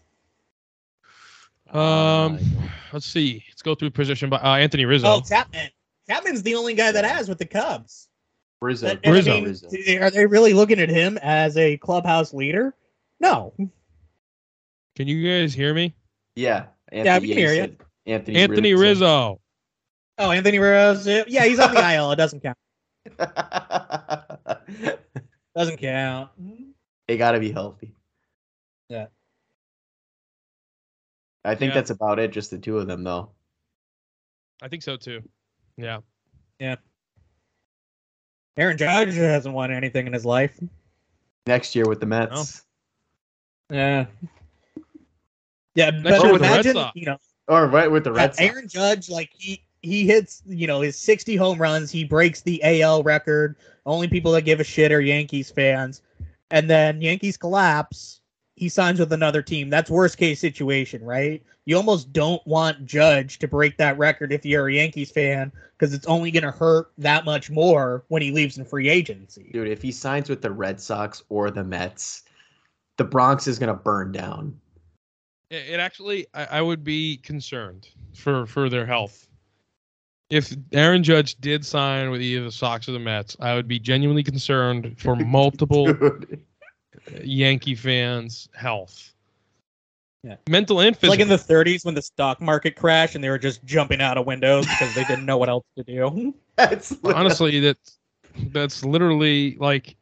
Um, 1.70 2.38
let's 2.92 3.06
see. 3.06 3.44
Let's 3.48 3.62
go 3.62 3.74
through 3.74 3.90
position 3.90 4.28
by 4.30 4.36
uh, 4.38 4.56
Anthony 4.56 4.84
Rizzo. 4.84 5.06
Oh, 5.08 5.20
Chapman. 5.20 5.68
Chapman's 6.08 6.42
the 6.42 6.54
only 6.54 6.74
guy 6.74 6.90
that 6.92 7.04
has 7.04 7.28
with 7.28 7.38
the 7.38 7.46
Cubs. 7.46 8.08
Rizzo. 8.60 8.88
And- 8.88 9.00
and 9.04 9.14
I 9.14 9.16
Rizzo. 9.16 9.34
mean, 9.34 9.44
Rizzo. 9.44 9.68
Are 10.00 10.10
they 10.10 10.26
really 10.26 10.52
looking 10.54 10.78
at 10.80 10.88
him 10.88 11.18
as 11.22 11.56
a 11.56 11.76
clubhouse 11.78 12.34
leader? 12.34 12.74
No. 13.20 13.54
Can 14.96 15.08
you 15.08 15.26
guys 15.26 15.54
hear 15.54 15.72
me? 15.72 15.94
Yeah. 16.36 16.66
Anthony, 16.90 17.04
Yeah, 17.06 17.18
we 17.20 17.28
can 17.28 17.36
hear 17.38 17.52
you. 17.54 17.60
said 17.62 17.76
Anthony, 18.06 18.36
Anthony 18.36 18.74
Rizzo. 18.74 19.40
Oh, 20.18 20.30
Anthony 20.30 20.58
Rizzo. 20.58 21.24
Yeah, 21.26 21.44
he's 21.44 21.58
on 21.58 21.72
the 21.74 21.80
IL. 21.94 22.10
It 22.12 22.16
doesn't 22.16 22.42
count. 22.42 22.58
Doesn't 25.54 25.76
count. 25.78 26.30
they 27.08 27.16
got 27.16 27.32
to 27.32 27.40
be 27.40 27.52
healthy. 27.52 27.94
Yeah. 28.88 29.06
I 31.44 31.54
think 31.54 31.70
Yeah. 31.70 31.74
that's 31.74 31.90
about 31.90 32.18
it. 32.18 32.30
Just 32.30 32.50
the 32.50 32.58
two 32.58 32.78
of 32.78 32.86
them, 32.86 33.02
though. 33.04 33.30
I 34.62 34.68
think 34.68 34.82
so 34.82 34.96
too. 34.96 35.22
Yeah. 35.76 35.98
Yeah. 36.58 36.76
Aaron 38.56 38.76
Judge 38.76 39.14
hasn't 39.14 39.54
won 39.54 39.72
anything 39.72 40.06
in 40.06 40.12
his 40.12 40.24
life. 40.24 40.58
Next 41.46 41.74
year 41.74 41.88
with 41.88 42.00
the 42.00 42.06
Mets. 42.06 42.62
Yeah. 43.70 44.06
Yeah, 45.74 45.90
Next 45.90 46.02
but 46.02 46.22
year 46.22 46.32
with 46.32 46.42
the 46.42 46.48
Red 46.48 46.66
imagine, 46.66 46.90
you 46.94 47.06
know, 47.06 47.16
Or 47.48 47.66
right 47.66 47.90
with 47.90 48.04
the 48.04 48.12
Red 48.12 48.34
Sox. 48.34 48.40
Aaron 48.40 48.68
Judge, 48.68 49.08
like 49.08 49.30
he 49.36 49.64
he 49.80 50.06
hits, 50.06 50.42
you 50.46 50.66
know, 50.68 50.80
his 50.80 50.96
60 50.96 51.34
home 51.34 51.58
runs. 51.58 51.90
He 51.90 52.04
breaks 52.04 52.42
the 52.42 52.60
AL 52.62 53.02
record. 53.02 53.56
Only 53.84 54.08
people 54.08 54.32
that 54.32 54.42
give 54.42 54.60
a 54.60 54.64
shit 54.64 54.92
are 54.92 55.00
Yankees 55.00 55.50
fans. 55.50 56.02
And 56.50 56.68
then 56.68 57.00
Yankees 57.00 57.36
collapse. 57.36 58.20
He 58.56 58.68
signs 58.68 59.00
with 59.00 59.12
another 59.12 59.42
team. 59.42 59.70
That's 59.70 59.90
worst 59.90 60.18
case 60.18 60.38
situation, 60.38 61.02
right? 61.02 61.42
You 61.64 61.76
almost 61.76 62.12
don't 62.12 62.44
want 62.46 62.84
Judge 62.84 63.38
to 63.38 63.48
break 63.48 63.76
that 63.78 63.96
record 63.98 64.32
if 64.32 64.44
you're 64.44 64.68
a 64.68 64.74
Yankees 64.74 65.10
fan 65.10 65.50
because 65.78 65.94
it's 65.94 66.06
only 66.06 66.30
going 66.30 66.44
to 66.44 66.50
hurt 66.50 66.92
that 66.98 67.24
much 67.24 67.50
more 67.50 68.04
when 68.08 68.22
he 68.22 68.30
leaves 68.30 68.58
in 68.58 68.64
free 68.64 68.88
agency. 68.88 69.50
Dude, 69.52 69.68
if 69.68 69.80
he 69.82 69.90
signs 69.90 70.28
with 70.28 70.42
the 70.42 70.50
Red 70.50 70.80
Sox 70.80 71.22
or 71.28 71.50
the 71.50 71.64
Mets, 71.64 72.24
the 72.98 73.04
Bronx 73.04 73.46
is 73.46 73.58
gonna 73.58 73.74
burn 73.74 74.12
down. 74.12 74.58
It, 75.50 75.74
it 75.74 75.80
actually, 75.80 76.26
I, 76.34 76.44
I 76.44 76.62
would 76.62 76.84
be 76.84 77.16
concerned 77.18 77.88
for 78.14 78.46
for 78.46 78.68
their 78.68 78.86
health. 78.86 79.26
If 80.32 80.54
Aaron 80.72 81.02
Judge 81.02 81.34
did 81.40 81.62
sign 81.62 82.10
with 82.10 82.22
either 82.22 82.44
the 82.44 82.50
Sox 82.50 82.88
or 82.88 82.92
the 82.92 82.98
Mets, 82.98 83.36
I 83.38 83.54
would 83.54 83.68
be 83.68 83.78
genuinely 83.78 84.22
concerned 84.22 84.94
for 84.98 85.14
multiple 85.26 85.94
Yankee 87.22 87.74
fans' 87.74 88.48
health. 88.54 89.12
Yeah. 90.24 90.36
Mental 90.48 90.80
and 90.80 90.96
physical. 90.96 91.10
like 91.10 91.20
in 91.20 91.28
the 91.28 91.36
30s 91.36 91.84
when 91.84 91.94
the 91.94 92.00
stock 92.00 92.40
market 92.40 92.76
crashed 92.76 93.14
and 93.14 93.22
they 93.22 93.28
were 93.28 93.38
just 93.38 93.62
jumping 93.66 94.00
out 94.00 94.16
of 94.16 94.24
windows 94.24 94.64
because 94.64 94.94
they 94.94 95.04
didn't 95.04 95.26
know 95.26 95.36
what 95.36 95.50
else 95.50 95.66
to 95.76 95.82
do. 95.84 96.34
That's 96.56 96.96
honestly 97.04 97.60
that's 97.60 97.98
that's 98.48 98.84
literally 98.84 99.56
like 99.58 99.96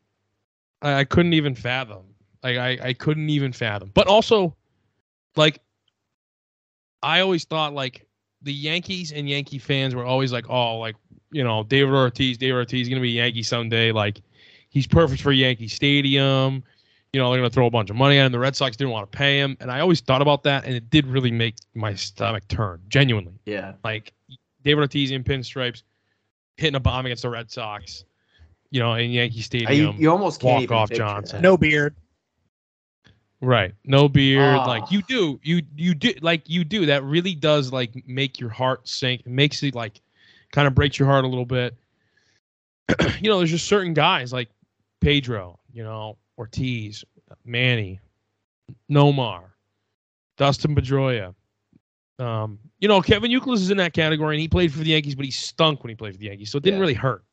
I, 0.82 1.00
I 1.00 1.04
couldn't 1.04 1.32
even 1.32 1.54
fathom 1.54 2.04
like 2.42 2.56
I, 2.56 2.78
I 2.82 2.92
couldn't 2.92 3.30
even 3.30 3.52
fathom 3.52 3.92
but 3.94 4.08
also 4.08 4.56
like 5.36 5.60
i 7.02 7.20
always 7.20 7.44
thought 7.44 7.72
like 7.72 8.04
the 8.42 8.52
yankees 8.52 9.12
and 9.12 9.28
yankee 9.28 9.58
fans 9.58 9.94
were 9.94 10.04
always 10.04 10.32
like 10.32 10.48
oh 10.48 10.78
like 10.78 10.96
you 11.30 11.44
know 11.44 11.62
david 11.64 11.92
ortiz 11.92 12.38
david 12.38 12.56
ortiz 12.56 12.82
is 12.82 12.88
gonna 12.88 13.00
be 13.00 13.18
a 13.18 13.22
yankee 13.22 13.42
someday 13.42 13.92
like 13.92 14.20
he's 14.68 14.86
perfect 14.86 15.22
for 15.22 15.32
yankee 15.32 15.68
stadium 15.68 16.62
you 17.12 17.20
know 17.20 17.30
they're 17.30 17.38
gonna 17.40 17.50
throw 17.50 17.66
a 17.66 17.70
bunch 17.70 17.90
of 17.90 17.96
money 17.96 18.18
at 18.18 18.26
him 18.26 18.32
the 18.32 18.38
red 18.38 18.56
sox 18.56 18.76
didn't 18.76 18.90
want 18.90 19.10
to 19.10 19.16
pay 19.16 19.38
him 19.38 19.56
and 19.60 19.70
i 19.70 19.80
always 19.80 20.00
thought 20.00 20.22
about 20.22 20.42
that 20.42 20.64
and 20.64 20.74
it 20.74 20.90
did 20.90 21.06
really 21.06 21.30
make 21.30 21.54
my 21.74 21.94
stomach 21.94 22.46
turn 22.48 22.80
genuinely 22.88 23.34
yeah. 23.44 23.74
like 23.84 24.12
David 24.62 24.80
Ortiz 24.80 25.10
in 25.10 25.24
pinstripes, 25.24 25.82
hitting 26.56 26.74
a 26.74 26.80
bomb 26.80 27.06
against 27.06 27.22
the 27.22 27.30
Red 27.30 27.50
Sox, 27.50 28.04
you 28.70 28.80
know, 28.80 28.94
in 28.94 29.10
Yankee 29.10 29.38
I- 29.38 29.42
Stadium. 29.42 29.96
you 29.98 30.10
almost 30.10 30.40
can't 30.40 30.54
walk 30.54 30.62
even 30.62 30.76
off 30.76 30.90
Johnson. 30.90 31.36
that. 31.38 31.42
no 31.42 31.56
beard. 31.56 31.96
Right. 33.40 33.74
No 33.84 34.08
beard. 34.08 34.58
Ah. 34.58 34.66
Like 34.66 34.90
you 34.90 35.02
do, 35.02 35.40
you 35.42 35.62
you 35.76 35.94
do 35.94 36.12
like 36.20 36.48
you 36.48 36.62
do. 36.64 36.86
That 36.86 37.02
really 37.04 37.34
does 37.34 37.72
like 37.72 38.06
make 38.06 38.38
your 38.38 38.50
heart 38.50 38.86
sink. 38.86 39.22
It 39.22 39.28
makes 39.32 39.62
it 39.62 39.74
like 39.74 40.00
kind 40.52 40.68
of 40.68 40.74
breaks 40.74 40.98
your 40.98 41.08
heart 41.08 41.24
a 41.24 41.28
little 41.28 41.46
bit. 41.46 41.74
you 43.20 43.30
know, 43.30 43.38
there's 43.38 43.50
just 43.50 43.66
certain 43.66 43.94
guys 43.94 44.32
like 44.32 44.48
Pedro, 45.00 45.58
you 45.72 45.82
know, 45.82 46.18
Ortiz, 46.36 47.04
Manny, 47.44 47.98
Nomar, 48.90 49.42
Dustin 50.36 50.74
Pedroia. 50.74 51.34
Um, 52.18 52.58
you 52.80 52.88
know, 52.88 53.00
Kevin 53.00 53.30
Youkilis 53.30 53.54
is 53.56 53.70
in 53.70 53.78
that 53.78 53.94
category, 53.94 54.34
and 54.36 54.40
he 54.42 54.48
played 54.48 54.70
for 54.72 54.80
the 54.80 54.90
Yankees, 54.90 55.14
but 55.14 55.24
he 55.24 55.30
stunk 55.30 55.82
when 55.82 55.88
he 55.88 55.94
played 55.94 56.12
for 56.12 56.18
the 56.18 56.26
Yankees, 56.26 56.50
so 56.50 56.58
it 56.58 56.64
didn't 56.64 56.76
Yeah. 56.76 56.80
really 56.82 56.94
hurt. 56.94 57.24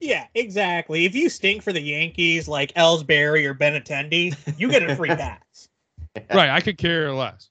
Yeah, 0.00 0.26
exactly. 0.34 1.04
If 1.04 1.14
you 1.14 1.28
stink 1.28 1.62
for 1.62 1.72
the 1.72 1.80
Yankees 1.80 2.48
like 2.48 2.72
Ellsbury 2.74 3.46
or 3.46 3.54
Benintendi, 3.54 4.36
you 4.58 4.70
get 4.70 4.88
a 4.88 4.94
free 4.94 5.08
pass. 5.16 5.68
right, 6.34 6.50
I 6.50 6.60
could 6.60 6.78
care 6.78 7.12
less. 7.12 7.48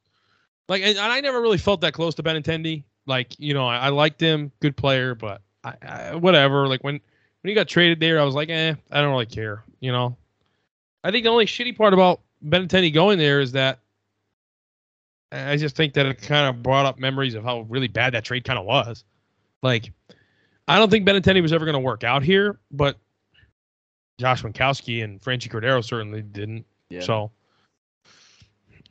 Like, 0.67 0.81
and, 0.81 0.97
and 0.97 1.11
I 1.11 1.21
never 1.21 1.41
really 1.41 1.57
felt 1.57 1.81
that 1.81 1.93
close 1.93 2.15
to 2.15 2.23
Ben 2.23 2.41
Benintendi. 2.41 2.83
Like, 3.07 3.39
you 3.39 3.53
know, 3.53 3.67
I, 3.67 3.77
I 3.77 3.89
liked 3.89 4.19
him, 4.19 4.51
good 4.59 4.75
player, 4.75 5.15
but 5.15 5.41
I, 5.63 5.73
I, 5.81 6.15
whatever. 6.15 6.67
Like 6.67 6.83
when 6.83 6.95
when 6.95 7.49
he 7.49 7.53
got 7.53 7.67
traded 7.67 7.99
there, 7.99 8.19
I 8.19 8.23
was 8.23 8.35
like, 8.35 8.49
eh, 8.49 8.73
I 8.91 9.01
don't 9.01 9.11
really 9.11 9.27
care. 9.27 9.63
You 9.79 9.91
know, 9.91 10.17
I 11.03 11.11
think 11.11 11.23
the 11.23 11.29
only 11.29 11.45
shitty 11.45 11.77
part 11.77 11.93
about 11.93 12.21
Benintendi 12.43 12.93
going 12.93 13.19
there 13.19 13.41
is 13.41 13.51
that 13.51 13.79
I 15.31 15.57
just 15.57 15.75
think 15.75 15.93
that 15.93 16.05
it 16.05 16.21
kind 16.21 16.47
of 16.47 16.63
brought 16.63 16.85
up 16.85 16.99
memories 16.99 17.35
of 17.35 17.43
how 17.43 17.61
really 17.61 17.87
bad 17.87 18.13
that 18.13 18.23
trade 18.23 18.43
kind 18.43 18.57
of 18.57 18.65
was. 18.65 19.03
Like, 19.61 19.91
I 20.67 20.79
don't 20.79 20.89
think 20.89 21.07
Benintendi 21.07 21.41
was 21.41 21.53
ever 21.53 21.65
going 21.65 21.73
to 21.73 21.79
work 21.79 22.03
out 22.03 22.23
here, 22.23 22.59
but 22.71 22.97
Josh 24.19 24.43
Winkowski 24.43 25.03
and 25.03 25.21
Franchy 25.21 25.49
Cordero 25.49 25.83
certainly 25.83 26.21
didn't. 26.21 26.65
Yeah. 26.89 27.01
So, 27.01 27.31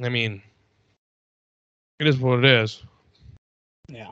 I 0.03 0.09
mean, 0.09 0.43
it 1.99 2.07
is 2.07 2.19
what 2.19 2.39
it 2.41 2.45
is. 2.45 2.83
Yeah. 3.89 4.11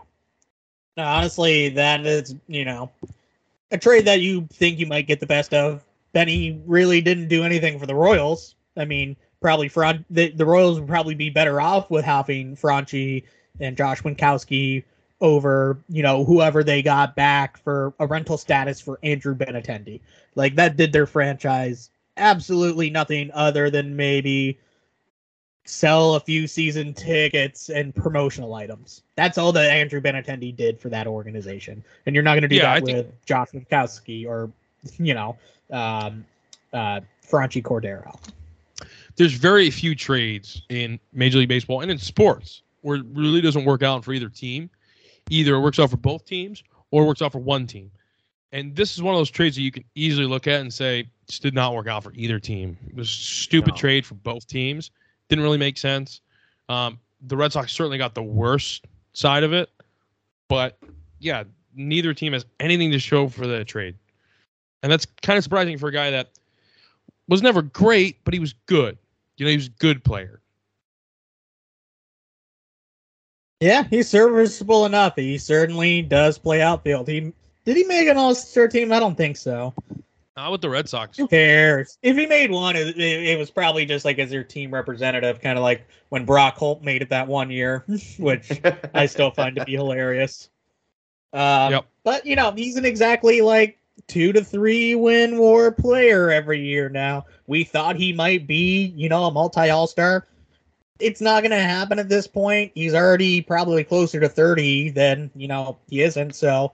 No, 0.96 1.04
honestly, 1.04 1.68
that 1.70 2.04
is, 2.04 2.34
you 2.48 2.64
know, 2.64 2.90
a 3.70 3.78
trade 3.78 4.04
that 4.06 4.20
you 4.20 4.46
think 4.52 4.78
you 4.78 4.86
might 4.86 5.06
get 5.06 5.20
the 5.20 5.26
best 5.26 5.54
of. 5.54 5.84
Benny 6.12 6.60
really 6.66 7.00
didn't 7.00 7.28
do 7.28 7.42
anything 7.44 7.78
for 7.78 7.86
the 7.86 7.94
Royals. 7.94 8.54
I 8.76 8.84
mean, 8.84 9.16
probably 9.40 9.68
Fran- 9.68 10.04
the, 10.10 10.30
the 10.30 10.44
Royals 10.44 10.78
would 10.78 10.88
probably 10.88 11.14
be 11.14 11.30
better 11.30 11.60
off 11.60 11.90
with 11.90 12.04
having 12.04 12.56
Franchy 12.56 13.24
and 13.60 13.76
Josh 13.76 14.02
Winkowski 14.02 14.84
over, 15.22 15.78
you 15.88 16.02
know, 16.02 16.24
whoever 16.24 16.62
they 16.62 16.82
got 16.82 17.16
back 17.16 17.56
for 17.56 17.94
a 18.00 18.06
rental 18.06 18.36
status 18.36 18.80
for 18.80 18.98
Andrew 19.02 19.34
Benintendi. 19.34 20.00
Like 20.34 20.56
that 20.56 20.76
did 20.76 20.92
their 20.92 21.06
franchise 21.06 21.88
absolutely 22.18 22.90
nothing 22.90 23.30
other 23.32 23.70
than 23.70 23.96
maybe 23.96 24.58
sell 25.64 26.16
a 26.16 26.20
few 26.20 26.48
season 26.48 26.92
tickets 26.92 27.70
and 27.70 27.94
promotional 27.94 28.52
items. 28.54 29.02
That's 29.14 29.38
all 29.38 29.52
that 29.52 29.70
Andrew 29.70 30.00
Benintendi 30.00 30.54
did 30.54 30.80
for 30.80 30.88
that 30.88 31.06
organization. 31.06 31.84
And 32.04 32.14
you're 32.14 32.24
not 32.24 32.32
going 32.32 32.42
to 32.42 32.48
do 32.48 32.56
Yeah, 32.56 32.62
that 32.62 32.70
I 32.70 32.80
think- 32.80 32.96
with 32.98 33.24
Josh 33.24 33.48
Winkowski 33.54 34.26
or, 34.26 34.50
you 34.98 35.14
know, 35.14 35.36
um, 35.70 36.26
uh, 36.72 37.00
Franchy 37.26 37.62
Cordero. 37.62 38.18
There's 39.16 39.34
very 39.34 39.70
few 39.70 39.94
trades 39.94 40.62
in 40.68 40.98
Major 41.12 41.38
League 41.38 41.48
Baseball 41.48 41.80
and 41.80 41.90
in 41.90 41.98
sports 41.98 42.62
where 42.80 42.96
it 42.96 43.04
really 43.12 43.40
doesn't 43.40 43.64
work 43.64 43.82
out 43.82 44.04
for 44.04 44.12
either 44.12 44.28
team. 44.28 44.68
Either 45.30 45.54
it 45.54 45.60
works 45.60 45.78
out 45.78 45.90
for 45.90 45.96
both 45.96 46.24
teams 46.24 46.62
or 46.90 47.04
it 47.04 47.06
works 47.06 47.22
out 47.22 47.32
for 47.32 47.38
one 47.38 47.66
team. 47.66 47.90
And 48.52 48.76
this 48.76 48.94
is 48.94 49.02
one 49.02 49.14
of 49.14 49.18
those 49.18 49.30
trades 49.30 49.56
that 49.56 49.62
you 49.62 49.72
can 49.72 49.84
easily 49.94 50.26
look 50.26 50.46
at 50.46 50.60
and 50.60 50.72
say, 50.72 51.08
this 51.26 51.38
did 51.38 51.54
not 51.54 51.74
work 51.74 51.86
out 51.86 52.02
for 52.02 52.12
either 52.14 52.38
team. 52.38 52.76
It 52.86 52.94
was 52.94 53.08
a 53.08 53.12
stupid 53.12 53.72
No. 53.74 53.76
trade 53.78 54.04
for 54.04 54.14
both 54.16 54.46
teams. 54.46 54.90
Didn't 55.28 55.42
really 55.42 55.56
make 55.58 55.78
sense. 55.78 56.20
Um, 56.68 56.98
the 57.22 57.36
Red 57.36 57.52
Sox 57.52 57.72
certainly 57.72 57.96
got 57.96 58.14
the 58.14 58.22
worst 58.22 58.84
side 59.14 59.42
of 59.42 59.54
it. 59.54 59.70
But 60.48 60.78
yeah, 61.18 61.44
neither 61.74 62.12
team 62.12 62.34
has 62.34 62.44
anything 62.60 62.90
to 62.90 62.98
show 62.98 63.28
for 63.28 63.46
the 63.46 63.64
trade. 63.64 63.96
And 64.82 64.92
that's 64.92 65.06
kind 65.22 65.38
of 65.38 65.44
surprising 65.44 65.78
for 65.78 65.88
a 65.88 65.92
guy 65.92 66.10
that 66.10 66.32
was 67.28 67.40
never 67.40 67.62
great, 67.62 68.22
but 68.24 68.34
he 68.34 68.40
was 68.40 68.52
good. 68.66 68.98
You 69.38 69.46
know, 69.46 69.50
he 69.50 69.56
was 69.56 69.68
a 69.68 69.70
good 69.78 70.04
player. 70.04 70.41
Yeah, 73.62 73.84
he's 73.84 74.08
serviceable 74.08 74.86
enough. 74.86 75.14
He 75.14 75.38
certainly 75.38 76.02
does 76.02 76.36
play 76.36 76.60
outfield. 76.60 77.06
He 77.06 77.32
did 77.64 77.76
he 77.76 77.84
make 77.84 78.08
an 78.08 78.16
All-Star 78.16 78.66
team? 78.66 78.92
I 78.92 78.98
don't 78.98 79.14
think 79.14 79.36
so. 79.36 79.72
Not 80.36 80.50
with 80.50 80.62
the 80.62 80.68
Red 80.68 80.88
Sox. 80.88 81.16
Who 81.16 81.28
cares? 81.28 81.96
If 82.02 82.16
he 82.16 82.26
made 82.26 82.50
one, 82.50 82.74
it, 82.74 82.96
it, 82.98 82.98
it 82.98 83.38
was 83.38 83.52
probably 83.52 83.86
just 83.86 84.04
like 84.04 84.18
as 84.18 84.30
their 84.30 84.42
team 84.42 84.74
representative, 84.74 85.40
kind 85.40 85.58
of 85.58 85.62
like 85.62 85.86
when 86.08 86.24
Brock 86.24 86.56
Holt 86.56 86.82
made 86.82 87.02
it 87.02 87.10
that 87.10 87.28
one 87.28 87.50
year, 87.50 87.84
which 88.18 88.50
I 88.94 89.06
still 89.06 89.30
find 89.30 89.54
to 89.54 89.64
be 89.64 89.72
hilarious. 89.72 90.50
Um, 91.32 91.72
Yep. 91.72 91.86
But 92.02 92.26
you 92.26 92.34
know, 92.34 92.50
he's 92.50 92.76
an 92.76 92.84
exactly 92.84 93.42
like 93.42 93.78
two 94.08 94.32
to 94.32 94.42
three 94.42 94.96
win 94.96 95.38
war 95.38 95.70
player 95.70 96.32
every 96.32 96.60
year 96.60 96.88
now. 96.88 97.26
We 97.46 97.62
thought 97.62 97.94
he 97.94 98.12
might 98.12 98.48
be, 98.48 98.92
you 98.96 99.08
know, 99.08 99.26
a 99.26 99.30
multi 99.30 99.70
All 99.70 99.86
Star. 99.86 100.26
It's 100.98 101.20
not 101.20 101.42
going 101.42 101.50
to 101.50 101.56
happen 101.56 101.98
at 101.98 102.08
this 102.08 102.26
point. 102.26 102.72
He's 102.74 102.94
already 102.94 103.40
probably 103.40 103.82
closer 103.84 104.20
to 104.20 104.28
thirty 104.28 104.90
than 104.90 105.30
you 105.34 105.48
know 105.48 105.78
he 105.88 106.02
isn't. 106.02 106.34
So, 106.34 106.72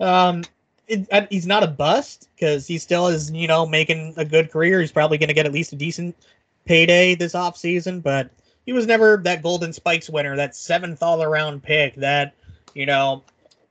um, 0.00 0.42
it, 0.90 1.28
he's 1.30 1.46
not 1.46 1.62
a 1.62 1.68
bust 1.68 2.28
because 2.34 2.66
he 2.66 2.78
still 2.78 3.06
is, 3.06 3.30
you 3.30 3.46
know, 3.46 3.64
making 3.64 4.14
a 4.16 4.24
good 4.24 4.50
career. 4.50 4.80
He's 4.80 4.92
probably 4.92 5.18
going 5.18 5.28
to 5.28 5.34
get 5.34 5.46
at 5.46 5.52
least 5.52 5.72
a 5.72 5.76
decent 5.76 6.16
payday 6.64 7.14
this 7.14 7.34
offseason, 7.34 8.02
but 8.02 8.30
he 8.66 8.72
was 8.72 8.86
never 8.86 9.16
that 9.18 9.42
Golden 9.42 9.72
Spikes 9.72 10.10
winner, 10.10 10.36
that 10.36 10.56
seventh 10.56 11.02
all 11.02 11.22
around 11.22 11.62
pick, 11.62 11.94
that, 11.96 12.34
you 12.74 12.86
know, 12.86 13.22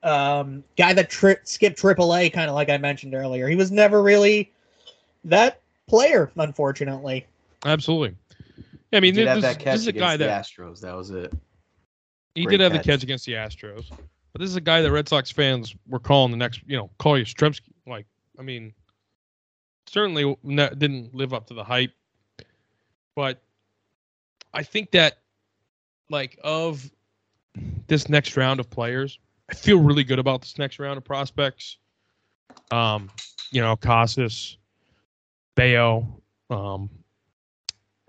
um, 0.03 0.63
guy 0.77 0.93
that 0.93 1.09
tri- 1.09 1.37
skipped 1.43 1.79
AAA, 1.79 2.31
kind 2.31 2.49
of 2.49 2.55
like 2.55 2.69
I 2.69 2.77
mentioned 2.77 3.13
earlier. 3.13 3.47
He 3.47 3.55
was 3.55 3.71
never 3.71 4.01
really 4.01 4.51
that 5.25 5.61
player, 5.87 6.31
unfortunately. 6.37 7.25
Absolutely. 7.65 8.15
Yeah, 8.91 8.97
I 8.97 8.99
mean, 9.01 9.13
he 9.13 9.21
did 9.21 9.27
this, 9.27 9.43
have 9.43 9.57
that 9.57 9.63
this 9.63 9.81
is 9.81 9.87
a 9.87 9.91
guy 9.91 10.17
the 10.17 10.25
that 10.25 10.43
Astros. 10.43 10.81
That 10.81 10.95
was 10.95 11.11
it. 11.11 11.31
he 12.35 12.43
great 12.45 12.57
did 12.57 12.63
have 12.63 12.71
catch. 12.71 12.83
the 12.83 12.91
catch 12.91 13.03
against 13.03 13.25
the 13.25 13.33
Astros. 13.33 13.85
But 13.89 14.41
this 14.41 14.49
is 14.49 14.55
a 14.55 14.61
guy 14.61 14.81
that 14.81 14.91
Red 14.91 15.07
Sox 15.07 15.31
fans 15.31 15.75
were 15.87 15.99
calling 15.99 16.31
the 16.31 16.37
next, 16.37 16.61
you 16.65 16.77
know, 16.77 16.89
Carl 16.99 17.15
Yastrzemski. 17.15 17.71
Like, 17.87 18.05
I 18.37 18.41
mean, 18.41 18.73
certainly 19.87 20.35
didn't 20.45 21.13
live 21.15 21.33
up 21.33 21.47
to 21.47 21.53
the 21.53 21.63
hype. 21.63 21.91
But 23.15 23.41
I 24.53 24.63
think 24.63 24.91
that, 24.91 25.17
like, 26.09 26.39
of 26.43 26.89
this 27.87 28.07
next 28.07 28.37
round 28.37 28.59
of 28.59 28.69
players, 28.69 29.19
I 29.49 29.55
feel 29.55 29.81
really 29.81 30.03
good 30.03 30.19
about 30.19 30.41
this 30.41 30.57
next 30.57 30.79
round 30.79 30.97
of 30.97 31.03
prospects. 31.03 31.77
Um, 32.71 33.09
you 33.51 33.61
know, 33.61 33.75
Casas, 33.75 34.57
Bello. 35.55 36.21
Um, 36.49 36.89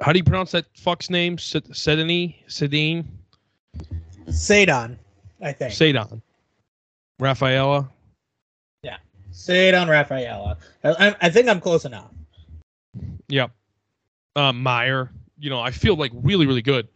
how 0.01 0.13
do 0.13 0.19
you 0.19 0.25
pronounce 0.25 0.53
that 0.53 0.67
fuck's 0.77 1.11
name? 1.11 1.37
Sedini, 1.37 2.35
Sedine, 2.47 3.05
Sadon, 4.27 4.99
I 5.43 5.53
think. 5.53 5.73
Sadon, 5.73 6.23
Rafaela. 7.19 7.91
Yeah, 8.83 8.97
Sadon 9.33 9.89
Rafaela. 9.89 10.57
I, 10.85 11.15
I 11.21 11.31
think 11.31 11.49
I'm 11.49 11.61
close 11.61 11.85
enough. 11.85 12.11
Yep. 13.29 13.51
Um, 14.37 14.63
Meyer. 14.63 15.11
You 15.39 15.51
know, 15.51 15.61
I 15.61 15.71
feel 15.71 15.97
like 15.97 16.13
really, 16.15 16.47
really 16.47 16.63
good. 16.63 16.89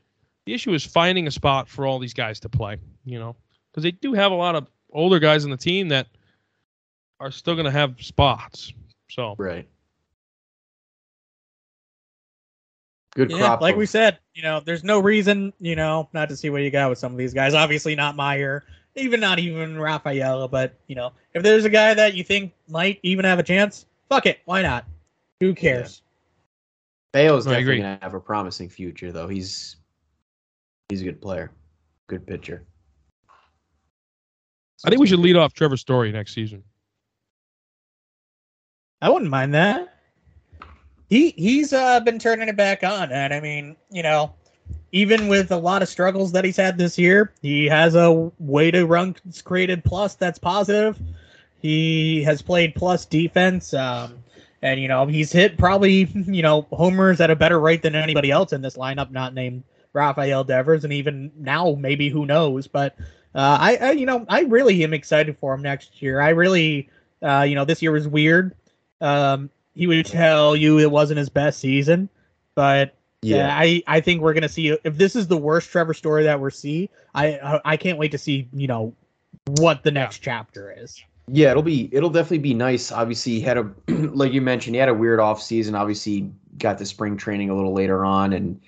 The 0.47 0.55
issue 0.55 0.75
is 0.75 0.85
finding 0.85 1.27
a 1.27 1.31
spot 1.31 1.69
for 1.69 1.87
all 1.87 1.99
these 1.99 2.15
guys 2.15 2.41
to 2.41 2.49
play. 2.49 2.77
You 3.05 3.19
know, 3.19 3.37
because 3.71 3.83
they 3.83 3.91
do 3.91 4.15
have 4.15 4.33
a 4.33 4.37
lot 4.37 4.55
of 4.55 4.67
older 4.93 5.19
guys 5.19 5.45
on 5.45 5.51
the 5.51 5.57
team 5.57 5.89
that 5.89 6.07
are 7.21 7.31
still 7.31 7.55
going 7.55 7.67
to 7.67 7.71
have 7.71 8.01
spots. 8.01 8.73
So 9.11 9.35
right. 9.39 9.69
Good 13.15 13.31
yeah, 13.31 13.39
crop. 13.39 13.61
like 13.61 13.75
of- 13.75 13.79
we 13.79 13.87
said, 13.87 14.19
you 14.35 14.43
know, 14.43 14.61
there's 14.61 14.83
no 14.83 14.99
reason, 14.99 15.53
you 15.61 15.77
know, 15.77 16.09
not 16.13 16.29
to 16.29 16.37
see 16.37 16.51
what 16.51 16.63
you 16.63 16.71
got 16.71 16.91
with 16.91 16.99
some 16.99 17.13
of 17.13 17.19
these 17.19 17.33
guys. 17.33 17.55
Obviously, 17.55 17.95
not 17.95 18.17
Meyer, 18.17 18.65
even 18.97 19.21
not 19.21 19.39
even 19.39 19.79
Rafaela, 19.79 20.49
but 20.49 20.75
you 20.89 20.97
know, 20.97 21.13
if 21.33 21.43
there's 21.43 21.65
a 21.65 21.71
guy 21.71 21.95
that 21.95 22.15
you 22.15 22.25
think 22.25 22.53
might 22.69 22.99
even 23.03 23.25
have 23.25 23.39
a 23.39 23.43
chance, 23.45 23.87
fuck 24.09 24.27
it, 24.27 24.41
why 24.45 24.63
not? 24.63 24.85
Who 25.41 25.55
cares? 25.55 26.03
Bello's 27.13 27.47
I 27.47 27.51
definitely 27.51 27.63
agree. 27.63 27.83
gonna 27.83 27.99
have 28.03 28.15
a 28.15 28.21
promising 28.21 28.69
future, 28.69 29.13
though. 29.13 29.29
He's 29.29 29.77
he's 30.89 31.01
a 31.01 31.05
good 31.05 31.21
player, 31.21 31.53
good 32.09 32.27
pitcher. 32.27 32.65
I 34.85 34.91
think 34.91 35.01
we 35.01 35.07
should 35.07 35.21
lead 35.21 35.37
off 35.37 35.55
Trevor 35.55 35.77
Story 35.77 36.11
next 36.11 36.35
season. 36.35 36.63
I 39.01 39.09
wouldn't 39.11 39.31
mind 39.31 39.55
that. 39.55 39.94
He 41.09 41.31
he's 41.37 41.73
uh, 41.73 42.01
been 42.01 42.19
turning 42.19 42.49
it 42.49 42.57
back 42.57 42.83
on, 42.83 43.13
and 43.13 43.33
I 43.33 43.41
mean, 43.41 43.77
you 43.91 44.03
know, 44.03 44.33
even 44.93 45.29
with 45.29 45.51
a 45.51 45.57
lot 45.57 45.83
of 45.83 45.89
struggles 45.89 46.33
that 46.33 46.45
he's 46.45 46.57
had 46.57 46.79
this 46.79 46.99
year, 46.99 47.33
he 47.43 47.67
has 47.67 47.95
a 47.95 48.31
way 48.39 48.71
to 48.71 48.87
run 48.87 49.17
created 49.45 49.85
plus 49.85 50.15
that's 50.15 50.39
positive. 50.39 50.99
He 51.61 52.23
has 52.25 52.43
played 52.43 52.75
plus 52.75 53.05
defense, 53.05 53.75
um, 53.75 54.23
and 54.63 54.81
you 54.81 54.89
know 54.89 55.07
he's 55.07 55.33
hit 55.33 55.59
probably 55.59 56.05
you 56.15 56.43
know 56.43 56.67
homers 56.73 57.21
at 57.21 57.31
a 57.31 57.37
better 57.37 57.59
rate 57.61 57.83
than 57.83 57.95
anybody 57.95 58.31
else 58.31 58.53
in 58.53 58.63
this 58.63 58.77
lineup, 58.77 59.11
not 59.11 59.35
named 59.35 59.65
Rafael 59.93 60.45
Devers, 60.45 60.85
and 60.85 60.93
even 60.93 61.33
now 61.37 61.77
maybe 61.79 62.09
who 62.09 62.27
knows. 62.27 62.67
But 62.67 62.95
uh, 63.35 63.59
I, 63.61 63.77
I 63.77 63.91
you 63.93 64.07
know 64.07 64.25
I 64.29 64.43
really 64.43 64.85
am 64.85 64.95
excited 64.95 65.37
for 65.39 65.55
him 65.55 65.63
next 65.63 66.03
year. 66.03 66.21
I 66.21 66.31
really 66.31 66.89
uh, 67.23 67.45
you 67.49 67.55
know 67.55 67.65
this 67.65 67.83
year 67.83 67.93
was 67.93 68.07
weird. 68.07 68.55
Um, 69.01 69.51
he 69.75 69.87
would 69.87 70.07
tell 70.07 70.55
you 70.57 70.79
it 70.79 70.91
wasn't 70.91 71.19
his 71.19 71.29
best 71.29 71.61
season, 71.61 72.09
but 72.55 72.95
yeah, 73.23 73.57
I, 73.59 73.83
I 73.87 74.01
think 74.01 74.21
we're 74.21 74.35
gonna 74.35 74.49
see 74.49 74.77
if 74.85 74.97
this 74.97 75.17
is 75.17 75.27
the 75.27 75.37
worst 75.37 75.71
Trevor 75.71 75.95
Story 75.95 76.25
that 76.25 76.39
we're 76.41 76.51
see. 76.51 76.91
I 77.15 77.39
I, 77.39 77.61
I 77.65 77.77
can't 77.77 77.99
wait 77.99 78.13
to 78.13 78.19
see 78.19 78.49
you 78.53 78.67
know 78.67 78.95
what 79.47 79.83
the 79.83 79.91
next 79.91 80.19
chapter 80.19 80.75
is. 80.77 81.03
Yeah, 81.29 81.51
it'll 81.51 81.63
be 81.63 81.89
it'll 81.93 82.11
definitely 82.11 82.39
be 82.39 82.55
nice. 82.55 82.93
Obviously, 82.93 83.33
he 83.33 83.41
had 83.41 83.59
a 83.59 83.73
like 83.89 84.33
you 84.33 84.43
mentioned, 84.43 84.75
he 84.75 84.81
had 84.81 84.89
a 84.89 84.95
weird 84.95 85.21
off 85.21 85.43
season. 85.43 85.75
Obviously, 85.75 86.31
got 86.59 86.79
the 86.79 86.87
spring 86.87 87.17
training 87.17 87.51
a 87.51 87.55
little 87.55 87.73
later 87.73 88.05
on, 88.05 88.35
and 88.35 88.61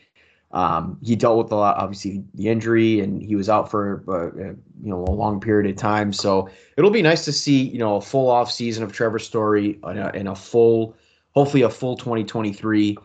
um, 0.56 0.98
he 1.04 1.14
dealt 1.16 1.36
with 1.36 1.52
a 1.52 1.54
lot. 1.54 1.76
Obviously, 1.76 2.24
the 2.34 2.48
injury, 2.48 3.00
and 3.00 3.22
he 3.22 3.36
was 3.36 3.50
out 3.50 3.70
for 3.70 4.02
uh, 4.08 4.12
uh, 4.40 4.54
you 4.82 4.90
know 4.90 5.04
a 5.04 5.12
long 5.22 5.38
period 5.38 5.70
of 5.70 5.76
time. 5.76 6.14
So 6.14 6.48
it'll 6.78 6.90
be 6.90 7.02
nice 7.02 7.26
to 7.26 7.32
see 7.32 7.64
you 7.68 7.78
know 7.78 7.96
a 7.96 8.00
full 8.00 8.30
off 8.30 8.50
season 8.50 8.82
of 8.82 8.90
Trevor 8.90 9.18
Story 9.18 9.78
and 9.82 9.98
a, 9.98 10.14
and 10.14 10.28
a 10.28 10.34
full, 10.34 10.96
hopefully 11.34 11.62
a 11.62 11.68
full 11.70 11.94
2023. 11.96 12.96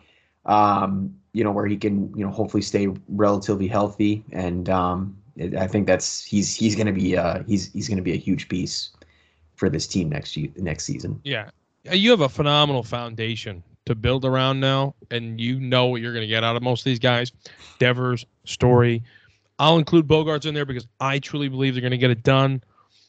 Um, 0.46 1.14
you 1.34 1.44
know 1.44 1.52
where 1.52 1.66
he 1.66 1.76
can 1.76 2.10
you 2.16 2.24
know 2.24 2.30
hopefully 2.32 2.62
stay 2.62 2.88
relatively 3.08 3.68
healthy, 3.68 4.24
and 4.32 4.70
um, 4.70 5.14
it- 5.36 5.54
I 5.54 5.66
think 5.66 5.86
that's 5.86 6.24
he's 6.24 6.56
he's 6.56 6.74
gonna 6.74 6.92
be 6.92 7.18
uh, 7.18 7.42
he's 7.46 7.70
he's 7.74 7.86
gonna 7.86 8.00
be 8.02 8.12
a 8.14 8.16
huge 8.28 8.48
piece 8.48 8.90
for 9.56 9.68
this 9.68 9.86
team 9.86 10.08
next 10.08 10.36
year, 10.38 10.48
next 10.56 10.84
season. 10.84 11.20
Yeah. 11.22 11.50
Uh, 11.90 11.94
You 11.94 12.10
have 12.12 12.22
a 12.22 12.28
phenomenal 12.30 12.82
foundation 12.82 13.62
to 13.86 13.94
build 13.94 14.24
around 14.24 14.60
now, 14.60 14.94
and 15.10 15.40
you 15.40 15.58
know 15.60 15.86
what 15.86 16.00
you're 16.00 16.12
going 16.12 16.22
to 16.22 16.28
get 16.28 16.44
out 16.44 16.56
of 16.56 16.62
most 16.62 16.80
of 16.80 16.84
these 16.84 16.98
guys. 16.98 17.32
Devers, 17.78 18.24
Story. 18.44 19.02
I'll 19.58 19.78
include 19.78 20.08
Bogaerts 20.08 20.46
in 20.46 20.54
there 20.54 20.64
because 20.64 20.86
I 21.00 21.18
truly 21.18 21.48
believe 21.48 21.74
they're 21.74 21.80
going 21.80 21.92
to 21.92 21.98
get 21.98 22.10
it 22.10 22.22
done. 22.22 22.62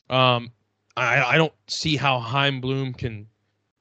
Um, 0.10 0.52
I, 0.96 1.24
I 1.24 1.38
don't 1.38 1.54
see 1.68 1.96
how 1.96 2.20
Chaim 2.20 2.62
Bloom 2.62 2.94
can 2.94 3.28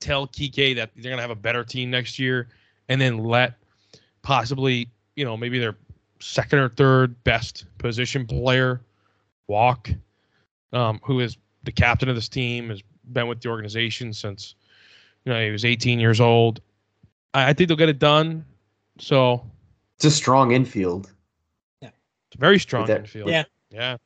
tell 0.00 0.26
Kike 0.26 0.76
that 0.76 0.90
they're 0.94 1.10
going 1.10 1.18
to 1.18 1.22
have 1.22 1.30
a 1.30 1.34
better 1.34 1.64
team 1.64 1.90
next 1.90 2.18
year 2.18 2.48
and 2.88 3.00
then 3.00 3.18
let 3.18 3.54
possibly, 4.22 4.88
you 5.16 5.24
know, 5.24 5.36
maybe 5.36 5.58
their 5.58 5.76
second 6.20 6.60
or 6.60 6.68
third 6.68 7.22
best 7.24 7.66
position 7.78 8.26
player 8.26 8.80
walk, 9.48 9.90
um, 10.72 11.00
who 11.04 11.20
is 11.20 11.36
the 11.64 11.72
captain 11.72 12.08
of 12.08 12.14
this 12.14 12.28
team, 12.28 12.70
has 12.70 12.82
been 13.12 13.26
with 13.26 13.40
the 13.40 13.48
organization 13.48 14.12
since 14.12 14.54
you 15.24 15.32
know 15.32 15.44
he 15.44 15.50
was 15.50 15.64
18 15.64 16.00
years 16.00 16.20
old. 16.20 16.60
I, 17.34 17.50
I 17.50 17.52
think 17.52 17.68
they'll 17.68 17.76
get 17.76 17.88
it 17.88 17.98
done. 17.98 18.44
So 18.98 19.44
It's 19.96 20.04
a 20.04 20.10
strong 20.10 20.52
infield. 20.52 21.10
Yeah, 21.80 21.90
it's 22.28 22.36
a 22.36 22.38
very 22.38 22.58
strong 22.58 22.86
that- 22.86 23.00
infield. 23.00 23.28
Yeah. 23.30 23.44
yeah. 23.70 23.96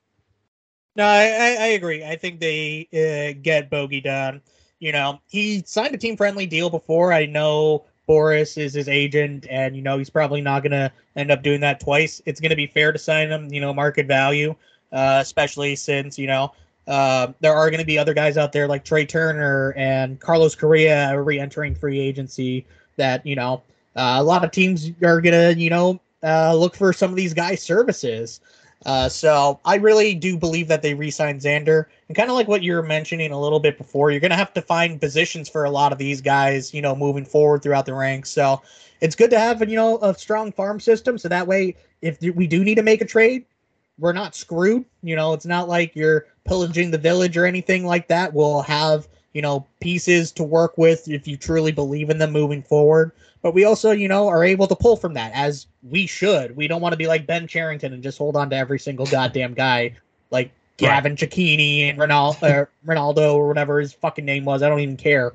No, 0.95 1.05
I, 1.05 1.24
I, 1.24 1.57
I 1.61 1.66
agree. 1.74 2.03
I 2.05 2.16
think 2.16 2.41
they 2.41 2.89
uh, 2.93 3.39
get 3.43 3.68
Bogey 3.68 4.01
done. 4.01 4.41
You 4.79 4.93
know, 4.93 5.20
he 5.29 5.62
signed 5.66 5.95
a 5.95 5.99
team 5.99 6.16
friendly 6.16 6.47
deal 6.47 6.70
before. 6.70 7.12
I 7.12 7.27
know 7.27 7.85
Boras 8.09 8.57
is 8.57 8.72
his 8.72 8.89
agent, 8.89 9.47
and 9.51 9.77
you 9.77 9.83
know 9.83 9.99
he's 9.99 10.09
probably 10.11 10.41
not 10.41 10.62
going 10.62 10.72
to 10.72 10.91
end 11.16 11.31
up 11.31 11.43
doing 11.43 11.61
that 11.61 11.81
twice. 11.81 12.22
It's 12.24 12.41
going 12.41 12.51
to 12.51 12.57
be 12.57 12.66
fair 12.66 12.93
to 12.93 12.99
sign 12.99 13.29
him. 13.31 13.53
You 13.53 13.61
know, 13.61 13.74
market 13.74 14.07
value, 14.07 14.55
uh, 14.93 15.18
especially 15.20 15.77
since 15.77 16.18
you 16.18 16.27
know 16.29 16.53
uh, 16.87 17.33
there 17.41 17.55
are 17.55 17.68
going 17.70 17.81
to 17.81 17.87
be 17.87 17.99
other 17.99 18.14
guys 18.14 18.39
out 18.39 18.53
there 18.53 18.66
like 18.68 18.85
Trea 18.85 19.05
Turner 19.05 19.74
and 19.77 20.18
Carlos 20.20 20.55
Correa 20.55 21.20
re-entering 21.22 21.74
free 21.74 22.01
agency. 22.01 22.66
That 22.97 23.24
you 23.26 23.36
know 23.36 23.62
uh, 23.94 24.16
a 24.18 24.22
lot 24.22 24.44
of 24.44 24.51
teams 24.51 24.90
are 25.03 25.20
to 25.20 25.55
you 25.57 25.70
know 25.70 26.01
uh, 26.22 26.55
look 26.55 26.74
for 26.74 26.92
some 26.92 27.11
of 27.11 27.16
these 27.16 27.34
guys' 27.34 27.62
services. 27.62 28.40
Uh, 28.84 29.09
so 29.09 29.59
I 29.64 29.76
really 29.76 30.14
do 30.14 30.36
believe 30.36 30.68
that 30.68 30.82
they 30.82 30.94
re-signed 30.94 31.40
Xander, 31.40 31.86
and 32.09 32.16
kind 32.16 32.30
of 32.30 32.36
like 32.36 32.47
what 32.47 32.62
you 32.62 32.74
were 32.74 32.82
mentioning 32.82 33.32
a 33.32 33.40
little 33.40 33.59
bit 33.59 33.78
before, 33.78 34.11
you're 34.11 34.20
gonna 34.20 34.36
have 34.36 34.55
to 34.55 34.62
find 34.62 35.01
positions 35.01 35.49
for 35.49 35.64
a 35.64 35.70
lot 35.70 35.92
of 35.92 35.99
these 35.99 36.20
guys, 36.20 36.74
you 36.74 36.82
know, 36.82 36.94
moving 36.94 37.24
forward 37.24 37.62
throughout 37.62 37.86
the 37.86 37.94
ranks. 37.94 38.30
So 38.30 38.62
it's 39.01 39.16
good 39.16 39.30
to 39.30 39.38
have 39.38 39.66
you 39.68 39.76
know 39.76 39.99
a 40.03 40.14
strong 40.14 40.53
farm 40.53 40.78
system, 40.78 41.18
so 41.18 41.28
that 41.28 41.47
way 41.47 41.74
if 42.03 42.20
we 42.20 42.47
do 42.47 42.62
need 42.62 42.76
to 42.76 42.82
make 42.82 43.01
a 43.01 43.07
trade, 43.07 43.44
we're 43.99 44.12
not 44.12 44.34
screwed. 44.34 44.84
You 45.03 45.16
know, 45.16 45.32
it's 45.32 45.47
not 45.47 45.68
like 45.68 45.97
you're 45.97 46.26
pillaging 46.44 46.90
the 46.90 46.99
village 46.99 47.36
or 47.36 47.47
anything 47.47 47.84
like 47.86 48.09
that. 48.09 48.32
We'll 48.32 48.62
have 48.62 49.09
you 49.37 49.43
know 49.43 49.66
pieces 49.80 50.32
to 50.32 50.43
work 50.43 50.78
with 50.78 51.07
if 51.09 51.28
you 51.28 51.37
truly 51.37 51.70
believe 51.70 52.09
in 52.09 52.16
them 52.16 52.32
moving 52.32 52.62
forward. 52.62 53.12
But 53.43 53.53
we 53.53 53.64
also, 53.64 53.91
you 53.91 54.09
know, 54.09 54.28
are 54.28 54.43
able 54.43 54.66
to 54.66 54.74
pull 54.74 54.97
from 54.97 55.12
that 55.12 55.30
as 55.34 55.66
we 55.82 56.07
should. 56.07 56.57
We 56.57 56.66
don't 56.66 56.80
want 56.80 56.95
to 56.95 56.97
be 56.97 57.07
like 57.07 57.26
Ben 57.26 57.47
Cherington 57.47 57.93
and 57.93 58.03
just 58.03 58.16
hold 58.16 58.34
on 58.34 58.49
to 58.49 58.57
every 58.57 58.78
single 58.78 59.05
goddamn 59.05 59.53
guy 59.53 59.95
like 60.30 60.53
Garin 60.78 61.16
Cecchini 61.16 61.82
and 61.82 61.99
Ronaldo, 61.99 62.62
uh, 62.62 62.64
Ronaldo 62.87 63.34
or 63.34 63.47
whatever 63.47 63.78
his 63.78 63.93
fucking 63.93 64.24
name 64.24 64.47
was. 64.47 64.62
I 64.62 64.70
don't 64.70 64.80
even 64.80 64.97
care. 64.97 65.34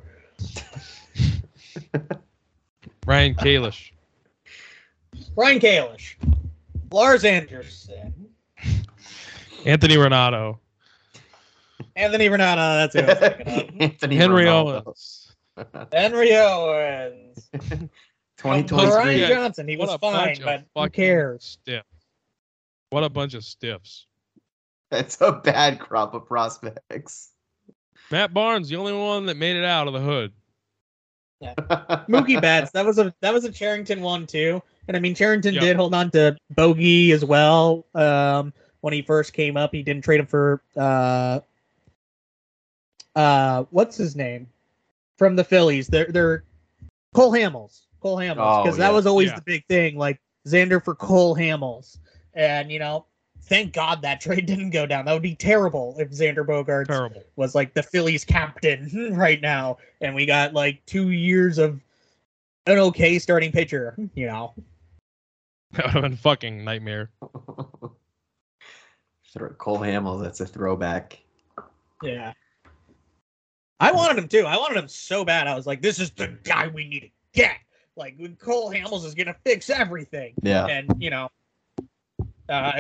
Ryan 3.06 3.36
Kalish. 3.36 3.91
Ryan 5.36 5.60
Kalish, 5.60 6.16
Lars 6.91 7.24
Anderson, 7.24 8.30
Anthony 9.64 9.95
Ranaudo. 9.95 10.58
Anthony 11.96 12.28
Ranaudo. 12.30 12.92
That's 12.92 12.96
it. 12.96 13.04
I 13.04 13.08
was 13.08 13.20
thinking 13.20 13.76
of. 13.76 13.82
Anthony 13.82 14.16
Henry 14.16 14.44
Ronaldo. 14.46 14.84
Owens. 14.86 15.36
Henry 15.94 16.36
Owens. 16.36 17.50
2023. 18.38 19.20
Yeah. 19.22 19.28
Johnson. 19.30 19.68
He 19.68 19.78
What 19.78 19.88
was 19.88 19.96
a 19.96 20.00
fine, 20.00 20.14
bunch 20.26 20.39
of 20.39 20.64
but 20.74 20.84
who 20.84 20.89
cares? 20.89 21.44
Stiff. 21.44 21.84
What 22.89 23.04
a 23.04 23.10
bunch 23.10 23.34
of 23.36 23.44
stiffs. 23.44 24.08
That's 24.89 25.20
a 25.22 25.32
bad 25.32 25.80
crop 25.80 26.14
of 26.14 26.26
prospects. 26.26 27.30
Matt 28.10 28.34
Barnes, 28.34 28.68
the 28.70 28.76
only 28.76 28.94
one 28.94 29.28
that 29.28 29.38
made 29.38 29.56
it 29.56 29.64
out 29.64 29.88
of 29.88 29.94
the 29.94 30.02
hood. 30.02 30.34
Yeah. 31.39 31.54
Mookie 32.10 32.42
Betts. 32.42 32.72
That 32.72 32.86
was 32.86 33.00
a 33.00 33.14
that 33.22 33.34
was 33.34 33.46
a 33.46 33.52
Cherington 33.52 34.02
one 34.02 34.28
too. 34.28 34.62
And 34.88 34.98
I 34.98 35.00
mean 35.00 35.16
Cherington 35.16 35.54
Yeah. 35.54 35.62
did 35.62 35.76
hold 35.78 35.94
on 35.96 36.12
to 36.12 36.36
Bogey 36.56 37.12
as 37.14 37.24
well. 37.24 37.86
Um, 37.96 38.54
when 38.82 38.94
he 38.94 39.02
first 39.02 39.34
came 39.34 39.56
up. 39.58 39.72
He 39.72 39.84
didn't 39.84 40.04
trade 40.04 40.20
him 40.20 40.26
for 40.28 40.62
uh, 40.76 41.39
uh, 43.16 43.64
what's 43.72 43.97
his 43.97 44.16
name 44.16 44.47
from 45.18 45.36
the 45.36 45.43
Phillies? 45.43 45.88
They're 45.88 46.07
they're 46.12 46.43
Cole 47.14 47.32
Hamels, 47.32 47.82
Cole 48.01 48.18
Hamels, 48.18 48.38
Oh, 48.59 48.64
because 48.64 48.78
that 48.78 48.93
was 48.93 49.05
always 49.05 49.30
Yeah. 49.30 49.36
the 49.36 49.41
big 49.41 49.66
thing, 49.68 49.97
like 49.97 50.20
Xander 50.47 50.84
for 50.84 50.95
Cole 50.95 51.36
Hamels, 51.36 51.97
and 52.34 52.72
you 52.72 52.80
know. 52.80 53.05
Thank 53.45 53.74
God 53.74 54.03
that 54.03 54.22
trade 54.22 54.45
didn't 54.45 54.70
go 54.70 54.86
down. 54.86 55.03
That 55.05 55.14
would 55.14 55.24
be 55.24 55.36
terrible 55.36 55.95
if 55.97 56.12
Xander 56.12 56.45
Bogaerts 56.45 56.86
Terrible. 56.88 57.24
was 57.38 57.55
like 57.55 57.74
the 57.74 57.82
Phillies 57.82 58.24
captain 58.24 59.14
right 59.18 59.41
now, 59.41 59.78
and 59.99 60.14
we 60.14 60.28
got 60.28 60.53
like 60.53 60.86
two 60.86 61.09
years 61.09 61.57
of 61.57 61.82
an 62.68 62.78
okay 62.78 63.18
starting 63.18 63.51
pitcher. 63.51 63.95
You 64.14 64.28
know, 64.28 64.53
That 65.74 65.86
would 65.86 65.93
have 65.95 66.01
been 66.03 66.16
fucking 66.18 66.64
nightmare. 66.64 67.09
Throw- 69.34 69.49
Cole 69.57 69.80
Hamels, 69.80 70.22
that's 70.22 70.39
a 70.39 70.45
throwback. 70.45 71.20
yeah. 72.03 72.34
I 73.82 73.91
wanted 73.91 74.17
him 74.17 74.27
too. 74.27 74.45
I 74.45 74.55
wanted 74.57 74.77
him 74.77 74.88
so 74.88 75.25
bad. 75.25 75.47
I 75.47 75.55
was 75.55 75.65
like, 75.67 75.82
this 75.82 75.99
is 75.99 76.11
the 76.11 76.27
guy 76.43 76.67
we 76.67 76.88
need 76.88 76.99
to 77.01 77.09
get. 77.34 77.57
Like 77.97 78.15
when 78.17 78.36
Cole 78.38 78.71
Hamels 78.71 79.05
is 79.05 79.13
gonna 79.15 79.36
fix 79.43 79.69
everything, 79.69 80.34
Yeah. 80.41 80.67
and 80.67 80.91
you 81.01 81.09
know. 81.09 81.29
Uh, 82.49 82.73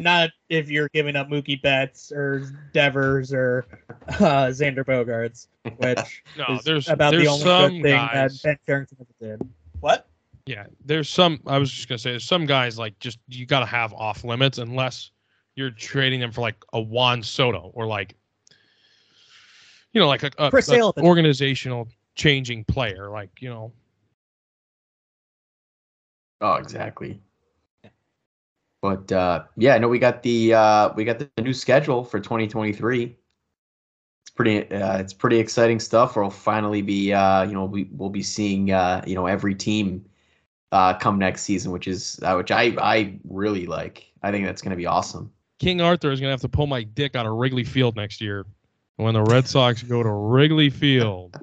not 0.00 0.30
if 0.48 0.68
you're 0.68 0.88
giving 0.92 1.14
up 1.14 1.28
Mookie 1.28 1.60
Betts 1.62 2.10
or 2.10 2.50
Devers 2.72 3.32
or 3.32 3.66
uh, 4.08 4.48
Xander 4.48 4.84
Bogaerts, 4.84 5.46
which 5.76 6.24
No, 6.36 6.56
is 6.56 6.64
there's 6.64 6.88
about 6.88 7.12
there's 7.12 7.24
the 7.24 7.30
only 7.52 7.76
good 7.78 7.82
thing 7.84 7.94
guys. 7.96 8.42
that 8.42 8.48
Ben 8.48 8.58
Cherington 8.66 8.96
ever 9.00 9.36
did. 9.38 9.48
What? 9.80 10.08
Yeah, 10.46 10.66
there's 10.84 11.08
some. 11.08 11.38
I 11.46 11.58
was 11.58 11.70
just 11.70 11.88
gonna 11.88 11.98
say, 11.98 12.10
there's 12.10 12.24
some 12.24 12.46
guys 12.46 12.80
like 12.80 12.98
just 12.98 13.18
you 13.28 13.46
gotta 13.46 13.66
have 13.66 13.92
off 13.92 14.24
limits 14.24 14.58
unless 14.58 15.12
you're 15.54 15.70
trading 15.70 16.18
them 16.18 16.32
for 16.32 16.40
like 16.40 16.56
a 16.72 16.80
Juan 16.80 17.22
Soto 17.22 17.70
or 17.74 17.86
like, 17.86 18.16
you 19.92 20.00
know, 20.00 20.08
like 20.08 20.22
a, 20.22 20.30
a, 20.38 20.50
Chris 20.50 20.68
a 20.68 20.72
Sale 20.72 20.94
organizational 20.98 21.88
changing 22.14 22.64
player. 22.64 23.10
Like 23.10 23.30
you 23.40 23.48
know, 23.48 23.72
Oh, 26.42 26.54
exactly. 26.54 27.20
But 28.82 29.12
uh, 29.12 29.44
yeah, 29.56 29.78
no, 29.78 29.86
we 29.86 30.00
got 30.00 30.24
the 30.24 30.54
uh, 30.54 30.92
we 30.96 31.04
got 31.04 31.20
the 31.20 31.30
new 31.40 31.54
schedule 31.54 32.02
for 32.02 32.18
2023. 32.18 33.16
It's 34.24 34.30
pretty 34.34 34.68
uh, 34.72 34.98
it's 34.98 35.12
pretty 35.12 35.38
exciting 35.38 35.78
stuff. 35.78 36.16
We'll 36.16 36.30
finally 36.30 36.82
be 36.82 37.12
uh, 37.12 37.44
you 37.44 37.52
know 37.52 37.64
we 37.64 37.88
we'll 37.92 38.10
be 38.10 38.24
seeing 38.24 38.72
uh, 38.72 39.02
you 39.06 39.14
know 39.14 39.26
every 39.26 39.54
team 39.54 40.04
uh, 40.72 40.94
come 40.94 41.16
next 41.16 41.42
season, 41.42 41.70
which 41.70 41.86
is 41.86 42.18
uh, 42.24 42.34
which 42.34 42.50
I 42.50 42.74
I 42.80 43.20
really 43.22 43.66
like. 43.66 44.10
I 44.24 44.32
think 44.32 44.44
that's 44.44 44.62
going 44.62 44.70
to 44.70 44.76
be 44.76 44.86
awesome. 44.86 45.30
King 45.60 45.80
Arthur 45.80 46.10
is 46.10 46.18
gonna 46.18 46.32
have 46.32 46.40
to 46.40 46.48
pull 46.48 46.66
my 46.66 46.82
dick 46.82 47.14
out 47.14 47.24
of 47.24 47.34
Wrigley 47.34 47.62
Field 47.62 47.94
next 47.94 48.20
year 48.20 48.46
when 49.02 49.14
the 49.14 49.22
Red 49.22 49.46
Sox 49.46 49.82
go 49.82 50.02
to 50.02 50.08
Wrigley 50.08 50.70
Field. 50.70 51.38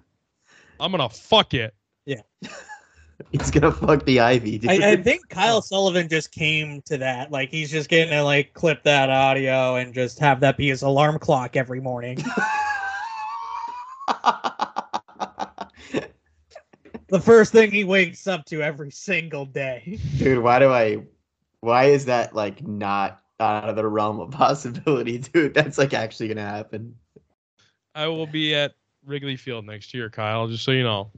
I'm 0.80 0.92
gonna 0.92 1.10
fuck 1.10 1.54
it. 1.54 1.74
Yeah. 2.06 2.22
he's 3.32 3.52
gonna 3.52 3.72
fuck 3.72 4.06
the 4.06 4.20
ivy. 4.20 4.58
Dude. 4.58 4.72
I, 4.72 4.92
I 4.92 4.96
think 4.96 5.30
Kyle 5.30 5.62
Sullivan 5.62 6.08
just 6.10 6.32
came 6.32 6.82
to 6.84 6.98
that. 6.98 7.32
Like 7.32 7.50
he's 7.50 7.70
just 7.70 7.90
getting 7.90 8.12
to 8.12 8.24
like 8.24 8.54
clip 8.54 8.84
that 8.84 9.10
audio 9.10 9.76
and 9.76 9.94
just 9.94 10.20
have 10.20 10.40
that 10.42 10.58
be 10.58 10.70
his 10.70 10.82
alarm 10.82 11.20
clock 11.20 11.56
every 11.56 11.82
morning. 11.82 12.18
the 17.08 17.20
first 17.20 17.52
thing 17.52 17.72
he 17.72 17.84
wakes 17.84 18.28
up 18.28 18.46
to 18.46 18.62
every 18.62 18.92
single 18.92 19.46
day. 19.46 20.00
dude, 20.18 20.44
why 20.44 20.60
do 20.60 20.72
I? 20.72 21.04
Why 21.62 21.86
is 21.86 22.06
that 22.06 22.34
like 22.34 22.66
not 22.66 23.22
out 23.40 23.70
of 23.70 23.76
the 23.76 23.86
realm 23.86 24.20
of 24.20 24.32
possibility, 24.32 25.18
dude? 25.34 25.54
That's 25.54 25.78
like 25.78 25.94
actually 25.94 26.30
gonna 26.30 26.42
happen. 26.42 26.96
I 28.00 28.08
will 28.08 28.28
be 28.28 28.56
at 28.56 28.76
Wrigley 29.06 29.36
Field 29.36 29.66
next 29.66 29.94
year, 29.94 30.10
Kyle. 30.10 30.48
Just 30.48 30.64
so 30.64 30.72
you 30.72 30.84
know. 30.84 31.12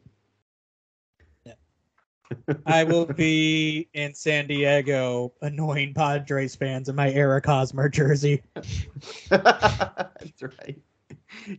I 2.66 2.84
will 2.84 3.06
be 3.06 3.88
in 3.94 4.16
San 4.16 4.48
Diego 4.48 5.32
annoying 5.44 5.94
Padres 5.94 6.56
fans 6.56 6.90
in 6.90 6.96
my 6.96 7.12
Eric 7.12 7.46
Hosmer 7.46 7.88
jersey. 7.90 8.42
That's 9.30 10.42
right. 10.42 10.80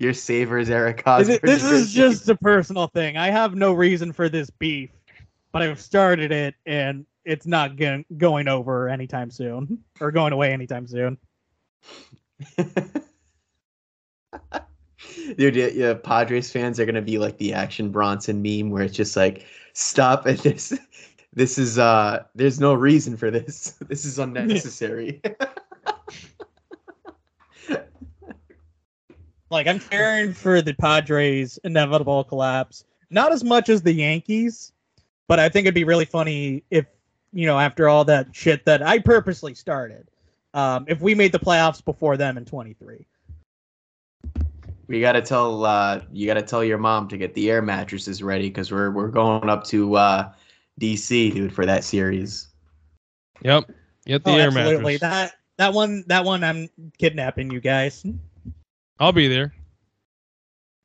Your 0.00 0.12
savers, 0.12 0.70
Eric 0.70 0.96
This 0.96 1.04
Hosmer. 1.04 1.34
is- 1.34 1.40
this 1.40 1.62
is 1.62 1.92
just 1.92 2.28
a 2.28 2.34
personal 2.34 2.88
thing. 2.88 3.16
I 3.16 3.30
have 3.30 3.54
no 3.54 3.72
reason 3.74 4.12
for 4.12 4.28
this 4.28 4.50
beef, 4.50 4.90
but 5.52 5.62
I've 5.62 5.80
started 5.80 6.32
it 6.32 6.56
and 6.66 7.06
it's 7.24 7.46
not 7.46 7.76
going 7.76 8.04
going 8.16 8.48
over 8.48 8.88
anytime 8.88 9.30
soon 9.30 9.84
or 10.00 10.10
going 10.10 10.32
away 10.32 10.52
anytime 10.52 10.88
soon. 10.88 11.16
Dude, 15.36 15.56
yeah, 15.56 15.66
yeah, 15.68 15.94
Padres 15.94 16.50
fans 16.50 16.78
are 16.78 16.86
gonna 16.86 17.02
be 17.02 17.18
like 17.18 17.38
the 17.38 17.52
Action 17.52 17.90
Bronson 17.90 18.42
meme, 18.42 18.70
where 18.70 18.82
it's 18.82 18.96
just 18.96 19.16
like, 19.16 19.44
"Stop 19.72 20.26
it! 20.26 20.42
This, 20.42 20.78
this 21.32 21.58
is 21.58 21.78
uh, 21.78 22.24
there's 22.34 22.60
no 22.60 22.74
reason 22.74 23.16
for 23.16 23.30
this. 23.30 23.74
This 23.88 24.04
is 24.04 24.18
unnecessary." 24.18 25.20
Like 29.52 29.66
I'm 29.66 29.80
cheering 29.80 30.32
for 30.32 30.62
the 30.62 30.72
Padres' 30.72 31.58
inevitable 31.62 32.24
collapse, 32.24 32.86
not 33.10 33.32
as 33.32 33.44
much 33.44 33.68
as 33.68 33.82
the 33.82 33.92
Yankees, 33.92 34.72
but 35.28 35.38
I 35.38 35.50
think 35.50 35.66
it'd 35.66 35.74
be 35.74 35.84
really 35.84 36.06
funny 36.06 36.64
if 36.70 36.86
you 37.34 37.44
know 37.44 37.58
after 37.58 37.86
all 37.86 38.02
that 38.06 38.34
shit 38.34 38.64
that 38.64 38.82
I 38.82 38.98
purposely 38.98 39.54
started, 39.54 40.08
um, 40.54 40.86
if 40.88 41.02
we 41.02 41.14
made 41.14 41.32
the 41.32 41.38
playoffs 41.38 41.84
before 41.84 42.16
them 42.16 42.38
in 42.38 42.46
23. 42.46 43.06
We 44.92 45.00
gotta 45.00 45.22
tell 45.22 45.64
uh, 45.64 46.02
you 46.12 46.26
gotta 46.26 46.42
tell 46.42 46.62
your 46.62 46.76
mom 46.76 47.08
to 47.08 47.16
get 47.16 47.32
the 47.32 47.50
air 47.50 47.62
mattresses 47.62 48.22
ready 48.22 48.48
because 48.48 48.70
we're 48.70 48.90
we're 48.90 49.08
going 49.08 49.48
up 49.48 49.64
to 49.64 49.96
uh, 49.96 50.30
DC, 50.78 51.32
dude, 51.32 51.52
for 51.52 51.64
that 51.64 51.82
series. 51.82 52.48
Yep. 53.40 53.70
Get 54.04 54.22
the 54.22 54.30
oh, 54.30 54.36
air 54.36 54.46
absolutely. 54.48 54.82
mattress. 54.82 55.00
That 55.00 55.32
that 55.56 55.72
one 55.72 56.04
that 56.08 56.26
one 56.26 56.44
I'm 56.44 56.68
kidnapping 56.98 57.50
you 57.50 57.58
guys. 57.58 58.04
I'll 59.00 59.12
be 59.12 59.28
there. 59.28 59.54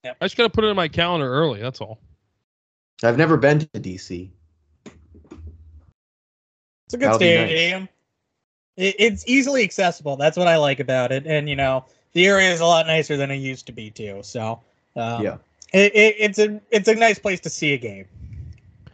Yep. 0.05 0.17
I 0.21 0.25
just 0.25 0.37
gotta 0.37 0.49
put 0.49 0.63
it 0.63 0.67
in 0.67 0.77
my 0.77 0.87
calendar 0.87 1.29
early. 1.29 1.59
That's 1.59 1.81
all. 1.81 1.99
I've 3.03 3.17
never 3.17 3.35
been 3.35 3.59
to 3.59 3.67
DC. 3.67 4.29
It's 4.85 6.93
a 6.93 6.97
good 6.97 7.07
That'll 7.07 7.19
be 7.19 7.35
nice. 7.35 7.49
stadium. 7.49 7.89
It, 8.77 8.95
it's 8.99 9.27
easily 9.27 9.63
accessible. 9.63 10.15
That's 10.15 10.37
what 10.37 10.47
I 10.47 10.55
like 10.55 10.79
about 10.79 11.11
it. 11.11 11.27
And 11.27 11.49
you 11.49 11.57
know, 11.57 11.83
the 12.17 12.25
area 12.25 12.51
is 12.51 12.61
a 12.61 12.65
lot 12.65 12.87
nicer 12.87 13.15
than 13.15 13.29
it 13.29 13.35
used 13.35 13.67
to 13.67 13.71
be 13.71 13.91
too. 13.91 14.21
So 14.23 14.59
um, 14.95 15.23
Yeah. 15.23 15.37
it, 15.71 15.93
it, 15.95 16.15
it's 16.17 16.39
a 16.39 16.59
it's 16.71 16.87
a 16.87 16.95
nice 16.95 17.19
place 17.19 17.39
to 17.41 17.49
see 17.49 17.73
a 17.73 17.77
game. 17.77 18.07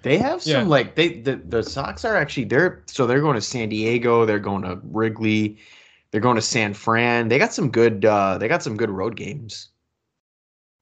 They 0.02 0.18
have 0.18 0.42
some 0.44 0.64
Yeah. 0.64 0.68
like 0.68 0.96
they 0.96 1.22
the, 1.22 1.38
the 1.38 1.64
Sox 1.64 2.04
are 2.04 2.18
actually 2.18 2.44
they're 2.44 2.84
so 2.86 3.08
they're 3.08 3.22
going 3.22 3.36
to 3.36 3.42
San 3.42 3.70
Diego, 3.70 4.26
they're 4.26 4.40
going 4.40 4.64
to 4.64 4.78
Wrigley, 4.84 5.58
they're 6.12 6.20
going 6.20 6.36
to 6.36 6.42
San 6.42 6.74
Fran. 6.74 7.30
They 7.30 7.40
got 7.40 7.54
some 7.54 7.72
good 7.72 8.04
uh 8.04 8.38
they 8.38 8.50
got 8.50 8.62
some 8.62 8.76
good 8.76 8.90
road 8.90 9.16
games. 9.16 9.70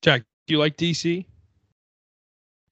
Jack, 0.01 0.23
do 0.47 0.55
you 0.55 0.59
like 0.59 0.77
DC? 0.77 1.23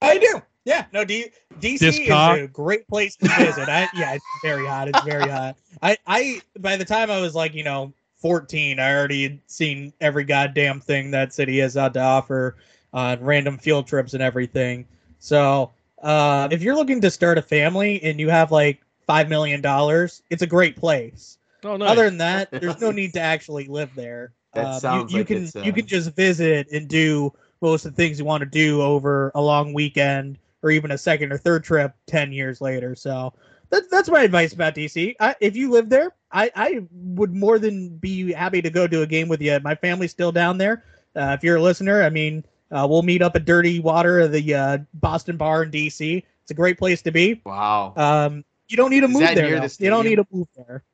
I 0.02 0.18
do. 0.18 0.42
Yeah. 0.64 0.86
No. 0.92 1.04
D, 1.04 1.30
DC 1.60 1.78
This 1.78 1.98
is 2.00 2.08
cock? 2.08 2.38
a 2.40 2.48
great 2.48 2.88
place 2.88 3.14
to 3.16 3.28
visit. 3.28 3.68
I, 3.68 3.88
yeah, 3.92 4.14
it's 4.14 4.26
very 4.42 4.66
hot. 4.66 4.88
It's 4.88 5.00
very 5.00 5.28
hot. 5.28 5.56
I 5.80 5.96
I 6.08 6.42
by 6.58 6.74
the 6.74 6.84
time 6.84 7.08
I 7.08 7.20
was 7.20 7.36
like 7.36 7.54
you 7.54 7.62
know 7.62 7.92
14, 8.20 8.78
I 8.78 8.94
already 8.94 9.22
had 9.24 9.40
seen 9.46 9.92
every 10.00 10.24
goddamn 10.24 10.80
thing 10.80 11.10
that 11.12 11.32
city 11.32 11.58
has 11.58 11.74
had 11.74 11.94
to 11.94 12.00
offer 12.00 12.56
on 12.92 13.20
random 13.22 13.58
field 13.58 13.86
trips 13.86 14.14
and 14.14 14.22
everything. 14.22 14.86
So 15.18 15.70
uh, 16.02 16.48
if 16.50 16.62
you're 16.62 16.76
looking 16.76 17.00
to 17.02 17.10
start 17.10 17.38
a 17.38 17.42
family 17.42 18.02
and 18.02 18.20
you 18.20 18.28
have 18.28 18.50
like 18.52 18.80
five 19.06 19.28
million 19.28 19.60
dollars, 19.60 20.22
it's 20.30 20.42
a 20.42 20.46
great 20.46 20.76
place. 20.76 21.38
Oh, 21.64 21.76
nice. 21.76 21.90
Other 21.90 22.04
than 22.04 22.18
that, 22.18 22.50
there's 22.58 22.80
no 22.80 22.90
need 22.90 23.12
to 23.14 23.20
actually 23.20 23.66
live 23.66 23.94
there. 23.94 24.32
That 24.54 24.74
Um, 24.74 24.80
sounds 24.80 25.12
you, 25.12 25.18
you 25.18 25.24
like 25.24 25.28
can 25.28 25.42
it's, 25.42 25.56
uh, 25.56 25.64
you 25.64 25.72
can 25.72 25.86
just 25.86 26.14
visit 26.16 26.68
and 26.72 26.88
do 26.88 27.32
most 27.60 27.84
of 27.86 27.92
the 27.94 27.96
things 28.02 28.18
you 28.18 28.24
want 28.24 28.40
to 28.42 28.48
do 28.50 28.82
over 28.82 29.30
a 29.34 29.40
long 29.40 29.72
weekend 29.72 30.38
or 30.62 30.70
even 30.70 30.90
a 30.90 30.98
second 30.98 31.32
or 31.32 31.38
third 31.38 31.62
trip 31.62 31.94
10 32.06 32.32
years 32.32 32.60
later. 32.60 32.94
So 32.94 33.32
that's 33.70 33.88
that's 33.88 34.08
my 34.08 34.22
advice 34.22 34.52
about 34.52 34.74
DC. 34.74 35.14
I, 35.20 35.34
if 35.40 35.56
you 35.56 35.70
live 35.70 35.88
there, 35.88 36.12
I, 36.32 36.50
I 36.54 36.80
would 36.92 37.34
more 37.34 37.58
than 37.58 37.96
be 37.98 38.32
happy 38.32 38.60
to 38.62 38.70
go 38.70 38.86
to 38.86 39.02
a 39.02 39.06
game 39.06 39.28
with 39.28 39.40
you. 39.40 39.58
My 39.60 39.74
family's 39.74 40.10
still 40.10 40.32
down 40.32 40.58
there. 40.58 40.84
Uh, 41.16 41.34
if 41.38 41.42
you're 41.44 41.56
a 41.56 41.62
listener, 41.62 42.02
I 42.02 42.10
mean, 42.10 42.44
uh, 42.70 42.86
we'll 42.88 43.02
meet 43.02 43.22
up 43.22 43.34
at 43.36 43.44
Dirty 43.44 43.80
Water, 43.80 44.28
the 44.28 44.54
uh, 44.54 44.78
Boston 44.94 45.36
Bar 45.36 45.64
in 45.64 45.70
DC. 45.70 46.22
It's 46.42 46.50
a 46.50 46.54
great 46.54 46.78
place 46.78 47.02
to 47.02 47.10
be. 47.10 47.40
Wow. 47.44 47.94
Um, 47.96 48.44
you 48.68 48.76
don't 48.76 48.90
need 48.90 49.00
to 49.00 49.06
Is 49.06 49.12
move 49.12 49.22
there. 49.34 49.60
the 49.60 49.76
You 49.80 49.90
don't 49.90 50.04
need 50.04 50.10
stadium? 50.10 50.24
to 50.24 50.26
move 50.32 50.48
there. 50.56 50.84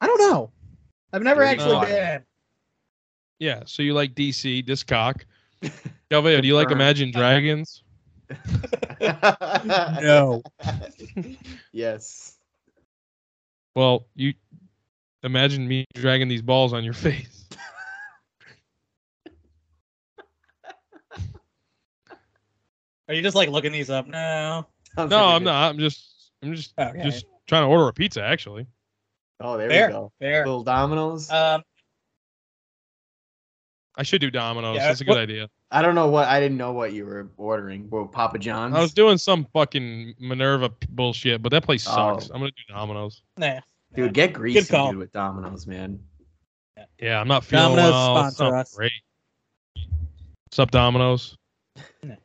I 0.00 0.06
don't 0.06 0.18
know. 0.18 0.50
I've 1.12 1.22
never 1.22 1.42
Dirty 1.42 1.52
actually 1.52 1.74
Water. 1.74 1.86
been. 1.88 2.22
Yeah. 3.38 3.62
So 3.66 3.82
you 3.82 3.94
like 3.94 4.14
DC, 4.14 4.66
this 4.66 4.82
cock. 4.82 5.24
Galveo, 6.10 6.40
do 6.40 6.48
you 6.48 6.54
like 6.56 6.70
Imagine 6.70 7.10
Dragons? 7.12 7.82
No. 9.00 10.42
yes. 11.72 12.36
Well, 13.74 14.06
you 14.14 14.34
imagine 15.22 15.66
me 15.66 15.86
dragging 15.94 16.28
these 16.28 16.42
balls 16.42 16.72
on 16.72 16.84
your 16.84 16.92
face. 16.92 17.46
Are 23.08 23.14
you 23.14 23.22
just 23.22 23.34
like 23.34 23.48
looking 23.48 23.72
these 23.72 23.90
up 23.90 24.06
now? 24.06 24.68
Sounds 24.94 25.10
No, 25.10 25.16
like 25.16 25.32
a 25.32 25.36
I'm 25.36 25.44
not. 25.44 25.70
I'm 25.70 25.78
just 25.78 26.30
I'm 26.42 26.54
just 26.54 26.72
Okay. 26.78 27.02
just 27.02 27.24
trying 27.46 27.62
to 27.62 27.68
order 27.68 27.88
a 27.88 27.92
pizza 27.92 28.22
actually. 28.22 28.66
Oh, 29.40 29.56
there 29.56 29.68
Fair, 29.68 29.86
we 29.88 29.92
go. 29.92 30.12
fair. 30.20 30.46
Little 30.46 30.62
Domino's. 30.64 31.30
Um, 31.30 31.62
I 33.96 34.02
should 34.02 34.20
do 34.20 34.30
Domino's. 34.30 34.76
Yeah, 34.76 34.88
That's 34.88 35.00
a 35.00 35.04
good 35.04 35.10
what- 35.12 35.18
idea. 35.20 35.48
I 35.72 35.82
don't 35.82 35.94
know 35.94 36.08
what 36.08 36.26
I 36.28 36.40
didn't 36.40 36.56
know 36.58 36.72
what 36.72 36.92
you 36.92 37.06
were 37.06 37.30
ordering. 37.36 37.88
Well, 37.90 38.06
Papa 38.06 38.38
John's. 38.38 38.74
I 38.74 38.80
was 38.80 38.92
doing 38.92 39.18
some 39.18 39.46
fucking 39.52 40.14
Minerva 40.18 40.70
bullshit, 40.90 41.42
but 41.42 41.50
that 41.50 41.62
place 41.64 41.84
sucks. 41.84 42.28
Oh. 42.28 42.34
I'm 42.34 42.40
gonna 42.40 42.50
do 42.50 42.74
Domino's. 42.74 43.22
nah. 43.36 43.60
Dude, 43.94 44.14
get 44.14 44.32
greasy 44.32 44.60
dude, 44.72 44.96
with 44.96 45.10
Domino's, 45.10 45.66
man. 45.66 45.98
Yeah, 47.00 47.20
I'm 47.20 47.26
not 47.26 47.44
feeling 47.44 47.76
Domino's 47.76 47.90
well. 47.92 48.26
It's 48.26 48.36
sponsor 48.36 48.52
not 48.52 48.60
us. 48.60 48.74
Great. 48.74 48.92
What's 50.44 50.58
up, 50.60 50.70
Domino's? 50.70 51.36
No. 52.02 52.16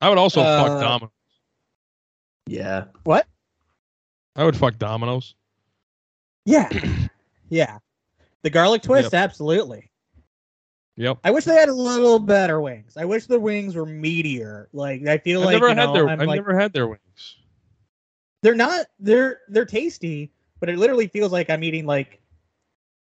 I 0.00 0.08
would 0.08 0.18
also 0.18 0.40
Uh, 0.40 0.62
fuck 0.64 0.80
Domino's. 0.80 1.10
Yeah. 2.48 2.84
What? 3.04 3.26
I 4.34 4.44
would 4.44 4.56
fuck 4.56 4.78
Domino's. 4.78 5.34
Yeah, 6.44 6.68
yeah. 7.48 7.78
The 8.42 8.50
garlic 8.50 8.82
twist, 8.82 9.14
absolutely. 9.14 9.90
Yep. 10.96 11.18
I 11.24 11.30
wish 11.30 11.44
they 11.44 11.54
had 11.54 11.68
a 11.68 11.74
little 11.74 12.18
better 12.18 12.60
wings. 12.60 12.96
I 12.96 13.04
wish 13.04 13.26
the 13.26 13.38
wings 13.38 13.74
were 13.74 13.84
meatier. 13.86 14.66
Like 14.72 15.06
I 15.06 15.18
feel 15.18 15.40
I've 15.40 15.46
like 15.46 15.52
never 15.54 15.68
you 15.68 15.74
had 15.74 15.86
know, 15.86 15.92
their. 15.92 16.08
I'm 16.08 16.20
I've 16.20 16.26
like, 16.26 16.36
never 16.38 16.58
had 16.58 16.72
their 16.72 16.86
wings. 16.88 17.36
they're 18.42 18.54
not 18.54 18.86
they're 18.98 19.40
they're 19.48 19.66
tasty, 19.66 20.32
but 20.60 20.68
it 20.70 20.78
literally 20.78 21.06
feels 21.08 21.32
like 21.32 21.50
I'm 21.50 21.62
eating 21.64 21.84
like 21.84 22.20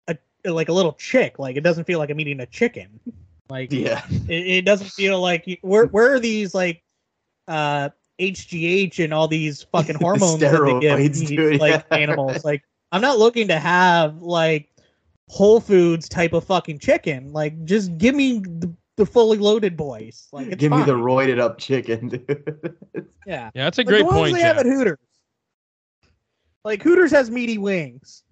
a 0.07 0.17
like 0.45 0.69
a 0.69 0.73
little 0.73 0.93
chick. 0.93 1.39
Like 1.39 1.55
it 1.55 1.61
doesn't 1.61 1.85
feel 1.85 1.97
like 1.99 2.09
I'm 2.11 2.19
eating 2.19 2.39
a 2.41 2.45
chicken. 2.45 2.99
Like 3.51 3.71
Yeah. 3.71 4.05
it, 4.27 4.45
it 4.47 4.61
doesn't 4.65 4.91
feel 4.91 5.19
like 5.19 5.47
you, 5.47 5.57
where 5.61 5.85
where 5.87 6.13
are 6.13 6.19
these 6.19 6.53
like 6.53 6.83
uh 7.47 7.89
HGH 8.19 9.03
and 9.03 9.11
all 9.11 9.27
these 9.27 9.63
fucking 9.63 9.95
hormones 9.99 10.41
that 10.41 10.51
they 10.63 10.79
give 10.79 10.97
these, 10.99 11.27
dude, 11.27 11.59
like 11.59 11.83
yeah. 11.91 11.97
animals. 11.97 12.45
Like 12.45 12.61
I'm 12.91 13.01
not 13.01 13.17
looking 13.17 13.47
to 13.47 13.57
have 13.57 14.21
like 14.21 14.69
Whole 15.29 15.59
Foods 15.59 16.09
type 16.09 16.33
of 16.33 16.43
fucking 16.43 16.79
chicken. 16.79 17.31
Like 17.31 17.63
just 17.65 17.97
give 17.97 18.15
me 18.15 18.39
the, 18.39 18.73
the 18.97 19.05
fully 19.05 19.37
loaded 19.37 19.77
boys. 19.77 20.27
Like 20.31 20.47
it's 20.47 20.55
Give 20.57 20.71
me 20.71 20.79
the 20.79 20.85
fine. 20.93 20.95
roided 20.95 21.39
up 21.39 21.57
chicken, 21.59 22.09
dude. 22.09 22.75
yeah. 23.25 23.49
Yeah, 23.53 23.63
that's 23.65 23.77
a 23.77 23.81
Like, 23.81 23.87
great 23.87 23.99
the 23.99 24.05
ones 24.05 24.17
point, 24.19 24.33
they 24.35 24.41
have 24.41 24.57
Jack. 24.57 24.65
at 24.65 24.71
Hooters. 24.71 24.97
Like 26.65 26.81
Hooters 26.83 27.11
has 27.11 27.29
meaty 27.31 27.57
wings. 27.57 28.23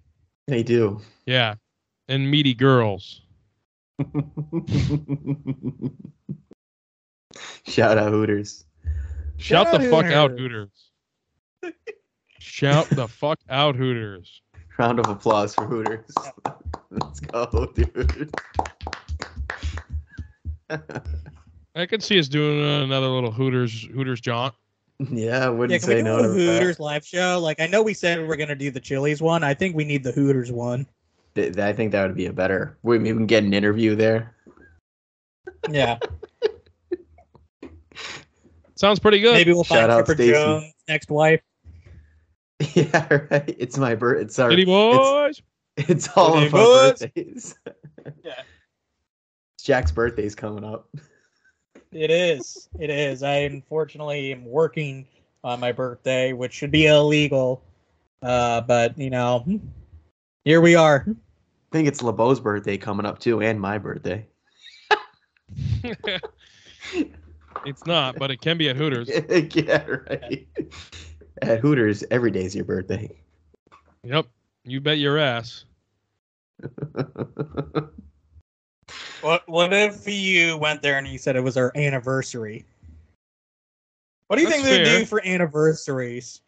they 0.46 0.62
do. 0.62 1.00
Yeah, 1.26 1.54
and 2.08 2.30
meaty 2.30 2.54
girls. 2.54 3.22
Shout 7.66 7.98
out 7.98 8.10
Hooters. 8.10 8.64
Shout, 9.36 9.68
Shout 9.68 9.80
the 9.80 9.88
fuck 9.90 10.06
out 10.06 10.30
Hooters. 10.32 10.70
Hooters. 11.62 11.74
Shout 12.40 12.88
the 12.90 13.06
fuck 13.08 13.38
out 13.48 13.76
Hooters. 13.76 14.42
Round 14.78 15.00
of 15.00 15.08
applause 15.08 15.54
for 15.54 15.64
Hooters. 15.66 16.06
Let's 16.90 17.20
go, 17.20 17.66
dude. 17.74 18.30
I 21.74 21.86
could 21.86 22.02
see 22.02 22.18
us 22.18 22.28
doing 22.28 22.64
another 22.84 23.08
little 23.08 23.32
Hooters 23.32 23.82
Hooters 23.92 24.20
jaunt. 24.20 24.54
yeah, 25.10 25.46
I 25.46 25.48
wouldn't 25.48 25.72
Yeah, 25.72 25.78
can 25.78 25.88
we 25.88 25.94
say 25.94 25.98
do 25.98 26.02
no 26.04 26.18
a 26.18 26.22
to 26.22 26.28
that. 26.28 26.34
Hooters 26.60 26.78
live 26.80 27.04
show? 27.04 27.40
Like 27.42 27.60
I 27.60 27.66
know 27.66 27.82
we 27.82 27.92
said 27.94 28.26
we're 28.26 28.36
gonna 28.36 28.54
do 28.54 28.70
the 28.70 28.80
Chili's 28.80 29.20
one. 29.20 29.42
I 29.42 29.52
think 29.54 29.74
we 29.74 29.84
need 29.84 30.04
the 30.04 30.12
Hooters 30.12 30.52
one. 30.52 30.86
Th- 31.34 31.56
I 31.58 31.72
think 31.72 31.90
that 31.92 32.06
would 32.06 32.16
be 32.16 32.26
a 32.26 32.32
better. 32.32 32.78
We 32.82 32.96
even 33.08 33.26
get 33.26 33.42
an 33.44 33.52
interview 33.54 33.96
there. 33.96 34.34
Yeah. 35.70 35.98
Sounds 38.76 39.00
pretty 39.00 39.18
good. 39.18 39.32
Maybe 39.34 39.52
we'll 39.52 39.64
Shout 39.64 39.78
find 39.78 39.90
out 39.92 40.00
Chipper 40.06 40.14
Stacy. 40.14 40.32
Jones' 40.32 40.72
next 40.86 41.10
wife. 41.10 41.40
Yeah, 42.74 43.06
right. 43.30 43.54
It's 43.58 43.78
my 43.78 43.94
birth. 43.94 44.20
It's 44.22 44.38
our. 44.38 44.50
City 44.50 44.64
boys. 44.64 45.42
It's 45.76 46.08
all 46.16 46.34
City 46.34 46.46
of 46.46 46.54
our 46.54 46.64
birthdays. 46.64 47.54
Yeah. 48.24 48.40
Jack's 49.62 49.92
birthday's 49.92 50.34
coming 50.34 50.64
up. 50.64 50.88
It 51.92 52.10
is. 52.10 52.70
It 52.78 52.88
is. 52.88 53.22
I 53.22 53.40
unfortunately 53.40 54.32
am 54.32 54.46
working 54.46 55.06
on 55.44 55.60
my 55.60 55.72
birthday, 55.72 56.32
which 56.32 56.54
should 56.54 56.70
be 56.70 56.86
illegal. 56.86 57.62
Uh, 58.22 58.62
but 58.62 58.96
you 58.96 59.10
know, 59.10 59.44
here 60.44 60.62
we 60.62 60.74
are. 60.74 61.04
I 61.06 61.14
think 61.70 61.86
it's 61.86 62.00
LeBeau's 62.00 62.40
birthday 62.40 62.78
coming 62.78 63.04
up 63.04 63.18
too, 63.18 63.42
and 63.42 63.60
my 63.60 63.76
birthday. 63.76 64.26
it's 67.66 67.84
not, 67.84 68.16
but 68.18 68.30
it 68.30 68.40
can 68.40 68.56
be 68.56 68.70
at 68.70 68.76
Hooters. 68.76 69.10
yeah, 69.54 69.84
right. 69.84 70.48
At 71.42 71.60
Hooters, 71.60 72.04
every 72.10 72.30
day's 72.30 72.54
your 72.54 72.64
birthday. 72.64 73.10
Yep. 74.02 74.26
You 74.64 74.80
bet 74.80 74.98
your 74.98 75.18
ass. 75.18 75.64
What 79.20 79.42
What 79.48 79.72
if 79.72 80.06
you 80.06 80.56
went 80.58 80.82
there 80.82 80.98
and 80.98 81.06
you 81.06 81.18
said 81.18 81.36
it 81.36 81.40
was 81.40 81.56
our 81.56 81.72
anniversary? 81.76 82.64
What 84.28 84.36
do 84.36 84.42
you 84.42 84.48
That's 84.48 84.62
think 84.62 84.68
they 84.68 84.84
fair. 84.84 85.00
do 85.00 85.06
for 85.06 85.26
anniversaries? 85.26 86.40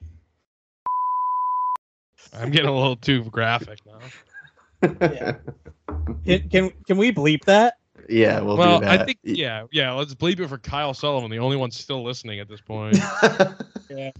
I'm 2.33 2.51
getting 2.51 2.69
a 2.69 2.75
little 2.75 2.97
too 2.97 3.25
graphic 3.25 3.81
now. 3.87 4.89
Yeah. 5.01 5.37
Can 6.25 6.49
can, 6.49 6.71
can 6.87 6.97
we 6.97 7.13
bleep 7.13 7.45
that? 7.45 7.75
Yeah, 8.09 8.41
we'll, 8.41 8.57
well, 8.57 8.79
do 8.81 8.87
that. 8.87 9.01
I 9.01 9.05
think 9.05 9.19
yeah, 9.23 9.65
yeah. 9.73 9.93
Let's 9.93 10.15
bleep 10.15 10.39
it 10.39 10.49
for 10.49 10.59
Kyle 10.59 10.95
Sullivan, 10.95 11.31
the 11.31 11.39
only 11.39 11.57
one 11.57 11.71
still 11.71 12.03
listening 12.05 12.41
at 12.41 12.49
this 12.49 12.61
point. 12.61 12.99
Yeah. 13.91 14.13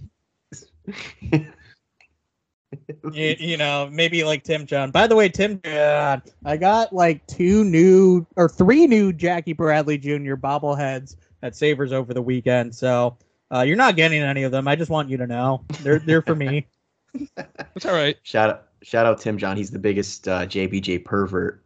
You, 3.13 3.35
you 3.39 3.57
know, 3.57 3.89
maybe 3.91 4.23
like 4.23 4.43
Tim 4.43 4.65
John. 4.65 4.91
By 4.91 5.07
the 5.07 5.15
way, 5.15 5.29
Tim 5.29 5.59
John, 5.63 6.21
I 6.45 6.57
got 6.57 6.93
like 6.93 7.25
two 7.27 7.63
new 7.63 8.25
or 8.35 8.47
three 8.49 8.87
new 8.87 9.11
Jackie 9.13 9.53
Bradley 9.53 9.97
Jr. 9.97 10.35
bobbleheads 10.35 11.15
at 11.43 11.55
Savers 11.55 11.91
over 11.91 12.13
the 12.13 12.21
weekend. 12.21 12.73
So 12.73 13.17
uh, 13.53 13.61
you're 13.61 13.75
not 13.75 13.95
getting 13.95 14.21
any 14.21 14.43
of 14.43 14.51
them. 14.51 14.67
I 14.67 14.75
just 14.75 14.91
want 14.91 15.09
you 15.09 15.17
to 15.17 15.27
know 15.27 15.63
they're 15.81 15.99
they're 15.99 16.21
for 16.21 16.35
me. 16.35 16.67
That's 17.35 17.85
all 17.85 17.93
right. 17.93 18.17
shout 18.23 18.49
out, 18.49 18.67
shout 18.83 19.05
out 19.05 19.19
Tim 19.19 19.37
John. 19.37 19.57
He's 19.57 19.71
the 19.71 19.79
biggest 19.79 20.27
uh, 20.27 20.45
JBJ 20.45 21.03
pervert 21.03 21.63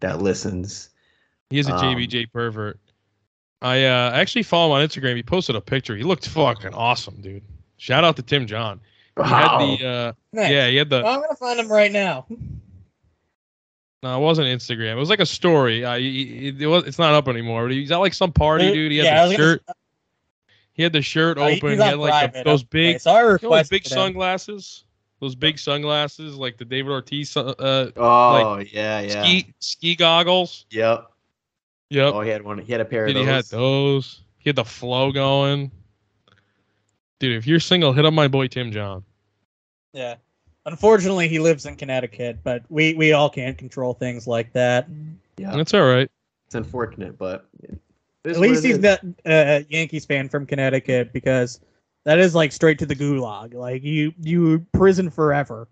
that 0.00 0.22
listens. 0.22 0.90
He 1.50 1.58
is 1.58 1.68
a 1.68 1.74
Um, 1.74 1.80
JBJ 1.82 2.32
pervert. 2.32 2.78
I 3.62 3.84
uh, 3.84 4.12
actually 4.14 4.44
follow 4.44 4.74
him 4.74 4.80
on 4.80 4.88
Instagram. 4.88 5.16
He 5.16 5.22
posted 5.22 5.54
a 5.54 5.60
picture. 5.60 5.94
He 5.94 6.02
looked 6.02 6.26
fucking 6.28 6.72
awesome, 6.72 7.20
dude. 7.20 7.42
Shout 7.80 8.04
out 8.04 8.14
to 8.16 8.22
Tim 8.22 8.46
John. 8.46 8.78
He 9.16 9.22
Wow. 9.22 9.26
had 9.26 9.58
the 9.78 9.86
uh, 9.86 10.12
Nice. 10.34 10.50
yeah, 10.50 10.68
he 10.68 10.76
had 10.76 10.90
the 10.90 11.00
Well, 11.02 11.14
I'm 11.14 11.20
gonna 11.22 11.34
find 11.34 11.58
him 11.58 11.72
right 11.72 11.90
now. 11.90 12.26
no, 14.02 14.16
it 14.16 14.20
wasn't 14.20 14.48
Instagram. 14.48 14.92
It 14.92 14.96
was 14.96 15.08
like 15.10 15.20
a 15.20 15.26
story. 15.26 15.84
Uh, 15.84 15.96
he, 15.96 16.52
he- 16.52 16.64
it 16.64 16.66
was, 16.66 16.84
it's 16.84 16.98
not 16.98 17.14
up 17.14 17.26
anymore. 17.28 17.64
But 17.64 17.72
he's 17.72 17.90
at 17.90 17.96
like 17.96 18.14
some 18.14 18.32
party, 18.32 18.70
dude. 18.72 18.92
He 18.92 18.98
had 18.98 19.04
Yeah, 19.06 19.22
the 19.24 19.28
was 19.28 19.36
gonna 19.36 19.48
shirt. 19.52 19.62
He 20.72 20.82
had 20.82 20.92
the 20.92 21.02
shirt 21.02 21.38
Oh, 21.38 21.42
open. 21.44 21.70
he's 21.70 21.78
He 21.78 21.84
had 21.84 21.98
like 21.98 22.12
the, 22.12 22.28
private. 22.32 22.44
those 22.44 22.60
Okay, 22.62 22.68
big, 22.70 23.00
So 23.00 23.10
I 23.10 23.22
you 23.22 23.38
know, 23.42 23.56
those 23.56 23.68
big 23.68 23.86
sunglasses. 23.86 24.84
Those 25.20 25.34
big 25.34 25.58
sunglasses, 25.58 26.36
like 26.36 26.56
the 26.56 26.64
David 26.64 26.90
Ortiz 26.92 27.36
uh, 27.36 27.54
oh 27.96 28.58
yeah, 28.72 29.00
yeah. 29.00 29.22
ski 29.22 29.52
ski 29.58 29.94
goggles. 29.96 30.64
Yep. 30.70 31.06
Yep. 31.90 32.14
Oh, 32.14 32.20
he 32.22 32.30
had 32.30 32.42
one. 32.42 32.56
He 32.58 32.72
had 32.72 32.80
a 32.80 32.84
pair 32.86 33.06
Dude, 33.06 33.16
of 33.16 33.22
he 33.22 33.28
had 33.28 33.44
those. 33.44 33.50
those. 33.50 34.20
He 34.38 34.48
had 34.48 34.56
the 34.56 34.64
flow 34.64 35.12
going. 35.12 35.70
Dude, 37.20 37.36
if 37.36 37.46
you're 37.46 37.60
single, 37.60 37.92
hit 37.92 38.04
up 38.06 38.14
my 38.14 38.26
boy 38.26 38.48
Tim 38.48 38.72
John. 38.72 39.04
Yeah. 39.92 40.16
Unfortunately, 40.66 41.28
he 41.28 41.38
lives 41.38 41.66
in 41.66 41.76
Connecticut, 41.76 42.38
but 42.42 42.64
we 42.68 42.94
we 42.94 43.12
all 43.12 43.30
can't 43.30 43.56
control 43.56 43.94
things 43.94 44.26
like 44.26 44.52
that. 44.54 44.88
Yeah, 45.36 45.54
That's 45.56 45.72
all 45.72 45.86
right. 45.86 46.10
it's 46.46 46.54
unfortunate, 46.54 47.16
but 47.16 47.46
At 48.24 48.38
least 48.38 48.64
he's 48.64 48.78
not 48.78 49.00
a 49.24 49.56
uh, 49.56 49.62
Yankees 49.68 50.04
fan 50.04 50.28
from 50.28 50.44
Connecticut 50.46 51.12
because 51.12 51.60
that 52.04 52.18
is 52.18 52.34
like 52.34 52.52
straight 52.52 52.78
to 52.80 52.86
the 52.86 52.96
gulag. 52.96 53.54
Like 53.54 53.82
you 53.82 54.12
you 54.20 54.66
prison 54.72 55.10
forever. 55.10 55.68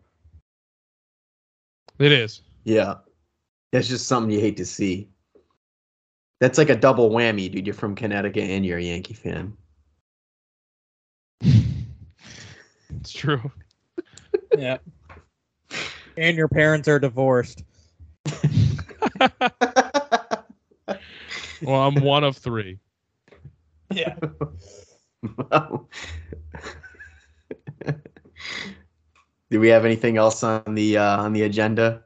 It 1.99 2.13
is. 2.13 2.43
Yeah, 2.65 2.95
that's 3.73 3.89
just 3.89 4.07
something 4.07 4.31
you 4.31 4.41
hate 4.41 4.57
to 4.59 4.67
see. 4.67 5.09
That's 6.41 6.59
like 6.59 6.71
a 6.71 6.77
double 6.77 7.11
whammy, 7.11 7.51
dude. 7.51 7.67
You're 7.67 7.75
from 7.75 7.95
Connecticut 7.95 8.45
and 8.45 8.65
you're 8.65 8.79
a 8.79 8.83
Yankee 8.83 9.15
fan. 9.15 9.57
It's 11.41 13.13
true. 13.13 13.51
Yeah. 14.57 14.79
and 16.17 16.37
your 16.37 16.49
parents 16.49 16.89
are 16.89 16.99
divorced. 16.99 17.65
Well, 21.63 21.83
I'm 21.83 21.97
one 21.97 22.25
of 22.25 22.37
three. 22.37 22.79
Yeah. 23.91 24.15
Do 29.51 29.61
we 29.61 29.69
have 29.69 29.85
anything 29.85 30.19
else 30.19 30.43
on 30.45 30.75
the 30.75 30.99
uh, 30.99 31.23
on 31.23 31.33
the 31.33 31.43
agenda, 31.43 32.05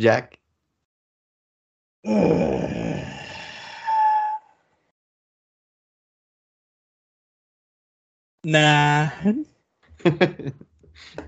Jack? 0.00 0.38
nah, 8.44 9.10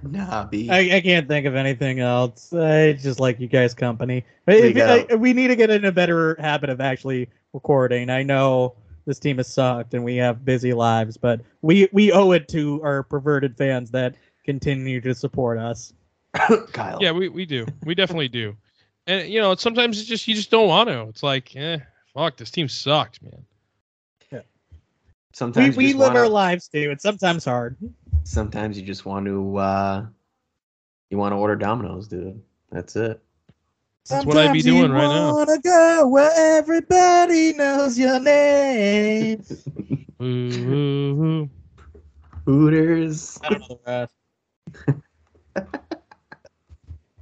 nah, 0.03 0.45
B. 0.47 0.71
I, 0.71 0.97
I 0.97 1.01
can't 1.01 1.29
think 1.29 1.47
of 1.47 1.55
anything 1.55 2.01
else. 2.01 2.53
I 2.53 2.93
just 2.95 3.21
like 3.21 3.41
you 3.41 3.49
guys' 3.49 3.75
company. 3.75 4.25
But 4.45 4.61
We 4.61 4.69
if- 4.75 5.11
I- 5.11 5.15
we 5.15 5.33
need 5.33 5.49
to 5.49 5.57
get 5.57 5.71
in 5.71 5.85
a 5.85 5.93
better 5.93 6.37
habit 6.39 6.71
of 6.71 6.81
actually 6.81 7.29
recording. 7.53 8.11
I 8.11 8.23
know 8.23 8.75
this 9.07 9.19
team 9.19 9.37
has 9.39 9.49
sucked 9.53 9.95
and 9.95 10.05
we 10.05 10.17
have 10.17 10.45
busy 10.45 10.73
lives, 10.73 11.17
but 11.17 11.41
we 11.63 11.89
we 11.93 12.13
owe 12.13 12.33
it 12.33 12.49
to 12.49 12.83
our 12.83 13.03
perverted 13.03 13.57
fans 13.57 13.91
that 13.93 14.15
continue 14.45 15.01
to 15.01 15.15
support 15.15 15.59
us. 15.59 15.93
Kyle. 16.73 16.99
Yeah, 17.01 17.13
we, 17.13 17.29
we 17.29 17.47
do. 17.47 17.67
We 17.85 17.95
definitely 17.95 18.29
do. 18.29 18.57
And 19.07 19.29
you 19.29 19.41
know, 19.41 19.55
sometimes 19.55 19.99
it's 20.01 20.09
just 20.09 20.27
you 20.29 20.35
just 20.35 20.51
don't 20.51 20.69
want 20.69 20.89
to. 20.89 21.03
It's 21.03 21.23
like, 21.23 21.55
eh, 21.57 21.79
fuck, 22.15 22.37
this 22.37 22.51
team 22.51 22.69
sucks, 22.69 23.23
man. 23.23 23.45
We, 25.37 25.39
Sometimes 25.39 25.77
you 25.77 25.77
we 25.77 25.93
live 25.93 26.09
wanna, 26.09 26.21
our 26.21 26.29
lives 26.31 26.67
too. 26.67 26.91
It's 26.91 27.03
sometimes 27.03 27.45
hard. 27.45 27.77
Sometimes 28.25 28.79
you 28.79 28.87
just 28.87 29.05
want 29.05 29.27
to 29.27 29.57
uh, 29.59 30.07
you 31.11 31.19
want 31.19 31.33
to 31.33 31.37
order 31.37 31.55
Domino's, 31.57 32.09
dude. 32.09 32.43
That's 32.73 32.97
it. 32.97 33.21
That's 34.09 34.25
what 34.25 34.39
I'd 34.39 34.55
be 34.55 34.63
doing 34.63 34.91
right 34.91 35.03
now. 35.03 35.35
Wanna 35.35 35.59
go 35.61 36.09
where 36.09 36.33
everybody 36.59 37.53
knows 37.53 37.99
your 37.99 38.19
name. 38.19 39.45
Ooh, 40.23 40.25
ooh, 40.25 41.25
ooh. 41.25 41.51
Hooters. 42.47 43.39
I 43.43 43.51
don't 43.51 43.61
know 43.61 43.67
the 43.69 43.79
rest. 43.87 44.15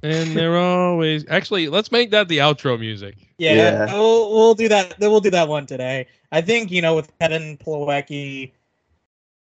And 0.05 0.31
they're 0.37 0.57
always 0.57 1.25
actually. 1.29 1.67
Let's 1.67 1.91
make 1.91 2.11
that 2.11 2.27
the 2.27 2.37
outro 2.37 2.79
music. 2.79 3.15
Yeah, 3.37 3.53
Yeah. 3.53 3.93
We'll, 3.93 4.31
we'll 4.31 4.55
do 4.55 4.69
that. 4.69 4.95
We'll 4.99 5.19
do 5.19 5.31
that 5.31 5.47
one 5.47 5.65
today. 5.65 6.07
I 6.31 6.41
think 6.41 6.71
you 6.71 6.81
know 6.81 6.95
with 6.95 7.11
Kevin 7.19 7.57
Plawecki 7.57 8.51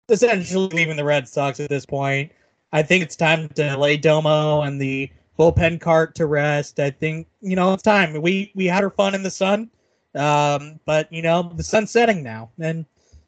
essentially 0.10 0.68
leaving 0.70 0.98
the 0.98 1.04
Red 1.04 1.28
Sox 1.28 1.60
at 1.60 1.70
this 1.70 1.86
point. 1.86 2.32
I 2.72 2.82
think 2.82 3.04
it's 3.04 3.16
time 3.16 3.50
to 3.50 3.78
lay 3.78 3.98
Domo 3.98 4.62
and 4.62 4.82
the 4.82 5.10
bullpen 5.38 5.80
cart 5.80 6.16
to 6.16 6.26
rest. 6.26 6.80
I 6.80 6.90
think 6.90 7.28
you 7.42 7.56
know 7.56 7.74
it's 7.74 7.84
time. 7.84 8.20
We 8.22 8.52
we 8.56 8.66
had 8.66 8.84
our 8.84 8.90
fun 8.90 9.16
in 9.16 9.24
the 9.24 9.32
sun, 9.32 9.70
um, 10.16 10.80
but 10.86 11.12
you 11.12 11.22
know 11.22 11.52
the 11.56 11.64
sun's 11.64 11.92
setting 11.92 12.24
now, 12.24 12.52
and 12.60 12.86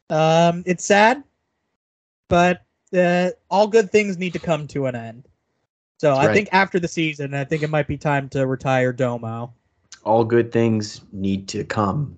um, 0.09 0.63
it's 0.65 0.85
sad, 0.85 1.23
but 2.29 2.65
uh, 2.95 3.29
all 3.49 3.67
good 3.67 3.91
things 3.91 4.17
need 4.17 4.33
to 4.33 4.39
come 4.39 4.67
to 4.67 4.87
an 4.87 4.95
end. 4.95 5.27
So 6.01 6.09
That's 6.09 6.19
I 6.19 6.25
right. 6.25 6.33
think 6.33 6.49
after 6.51 6.79
the 6.79 6.87
season, 6.87 7.35
I 7.35 7.43
think 7.43 7.61
it 7.61 7.69
might 7.69 7.85
be 7.85 7.95
time 7.95 8.27
to 8.29 8.47
retire 8.47 8.91
Domo. 8.91 9.53
All 10.03 10.23
good 10.23 10.51
things 10.51 11.01
need 11.11 11.47
to 11.49 11.63
come. 11.63 12.17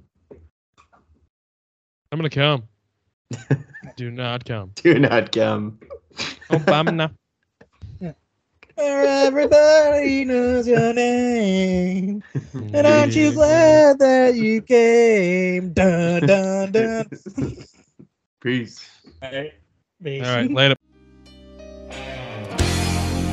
I'm 2.09 2.17
gonna 2.17 2.29
come. 2.29 2.63
Do 3.97 4.09
not 4.09 4.45
come. 4.45 4.71
Do 4.75 4.97
not 4.99 5.33
come. 5.33 5.79
Obama. 6.49 7.11
Where 7.99 8.15
everybody 8.77 10.23
knows 10.23 10.65
your 10.65 10.93
name. 10.93 12.23
And 12.53 12.87
aren't 12.87 13.17
you 13.17 13.33
glad 13.33 13.99
that 13.99 14.35
you 14.35 14.61
came? 14.61 15.73
Dun 15.73 16.25
dun 16.25 16.71
dun. 16.71 17.09
Peace. 18.41 18.79
All 19.21 19.29
right, 19.29 19.53
All 20.05 20.21
right, 20.21 20.49
later. 20.53 20.75